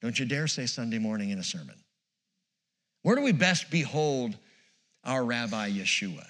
Don't 0.00 0.18
you 0.18 0.26
dare 0.26 0.46
say 0.46 0.66
Sunday 0.66 0.98
morning 0.98 1.30
in 1.30 1.38
a 1.38 1.44
sermon. 1.44 1.74
Where 3.02 3.16
do 3.16 3.22
we 3.22 3.32
best 3.32 3.70
behold 3.70 4.36
our 5.04 5.24
Rabbi 5.24 5.70
Yeshua? 5.70 6.26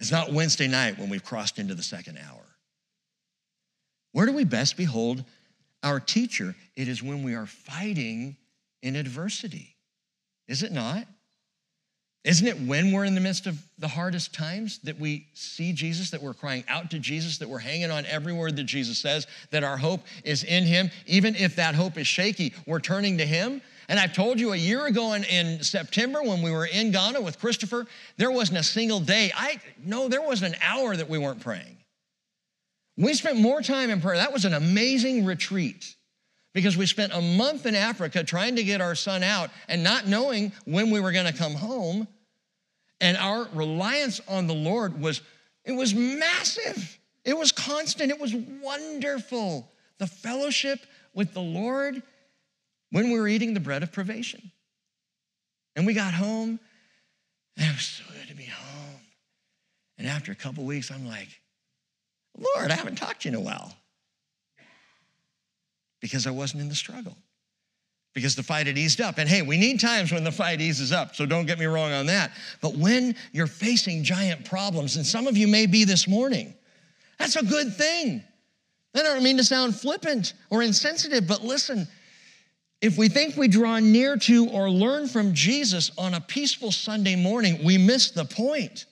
It's 0.00 0.12
not 0.12 0.32
Wednesday 0.32 0.68
night 0.68 0.98
when 0.98 1.08
we've 1.08 1.24
crossed 1.24 1.58
into 1.58 1.74
the 1.74 1.82
second 1.82 2.18
hour. 2.18 2.44
Where 4.12 4.26
do 4.26 4.32
we 4.32 4.44
best 4.44 4.76
behold 4.76 5.24
our 5.82 6.00
teacher? 6.00 6.54
It 6.74 6.88
is 6.88 7.02
when 7.02 7.22
we 7.22 7.34
are 7.34 7.46
fighting 7.46 8.36
in 8.82 8.96
adversity. 8.96 9.76
Is 10.48 10.62
it 10.62 10.72
not? 10.72 11.06
Isn't 12.26 12.48
it 12.48 12.60
when 12.60 12.90
we're 12.90 13.04
in 13.04 13.14
the 13.14 13.20
midst 13.20 13.46
of 13.46 13.56
the 13.78 13.86
hardest 13.86 14.34
times 14.34 14.80
that 14.80 14.98
we 14.98 15.28
see 15.34 15.72
Jesus, 15.72 16.10
that 16.10 16.20
we're 16.20 16.34
crying 16.34 16.64
out 16.66 16.90
to 16.90 16.98
Jesus, 16.98 17.38
that 17.38 17.48
we're 17.48 17.60
hanging 17.60 17.92
on 17.92 18.04
every 18.06 18.32
word 18.32 18.56
that 18.56 18.64
Jesus 18.64 18.98
says, 18.98 19.28
that 19.52 19.62
our 19.62 19.76
hope 19.76 20.00
is 20.24 20.42
in 20.42 20.64
Him? 20.64 20.90
Even 21.06 21.36
if 21.36 21.54
that 21.54 21.76
hope 21.76 21.96
is 21.96 22.08
shaky, 22.08 22.52
we're 22.66 22.80
turning 22.80 23.18
to 23.18 23.24
Him. 23.24 23.62
And 23.88 24.00
I've 24.00 24.12
told 24.12 24.40
you 24.40 24.52
a 24.52 24.56
year 24.56 24.86
ago 24.86 25.12
in, 25.12 25.22
in 25.22 25.62
September 25.62 26.20
when 26.20 26.42
we 26.42 26.50
were 26.50 26.66
in 26.66 26.90
Ghana 26.90 27.20
with 27.20 27.38
Christopher, 27.38 27.86
there 28.16 28.32
wasn't 28.32 28.58
a 28.58 28.64
single 28.64 28.98
day. 28.98 29.30
I 29.32 29.60
no, 29.84 30.08
there 30.08 30.20
wasn't 30.22 30.56
an 30.56 30.60
hour 30.64 30.96
that 30.96 31.08
we 31.08 31.18
weren't 31.18 31.40
praying. 31.40 31.76
We 32.96 33.14
spent 33.14 33.38
more 33.38 33.62
time 33.62 33.88
in 33.88 34.00
prayer. 34.00 34.16
That 34.16 34.32
was 34.32 34.44
an 34.44 34.54
amazing 34.54 35.26
retreat 35.26 35.94
because 36.54 36.76
we 36.76 36.86
spent 36.86 37.12
a 37.12 37.20
month 37.20 37.66
in 37.66 37.76
Africa 37.76 38.24
trying 38.24 38.56
to 38.56 38.64
get 38.64 38.80
our 38.80 38.96
son 38.96 39.22
out 39.22 39.50
and 39.68 39.84
not 39.84 40.08
knowing 40.08 40.50
when 40.64 40.90
we 40.90 40.98
were 40.98 41.12
going 41.12 41.32
to 41.32 41.38
come 41.38 41.54
home. 41.54 42.08
And 43.00 43.16
our 43.16 43.48
reliance 43.52 44.20
on 44.28 44.46
the 44.46 44.54
Lord 44.54 45.00
was, 45.00 45.20
it 45.64 45.72
was 45.72 45.94
massive. 45.94 46.98
It 47.24 47.36
was 47.36 47.52
constant. 47.52 48.10
It 48.10 48.20
was 48.20 48.34
wonderful. 48.34 49.70
The 49.98 50.06
fellowship 50.06 50.80
with 51.14 51.34
the 51.34 51.40
Lord 51.40 52.02
when 52.90 53.10
we 53.10 53.18
were 53.18 53.28
eating 53.28 53.54
the 53.54 53.60
bread 53.60 53.82
of 53.82 53.92
privation. 53.92 54.50
And 55.74 55.86
we 55.86 55.92
got 55.92 56.14
home, 56.14 56.58
and 57.56 57.66
it 57.66 57.74
was 57.74 57.84
so 57.84 58.04
good 58.10 58.28
to 58.28 58.34
be 58.34 58.44
home. 58.44 59.00
And 59.98 60.06
after 60.06 60.32
a 60.32 60.34
couple 60.34 60.64
weeks, 60.64 60.90
I'm 60.90 61.06
like, 61.06 61.28
Lord, 62.38 62.70
I 62.70 62.74
haven't 62.74 62.96
talked 62.96 63.22
to 63.22 63.28
you 63.28 63.36
in 63.36 63.42
a 63.42 63.44
while 63.44 63.74
because 66.00 66.26
I 66.26 66.30
wasn't 66.30 66.62
in 66.62 66.68
the 66.68 66.74
struggle. 66.74 67.16
Because 68.16 68.34
the 68.34 68.42
fight 68.42 68.66
had 68.66 68.78
eased 68.78 69.02
up. 69.02 69.18
And 69.18 69.28
hey, 69.28 69.42
we 69.42 69.58
need 69.58 69.78
times 69.78 70.10
when 70.10 70.24
the 70.24 70.32
fight 70.32 70.62
eases 70.62 70.90
up, 70.90 71.14
so 71.14 71.26
don't 71.26 71.44
get 71.44 71.58
me 71.58 71.66
wrong 71.66 71.92
on 71.92 72.06
that. 72.06 72.32
But 72.62 72.74
when 72.74 73.14
you're 73.32 73.46
facing 73.46 74.04
giant 74.04 74.46
problems, 74.46 74.96
and 74.96 75.04
some 75.04 75.26
of 75.26 75.36
you 75.36 75.46
may 75.46 75.66
be 75.66 75.84
this 75.84 76.08
morning, 76.08 76.54
that's 77.18 77.36
a 77.36 77.44
good 77.44 77.74
thing. 77.74 78.24
I 78.94 79.02
don't 79.02 79.22
mean 79.22 79.36
to 79.36 79.44
sound 79.44 79.76
flippant 79.76 80.32
or 80.48 80.62
insensitive, 80.62 81.28
but 81.28 81.44
listen, 81.44 81.86
if 82.80 82.96
we 82.96 83.10
think 83.10 83.36
we 83.36 83.48
draw 83.48 83.80
near 83.80 84.16
to 84.16 84.48
or 84.48 84.70
learn 84.70 85.08
from 85.08 85.34
Jesus 85.34 85.90
on 85.98 86.14
a 86.14 86.20
peaceful 86.22 86.72
Sunday 86.72 87.16
morning, 87.16 87.62
we 87.62 87.76
miss 87.76 88.12
the 88.12 88.24
point. 88.24 88.86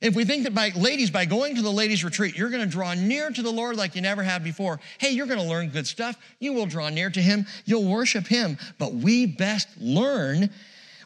If 0.00 0.16
we 0.16 0.24
think 0.24 0.44
that 0.44 0.54
by 0.54 0.72
ladies, 0.74 1.10
by 1.10 1.26
going 1.26 1.56
to 1.56 1.62
the 1.62 1.70
ladies' 1.70 2.04
retreat, 2.04 2.36
you're 2.36 2.48
going 2.48 2.64
to 2.64 2.70
draw 2.70 2.94
near 2.94 3.30
to 3.30 3.42
the 3.42 3.50
Lord 3.50 3.76
like 3.76 3.94
you 3.94 4.00
never 4.00 4.22
have 4.22 4.42
before, 4.42 4.80
hey, 4.98 5.10
you're 5.10 5.26
going 5.26 5.38
to 5.38 5.44
learn 5.44 5.68
good 5.68 5.86
stuff. 5.86 6.16
You 6.38 6.54
will 6.54 6.66
draw 6.66 6.88
near 6.88 7.10
to 7.10 7.20
Him. 7.20 7.46
You'll 7.66 7.84
worship 7.84 8.26
Him. 8.26 8.56
But 8.78 8.94
we 8.94 9.26
best 9.26 9.68
learn 9.78 10.50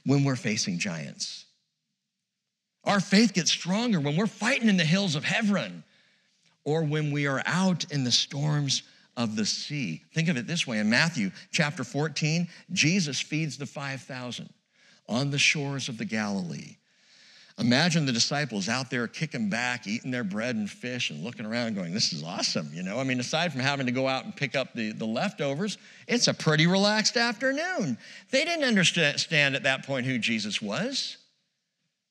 when 0.06 0.22
we're 0.22 0.36
facing 0.36 0.78
giants. 0.78 1.44
Our 2.84 3.00
faith 3.00 3.32
gets 3.32 3.50
stronger 3.50 3.98
when 3.98 4.16
we're 4.16 4.26
fighting 4.26 4.68
in 4.68 4.76
the 4.76 4.84
hills 4.84 5.16
of 5.16 5.24
Hebron 5.24 5.82
or 6.64 6.84
when 6.84 7.10
we 7.10 7.26
are 7.26 7.42
out 7.46 7.90
in 7.90 8.04
the 8.04 8.12
storms 8.12 8.82
of 9.16 9.36
the 9.36 9.46
sea. 9.46 10.02
Think 10.12 10.28
of 10.28 10.36
it 10.36 10.46
this 10.46 10.66
way 10.66 10.78
in 10.78 10.90
Matthew 10.90 11.30
chapter 11.50 11.82
14, 11.82 12.48
Jesus 12.72 13.20
feeds 13.20 13.56
the 13.56 13.66
5,000 13.66 14.48
on 15.08 15.30
the 15.30 15.38
shores 15.38 15.88
of 15.88 15.98
the 15.98 16.04
Galilee. 16.04 16.76
Imagine 17.58 18.04
the 18.04 18.12
disciples 18.12 18.68
out 18.68 18.90
there 18.90 19.06
kicking 19.06 19.48
back, 19.48 19.86
eating 19.86 20.10
their 20.10 20.24
bread 20.24 20.56
and 20.56 20.68
fish, 20.68 21.10
and 21.10 21.22
looking 21.22 21.46
around 21.46 21.74
going, 21.74 21.94
This 21.94 22.12
is 22.12 22.24
awesome. 22.24 22.68
You 22.72 22.82
know, 22.82 22.98
I 22.98 23.04
mean, 23.04 23.20
aside 23.20 23.52
from 23.52 23.60
having 23.60 23.86
to 23.86 23.92
go 23.92 24.08
out 24.08 24.24
and 24.24 24.34
pick 24.34 24.56
up 24.56 24.74
the, 24.74 24.90
the 24.92 25.06
leftovers, 25.06 25.78
it's 26.08 26.26
a 26.26 26.34
pretty 26.34 26.66
relaxed 26.66 27.16
afternoon. 27.16 27.96
They 28.30 28.44
didn't 28.44 28.64
understand 28.64 29.54
at 29.54 29.62
that 29.62 29.86
point 29.86 30.04
who 30.04 30.18
Jesus 30.18 30.60
was, 30.60 31.16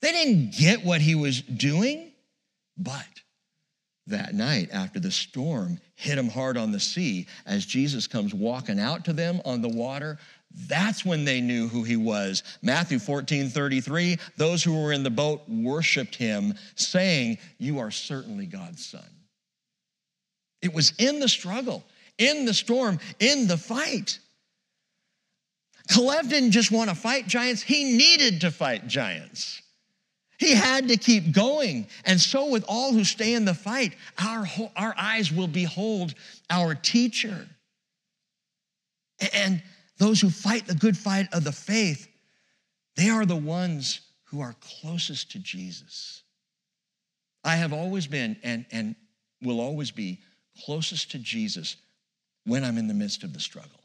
they 0.02 0.12
didn't 0.12 0.54
get 0.58 0.84
what 0.84 1.02
he 1.02 1.16
was 1.16 1.42
doing. 1.42 2.12
But 2.78 3.06
that 4.08 4.34
night, 4.34 4.70
after 4.74 5.00
the 5.00 5.12
storm 5.12 5.80
hit 5.96 6.16
them 6.16 6.30
hard 6.30 6.58
on 6.58 6.72
the 6.72 6.80
sea, 6.80 7.28
as 7.46 7.66
Jesus 7.66 8.08
comes 8.08 8.34
walking 8.34 8.80
out 8.80 9.06
to 9.06 9.14
them 9.14 9.42
on 9.46 9.62
the 9.62 9.70
water, 9.70 10.20
that's 10.54 11.04
when 11.04 11.26
they 11.26 11.42
knew 11.42 11.68
who 11.68 11.84
he 11.84 11.96
was. 11.96 12.44
Matthew 12.62 13.00
14, 13.00 13.50
33, 13.50 14.18
those 14.38 14.64
who 14.64 14.82
were 14.82 14.94
in 14.94 15.04
the 15.04 15.10
boat 15.10 15.42
worshiped 15.50 16.16
him, 16.16 16.54
saying, 16.76 17.40
You 17.58 17.80
are 17.80 17.92
certainly 17.92 18.46
God's 18.46 18.86
son. 18.86 19.06
It 20.62 20.74
was 20.74 20.94
in 21.00 21.20
the 21.20 21.28
struggle, 21.28 21.84
in 22.18 22.46
the 22.46 22.54
storm, 22.54 23.00
in 23.20 23.48
the 23.48 23.58
fight. 23.58 24.20
Kalev 25.90 26.30
didn't 26.30 26.52
just 26.52 26.72
want 26.72 26.90
to 26.90 26.96
fight 26.96 27.28
giants, 27.28 27.62
he 27.62 27.98
needed 27.98 28.42
to 28.42 28.52
fight 28.52 28.88
giants. 28.88 29.62
He 30.38 30.52
had 30.52 30.90
to 30.90 30.98
keep 30.98 31.32
going. 31.32 31.88
And 32.06 32.20
so, 32.20 32.50
with 32.50 32.66
all 32.68 32.92
who 32.92 33.04
stay 33.04 33.34
in 33.34 33.46
the 33.46 33.54
fight, 33.54 33.96
our, 34.18 34.46
our 34.76 34.94
eyes 34.98 35.32
will 35.32 35.48
behold 35.48 36.16
our 36.50 36.76
teacher. 36.76 37.48
And 39.34 39.62
those 39.98 40.22
who 40.22 40.30
fight 40.30 40.66
the 40.66 40.76
good 40.76 40.98
fight 40.98 41.28
of 41.34 41.44
the 41.44 41.52
faith, 41.52 42.08
they 42.96 43.10
are 43.10 43.26
the 43.26 43.36
ones 43.36 44.02
who 44.26 44.42
are 44.42 44.56
closest 44.82 45.32
to 45.32 45.40
Jesus. 45.40 46.24
I 47.44 47.56
have 47.56 47.74
always 47.74 48.08
been 48.08 48.38
and, 48.44 48.66
and 48.72 48.96
will 49.42 49.60
always 49.60 49.92
be 49.92 50.20
closest 50.66 51.12
to 51.12 51.20
Jesus 51.20 51.76
when 52.46 52.64
I'm 52.64 52.78
in 52.78 52.88
the 52.88 52.94
midst 52.94 53.24
of 53.24 53.34
the 53.34 53.40
struggle. 53.40 53.80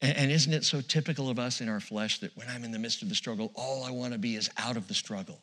And, 0.00 0.16
and 0.16 0.30
isn't 0.30 0.52
it 0.52 0.64
so 0.64 0.80
typical 0.80 1.30
of 1.30 1.38
us 1.38 1.60
in 1.60 1.68
our 1.68 1.80
flesh 1.80 2.18
that 2.20 2.36
when 2.36 2.48
I'm 2.48 2.64
in 2.64 2.72
the 2.72 2.78
midst 2.78 3.02
of 3.02 3.08
the 3.08 3.14
struggle, 3.14 3.52
all 3.54 3.84
I 3.84 3.90
want 3.90 4.12
to 4.12 4.18
be 4.18 4.36
is 4.36 4.50
out 4.58 4.76
of 4.76 4.88
the 4.88 4.94
struggle? 4.94 5.40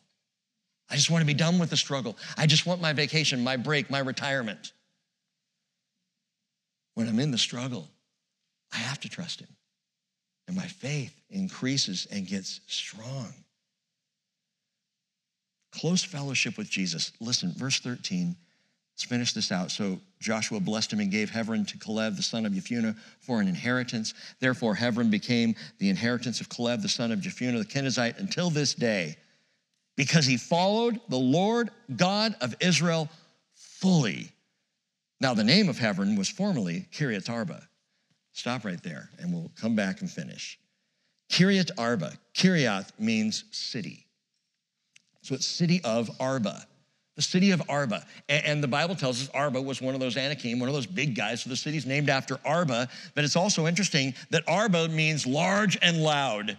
I 0.90 0.94
just 0.94 1.10
want 1.10 1.22
to 1.22 1.26
be 1.26 1.34
done 1.34 1.58
with 1.58 1.70
the 1.70 1.76
struggle. 1.76 2.16
I 2.36 2.46
just 2.46 2.66
want 2.66 2.80
my 2.80 2.92
vacation, 2.92 3.42
my 3.42 3.56
break, 3.56 3.90
my 3.90 4.00
retirement. 4.00 4.72
When 6.94 7.08
I'm 7.08 7.18
in 7.18 7.30
the 7.30 7.38
struggle, 7.38 7.88
I 8.72 8.78
have 8.78 9.00
to 9.00 9.08
trust 9.08 9.40
Him. 9.40 9.48
And 10.48 10.56
my 10.56 10.66
faith 10.66 11.14
increases 11.30 12.06
and 12.10 12.26
gets 12.26 12.60
strong. 12.66 13.32
Close 15.72 16.04
fellowship 16.04 16.58
with 16.58 16.68
Jesus. 16.68 17.12
Listen, 17.20 17.52
verse 17.56 17.80
13. 17.80 18.36
Let's 18.94 19.04
finish 19.04 19.32
this 19.32 19.50
out. 19.50 19.70
So 19.70 19.98
Joshua 20.20 20.60
blessed 20.60 20.92
him 20.92 21.00
and 21.00 21.10
gave 21.10 21.30
Hebron 21.30 21.64
to 21.66 21.78
Caleb, 21.78 22.16
the 22.16 22.22
son 22.22 22.44
of 22.44 22.52
Jephunneh, 22.52 22.96
for 23.20 23.40
an 23.40 23.48
inheritance. 23.48 24.12
Therefore, 24.38 24.74
Hebron 24.74 25.10
became 25.10 25.54
the 25.78 25.88
inheritance 25.88 26.40
of 26.40 26.50
Caleb, 26.50 26.82
the 26.82 26.88
son 26.88 27.10
of 27.10 27.20
Jephunneh, 27.20 27.58
the 27.58 27.64
Kenizzite, 27.64 28.18
until 28.18 28.50
this 28.50 28.74
day, 28.74 29.16
because 29.96 30.26
he 30.26 30.36
followed 30.36 31.00
the 31.08 31.16
Lord 31.16 31.70
God 31.96 32.36
of 32.42 32.54
Israel 32.60 33.08
fully. 33.54 34.30
Now, 35.20 35.32
the 35.32 35.44
name 35.44 35.70
of 35.70 35.78
Hebron 35.78 36.16
was 36.16 36.28
formerly 36.28 36.86
Kiriath 36.92 37.30
Arba. 37.30 37.66
Stop 38.32 38.64
right 38.64 38.82
there, 38.82 39.10
and 39.18 39.32
we'll 39.32 39.50
come 39.60 39.76
back 39.76 40.00
and 40.00 40.10
finish. 40.10 40.58
Kiriath 41.30 41.70
Arba. 41.78 42.12
Kiriath 42.34 42.90
means 42.98 43.44
city. 43.50 44.06
So 45.22 45.34
it's 45.34 45.46
city 45.46 45.80
of 45.84 46.10
Arba, 46.18 46.66
the 47.14 47.22
city 47.22 47.52
of 47.52 47.62
Arba. 47.68 48.04
And 48.28 48.62
the 48.62 48.68
Bible 48.68 48.94
tells 48.94 49.22
us 49.22 49.30
Arba 49.32 49.62
was 49.62 49.80
one 49.80 49.94
of 49.94 50.00
those 50.00 50.16
Anakim, 50.16 50.58
one 50.58 50.68
of 50.68 50.74
those 50.74 50.86
big 50.86 51.14
guys. 51.14 51.42
So 51.42 51.50
the 51.50 51.56
city's 51.56 51.86
named 51.86 52.10
after 52.10 52.38
Arba. 52.44 52.88
But 53.14 53.24
it's 53.24 53.36
also 53.36 53.66
interesting 53.66 54.14
that 54.30 54.42
Arba 54.48 54.88
means 54.88 55.26
large 55.26 55.78
and 55.80 56.02
loud. 56.02 56.58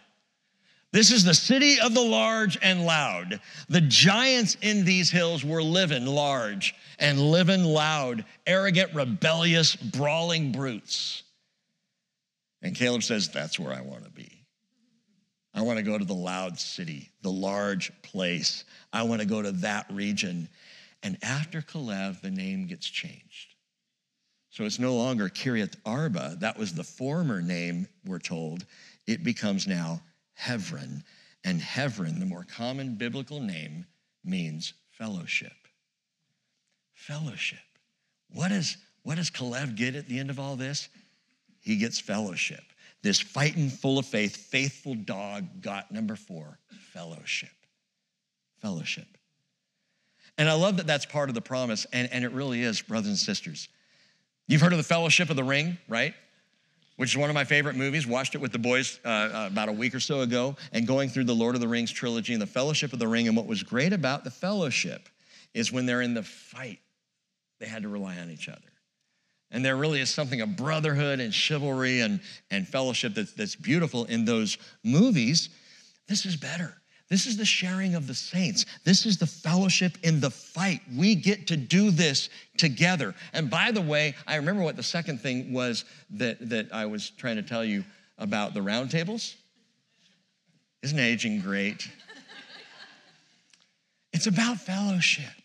This 0.92 1.12
is 1.12 1.24
the 1.24 1.34
city 1.34 1.80
of 1.80 1.96
the 1.96 2.02
large 2.02 2.58
and 2.62 2.86
loud. 2.86 3.42
The 3.68 3.82
giants 3.82 4.58
in 4.62 4.86
these 4.86 5.10
hills 5.10 5.44
were 5.44 5.64
living 5.64 6.06
large 6.06 6.76
and 7.00 7.20
living 7.20 7.64
loud, 7.64 8.24
arrogant, 8.46 8.94
rebellious, 8.94 9.76
brawling 9.76 10.52
brutes. 10.52 11.24
And 12.64 12.76
Caleb 12.76 13.04
says, 13.04 13.30
That's 13.30 13.60
where 13.60 13.74
I 13.74 13.82
want 13.82 14.06
to 14.06 14.10
be. 14.10 14.44
I 15.54 15.62
want 15.62 15.78
to 15.78 15.84
go 15.84 15.98
to 15.98 16.06
the 16.06 16.14
loud 16.14 16.58
city, 16.58 17.12
the 17.22 17.30
large 17.30 17.92
place. 18.02 18.64
I 18.92 19.04
want 19.04 19.22
to 19.22 19.28
go 19.28 19.42
to 19.42 19.52
that 19.52 19.86
region. 19.92 20.50
And 21.04 21.18
after 21.22 21.62
Caleb, 21.62 22.22
the 22.24 22.32
name 22.32 22.66
gets 22.66 22.88
changed. 22.88 23.54
So 24.50 24.64
it's 24.64 24.80
no 24.80 24.96
longer 24.96 25.30
Kiriath 25.30 25.76
Arba. 25.86 26.38
That 26.40 26.58
was 26.58 26.74
the 26.74 26.84
former 26.84 27.42
name, 27.42 27.88
we're 28.06 28.20
told. 28.20 28.66
It 29.06 29.24
becomes 29.24 29.68
now 29.68 30.02
Hebron. 30.34 31.04
And 31.44 31.62
Hebron, 31.62 32.20
the 32.20 32.26
more 32.26 32.46
common 32.46 32.96
biblical 32.96 33.40
name, 33.40 33.86
means 34.24 34.74
fellowship. 34.92 35.54
Fellowship. 36.94 37.60
What, 38.30 38.52
is, 38.52 38.78
what 39.04 39.16
does 39.16 39.30
Caleb 39.30 39.76
get 39.76 39.96
at 39.96 40.08
the 40.08 40.20
end 40.20 40.30
of 40.30 40.40
all 40.40 40.56
this? 40.56 40.88
He 41.64 41.78
gets 41.78 42.00
fellowship. 42.00 42.64
This 43.02 43.20
fighting, 43.20 43.70
full 43.70 43.98
of 43.98 44.06
faith, 44.06 44.36
faithful 44.36 44.96
dog 44.96 45.62
got 45.62 45.92
number 45.92 46.16
four 46.16 46.60
fellowship. 46.94 47.50
Fellowship. 48.62 49.08
And 50.38 50.50
I 50.50 50.54
love 50.54 50.78
that 50.78 50.88
that's 50.88 51.06
part 51.06 51.30
of 51.30 51.36
the 51.36 51.42
promise, 51.42 51.86
and, 51.92 52.12
and 52.12 52.24
it 52.24 52.32
really 52.32 52.62
is, 52.62 52.82
brothers 52.82 53.10
and 53.10 53.18
sisters. 53.18 53.68
You've 54.48 54.62
heard 54.62 54.74
of 54.74 54.78
the 54.78 54.84
Fellowship 54.84 55.30
of 55.30 55.36
the 55.36 55.44
Ring, 55.44 55.78
right? 55.88 56.14
Which 56.98 57.12
is 57.12 57.18
one 57.18 57.30
of 57.30 57.34
my 57.34 57.44
favorite 57.44 57.76
movies. 57.76 58.06
Watched 58.06 58.36
it 58.36 58.42
with 58.42 58.52
the 58.52 58.60
boys 58.60 59.00
uh, 59.06 59.08
uh, 59.08 59.50
about 59.52 59.70
a 59.70 59.72
week 59.72 59.96
or 59.96 60.00
so 60.00 60.22
ago, 60.22 60.56
and 60.72 60.88
going 60.88 61.10
through 61.10 61.26
the 61.26 61.36
Lord 61.36 61.56
of 61.56 61.62
the 61.62 61.68
Rings 61.68 61.92
trilogy 61.92 62.34
and 62.34 62.42
the 62.42 62.48
Fellowship 62.48 62.94
of 62.94 63.00
the 63.00 63.08
Ring. 63.08 63.28
And 63.28 63.38
what 63.38 63.48
was 63.48 63.64
great 63.64 63.94
about 63.94 64.24
the 64.24 64.32
fellowship 64.32 65.08
is 65.54 65.72
when 65.72 65.86
they're 65.86 66.02
in 66.02 66.14
the 66.14 66.24
fight, 66.24 66.80
they 67.60 67.68
had 67.68 67.84
to 67.84 67.90
rely 67.90 68.18
on 68.18 68.30
each 68.30 68.50
other. 68.50 68.73
And 69.54 69.64
there 69.64 69.78
really 69.78 70.02
is 70.02 70.10
something 70.10 70.42
of 70.42 70.58
brotherhood 70.58 71.20
and 71.20 71.34
chivalry 71.34 72.02
and, 72.02 72.20
and 72.52 72.68
fellowship 72.68 73.14
that's, 73.14 73.34
that's 73.34 73.56
beautiful 73.56 74.06
in 74.06 74.26
those 74.26 74.58
movies. 74.84 75.50
This 76.08 76.26
is 76.26 76.36
better. 76.36 76.76
This 77.08 77.28
is 77.28 77.38
the 77.38 77.46
sharing 77.46 77.94
of 77.94 78.08
the 78.08 78.16
saints. 78.16 78.66
This 78.84 79.06
is 79.06 79.20
the 79.20 79.28
fellowship 79.28 80.00
in 80.02 80.20
the 80.20 80.32
fight. 80.32 80.82
We 80.98 81.14
get 81.14 81.46
to 81.48 81.56
do 81.56 81.92
this 81.92 82.30
together. 82.58 83.14
And 83.32 83.50
by 83.52 83.70
the 83.70 83.82
way, 83.82 84.16
I 84.26 84.38
remember 84.38 84.64
what 84.64 84.76
the 84.76 84.84
second 84.84 85.22
thing 85.22 85.54
was 85.54 85.86
that, 86.10 86.50
that 86.50 86.74
I 86.74 86.88
was 86.88 87.12
trying 87.12 87.36
to 87.36 87.44
tell 87.44 87.64
you 87.64 87.84
about 88.18 88.56
the 88.56 88.62
roundtables. 88.62 89.36
Isn't 90.82 90.98
aging 90.98 91.42
great? 91.42 91.88
It's 94.12 94.26
about 94.26 94.58
fellowship. 94.58 95.43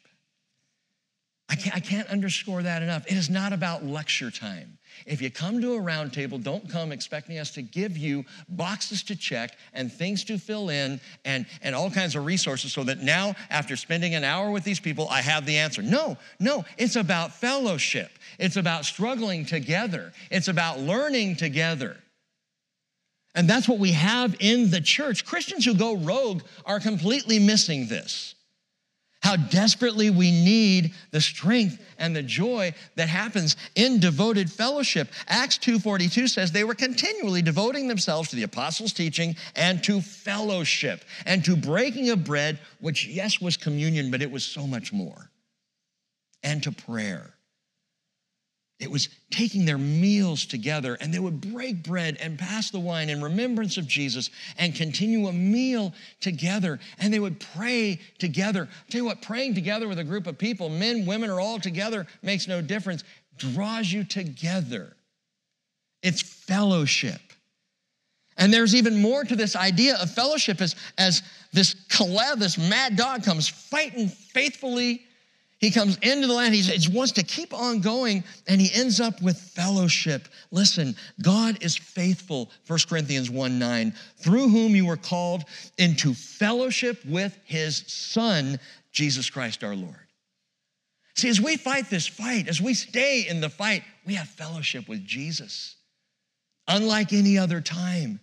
I 1.51 1.55
can't, 1.55 1.77
I 1.77 1.81
can't 1.81 2.09
underscore 2.09 2.63
that 2.63 2.83
enough. 2.83 3.07
It 3.07 3.17
is 3.17 3.31
not 3.31 3.55
about 3.55 3.85
lecture 3.85 4.31
time. 4.31 4.79
If 5.07 5.23
you 5.23 5.31
come 5.31 5.63
to 5.63 5.75
a 5.75 5.79
roundtable, 5.79 6.43
don't 6.43 6.69
come 6.69 6.93
expecting 6.93 7.39
us 7.39 7.53
to 7.53 7.63
give 7.63 7.97
you 7.97 8.25
boxes 8.49 9.03
to 9.05 9.17
check 9.17 9.57
and 9.73 9.91
things 9.91 10.25
to 10.25 10.39
fill 10.39 10.69
in 10.69 11.01
and, 11.25 11.47
and 11.63 11.75
all 11.75 11.91
kinds 11.91 12.17
of 12.17 12.27
resources 12.27 12.73
so 12.73 12.85
that 12.85 12.99
now, 12.99 13.35
after 13.49 13.77
spending 13.77 14.15
an 14.15 14.25
hour 14.25 14.51
with 14.51 14.65
these 14.65 14.81
people, 14.81 15.09
I 15.09 15.23
have 15.23 15.47
the 15.47 15.57
answer. 15.57 15.81
No, 15.81 16.19
no, 16.39 16.65
it's 16.77 16.97
about 16.97 17.33
fellowship. 17.33 18.11
It's 18.39 18.57
about 18.57 18.85
struggling 18.85 19.47
together. 19.47 20.13
It's 20.31 20.49
about 20.49 20.81
learning 20.81 21.37
together. 21.37 21.97
And 23.35 23.49
that's 23.49 23.69
what 23.69 23.79
we 23.79 23.93
have 23.93 24.37
in 24.41 24.71
the 24.71 24.81
church. 24.81 25.25
Christians 25.25 25.65
who 25.65 25.75
go 25.75 25.97
rogue 25.97 26.43
are 26.67 26.81
completely 26.81 27.39
missing 27.39 27.87
this 27.87 28.35
how 29.21 29.37
desperately 29.37 30.11
we 30.11 30.31
need 30.31 30.95
the 31.11 31.21
strength 31.21 31.83
and 31.99 32.15
the 32.15 32.23
joy 32.23 32.73
that 32.95 33.09
happens 33.09 33.57
in 33.75 33.99
devoted 34.01 34.51
fellowship. 34.51 35.11
Acts 35.27 35.59
2:42 35.59 36.29
says 36.29 36.53
they 36.53 36.65
were 36.65 36.75
continually 36.75 37.43
devoting 37.43 37.89
themselves 37.89 38.31
to 38.31 38.37
the 38.37 38.45
apostles' 38.45 38.93
teaching 38.93 39.37
and 39.57 39.83
to 39.85 40.01
fellowship 40.01 41.05
and 41.27 41.45
to 41.45 41.57
breaking 41.57 42.11
of 42.11 42.25
bread, 42.25 42.61
which 42.81 43.07
yes 43.07 43.41
was 43.41 43.57
communion, 43.57 44.11
but 44.11 44.23
it 44.23 44.31
was 44.31 44.45
so 44.45 44.67
much 44.67 44.93
more. 44.93 45.31
And 46.43 46.63
to 46.63 46.73
prayer. 46.73 47.38
It 48.79 48.91
was 48.91 49.09
taking 49.31 49.65
their 49.65 49.79
meals 49.79 50.47
together, 50.47 50.97
and 51.01 51.13
they 51.13 51.19
would 51.19 51.41
break 51.41 51.83
bread 51.83 52.17
and 52.21 52.39
pass 52.39 52.71
the 52.71 52.79
wine 52.79 53.11
in 53.11 53.21
remembrance 53.21 53.77
of 53.77 53.89
Jesus 53.89 54.31
and 54.57 54.73
continue 54.73 55.27
a 55.27 55.33
meal 55.33 55.93
together. 56.21 56.79
And 57.01 57.13
they 57.13 57.19
would 57.19 57.41
pray 57.55 58.01
together. 58.19 58.63
I'll 58.71 58.91
tell 58.91 59.01
you 59.01 59.05
what, 59.05 59.21
praying 59.21 59.57
together 59.57 59.89
with 59.89 59.99
a 59.99 60.05
group 60.05 60.29
of 60.29 60.39
people, 60.39 60.69
men, 60.69 61.07
women, 61.07 61.29
are 61.29 61.41
all 61.41 61.59
together, 61.59 62.07
makes 62.23 62.47
no 62.47 62.63
difference, 62.63 63.03
draws 63.37 63.93
you 63.93 64.05
together. 64.05 64.95
It's 66.05 66.23
fellowship. 66.23 67.21
And 68.37 68.55
there's 68.55 68.77
even 68.77 69.03
more 69.03 69.25
to 69.25 69.35
this 69.35 69.57
idea 69.57 69.97
of 69.97 70.09
fellowship 70.13 70.61
as, 70.61 70.77
as 70.97 71.25
this 71.53 71.75
Caleb, 71.89 72.39
this 72.39 72.57
mad 72.57 72.95
dog, 72.95 73.25
comes 73.25 73.49
fighting 73.49 74.07
faithfully 74.09 75.03
he 75.59 75.73
comes 75.73 75.97
into 76.03 76.29
the 76.29 76.33
land, 76.33 76.55
he 76.55 76.97
wants 76.97 77.13
to 77.13 77.25
keep 77.25 77.53
on 77.53 77.81
going, 77.81 78.23
and 78.47 78.61
he 78.61 78.71
ends 78.73 79.01
up 79.01 79.21
with 79.21 79.37
fellowship. 79.37 80.29
Listen, 80.53 80.95
God 81.21 81.63
is 81.63 81.77
faithful, 81.77 82.51
1 82.69 82.79
Corinthians 82.89 83.29
1 83.29 83.59
9, 83.59 83.93
through 84.19 84.49
whom 84.49 84.77
you 84.77 84.87
were 84.87 84.97
called 84.97 85.45
into 85.77 86.15
fellowship 86.15 87.05
with 87.05 87.37
his 87.45 87.85
Son, 87.89 88.61
Jesus 88.93 89.31
Christ 89.31 89.65
our 89.65 89.75
Lord. 89.75 89.97
See, 91.17 91.29
as 91.29 91.41
we 91.41 91.57
fight 91.57 91.91
this 91.91 92.07
fight, 92.07 92.47
as 92.47 92.63
we 92.63 92.75
stay 92.75 93.27
in 93.29 93.41
the 93.41 93.51
fight, 93.51 93.83
we 94.07 94.15
have 94.15 94.29
fellowship 94.29 94.89
with 94.89 95.05
Jesus, 95.05 95.75
unlike 96.69 97.13
any 97.13 97.37
other 97.37 97.61
time. 97.61 98.21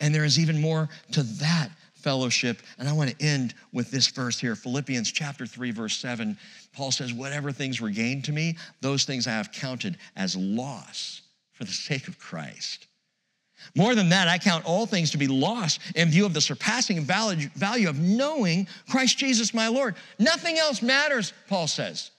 And 0.00 0.14
there 0.14 0.24
is 0.24 0.38
even 0.38 0.60
more 0.60 0.88
to 1.12 1.22
that 1.22 1.70
fellowship. 2.04 2.62
And 2.78 2.86
I 2.86 2.92
want 2.92 3.10
to 3.10 3.24
end 3.24 3.54
with 3.72 3.90
this 3.90 4.06
verse 4.08 4.38
here 4.38 4.54
Philippians 4.54 5.10
chapter 5.10 5.46
3, 5.46 5.70
verse 5.72 5.96
7. 5.96 6.36
Paul 6.74 6.92
says, 6.92 7.12
Whatever 7.12 7.50
things 7.50 7.80
were 7.80 7.90
gained 7.90 8.24
to 8.24 8.32
me, 8.32 8.56
those 8.82 9.04
things 9.04 9.26
I 9.26 9.32
have 9.32 9.50
counted 9.50 9.96
as 10.14 10.36
loss 10.36 11.22
for 11.52 11.64
the 11.64 11.72
sake 11.72 12.06
of 12.06 12.18
Christ. 12.18 12.86
More 13.74 13.94
than 13.94 14.10
that, 14.10 14.28
I 14.28 14.36
count 14.36 14.66
all 14.66 14.84
things 14.84 15.12
to 15.12 15.18
be 15.18 15.26
lost 15.26 15.80
in 15.96 16.10
view 16.10 16.26
of 16.26 16.34
the 16.34 16.40
surpassing 16.40 17.00
value 17.00 17.88
of 17.88 17.98
knowing 17.98 18.68
Christ 18.90 19.16
Jesus 19.16 19.54
my 19.54 19.68
Lord. 19.68 19.94
Nothing 20.18 20.58
else 20.58 20.82
matters, 20.82 21.32
Paul 21.48 21.66
says. 21.66 22.10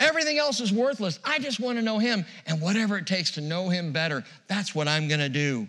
Everything 0.00 0.38
else 0.38 0.60
is 0.60 0.72
worthless. 0.72 1.20
I 1.24 1.38
just 1.38 1.60
want 1.60 1.78
to 1.78 1.82
know 1.82 2.00
him. 2.00 2.24
And 2.46 2.60
whatever 2.60 2.98
it 2.98 3.06
takes 3.06 3.30
to 3.32 3.40
know 3.40 3.68
him 3.68 3.92
better, 3.92 4.24
that's 4.48 4.74
what 4.74 4.88
I'm 4.88 5.06
going 5.06 5.20
to 5.20 5.28
do. 5.28 5.68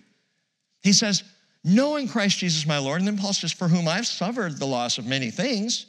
He 0.81 0.91
says, 0.91 1.23
knowing 1.63 2.07
Christ 2.07 2.39
Jesus 2.39 2.65
my 2.65 2.77
Lord. 2.77 2.99
And 2.99 3.07
then 3.07 3.17
Paul 3.17 3.33
says, 3.33 3.51
For 3.51 3.67
whom 3.67 3.87
I've 3.87 4.07
suffered 4.07 4.57
the 4.57 4.65
loss 4.65 4.97
of 4.97 5.05
many 5.05 5.31
things, 5.31 5.85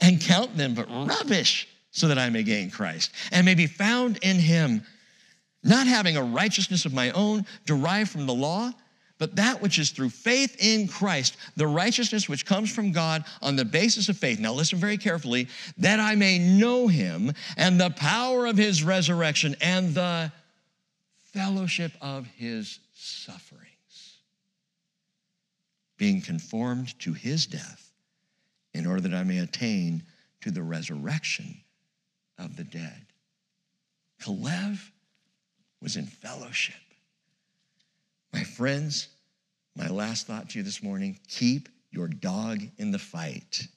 and 0.00 0.20
count 0.20 0.56
them 0.56 0.74
but 0.74 0.88
rubbish 0.88 1.68
so 1.90 2.08
that 2.08 2.18
I 2.18 2.28
may 2.30 2.42
gain 2.42 2.70
Christ 2.70 3.12
and 3.30 3.44
may 3.44 3.54
be 3.54 3.66
found 3.66 4.18
in 4.22 4.36
him, 4.36 4.82
not 5.62 5.86
having 5.86 6.16
a 6.16 6.22
righteousness 6.22 6.84
of 6.84 6.92
my 6.92 7.10
own 7.12 7.46
derived 7.66 8.10
from 8.10 8.26
the 8.26 8.34
law, 8.34 8.72
but 9.18 9.36
that 9.36 9.62
which 9.62 9.78
is 9.78 9.90
through 9.90 10.10
faith 10.10 10.56
in 10.58 10.88
Christ, 10.88 11.36
the 11.56 11.66
righteousness 11.66 12.28
which 12.28 12.44
comes 12.44 12.70
from 12.70 12.90
God 12.90 13.24
on 13.40 13.54
the 13.54 13.64
basis 13.64 14.08
of 14.08 14.16
faith. 14.16 14.40
Now, 14.40 14.52
listen 14.52 14.78
very 14.78 14.98
carefully 14.98 15.48
that 15.78 16.00
I 16.00 16.16
may 16.16 16.38
know 16.38 16.88
him 16.88 17.32
and 17.56 17.80
the 17.80 17.90
power 17.90 18.46
of 18.46 18.56
his 18.56 18.82
resurrection 18.82 19.54
and 19.60 19.94
the 19.94 20.32
fellowship 21.32 21.92
of 22.00 22.26
his 22.36 22.80
sufferings, 22.92 23.63
being 25.96 26.20
conformed 26.20 26.98
to 27.00 27.12
his 27.12 27.46
death, 27.46 27.92
in 28.72 28.86
order 28.86 29.00
that 29.02 29.14
I 29.14 29.22
may 29.24 29.38
attain 29.38 30.02
to 30.40 30.50
the 30.50 30.62
resurrection 30.62 31.56
of 32.38 32.56
the 32.56 32.64
dead. 32.64 33.06
Kalev 34.20 34.78
was 35.80 35.96
in 35.96 36.06
fellowship. 36.06 36.74
My 38.32 38.42
friends, 38.42 39.08
my 39.76 39.88
last 39.88 40.26
thought 40.26 40.50
to 40.50 40.58
you 40.58 40.64
this 40.64 40.82
morning 40.82 41.18
keep 41.28 41.68
your 41.90 42.08
dog 42.08 42.60
in 42.78 42.90
the 42.90 42.98
fight. 42.98 43.68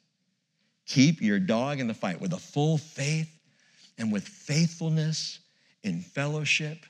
Keep 0.87 1.21
your 1.21 1.39
dog 1.39 1.79
in 1.79 1.87
the 1.87 1.93
fight 1.93 2.19
with 2.19 2.33
a 2.33 2.39
full 2.39 2.77
faith 2.77 3.29
and 3.97 4.11
with 4.11 4.27
faithfulness 4.27 5.39
in 5.83 6.01
fellowship. 6.01 6.85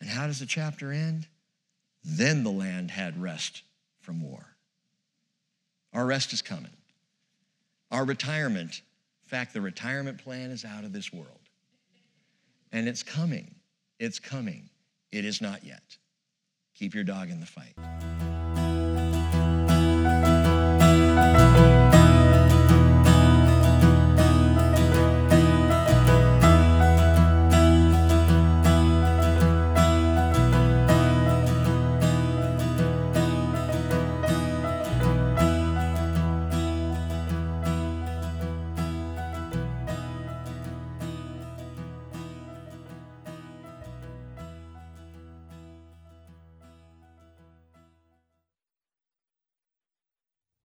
And 0.00 0.10
how 0.10 0.26
does 0.26 0.40
the 0.40 0.46
chapter 0.46 0.92
end? 0.92 1.26
Then 2.04 2.42
the 2.42 2.50
land 2.50 2.90
had 2.90 3.20
rest 3.20 3.62
from 4.02 4.20
war. 4.20 4.44
Our 5.92 6.06
rest 6.06 6.32
is 6.32 6.42
coming. 6.42 6.76
Our 7.90 8.04
retirement, 8.04 8.82
in 9.24 9.28
fact, 9.28 9.52
the 9.52 9.60
retirement 9.60 10.18
plan 10.18 10.50
is 10.50 10.64
out 10.64 10.84
of 10.84 10.92
this 10.92 11.12
world. 11.12 11.28
And 12.72 12.88
it's 12.88 13.02
coming. 13.02 13.54
It's 13.98 14.18
coming. 14.18 14.70
It 15.10 15.24
is 15.24 15.40
not 15.40 15.64
yet. 15.64 15.96
Keep 16.74 16.94
your 16.94 17.04
dog 17.04 17.30
in 17.30 17.40
the 17.40 17.46
fight. 17.46 18.31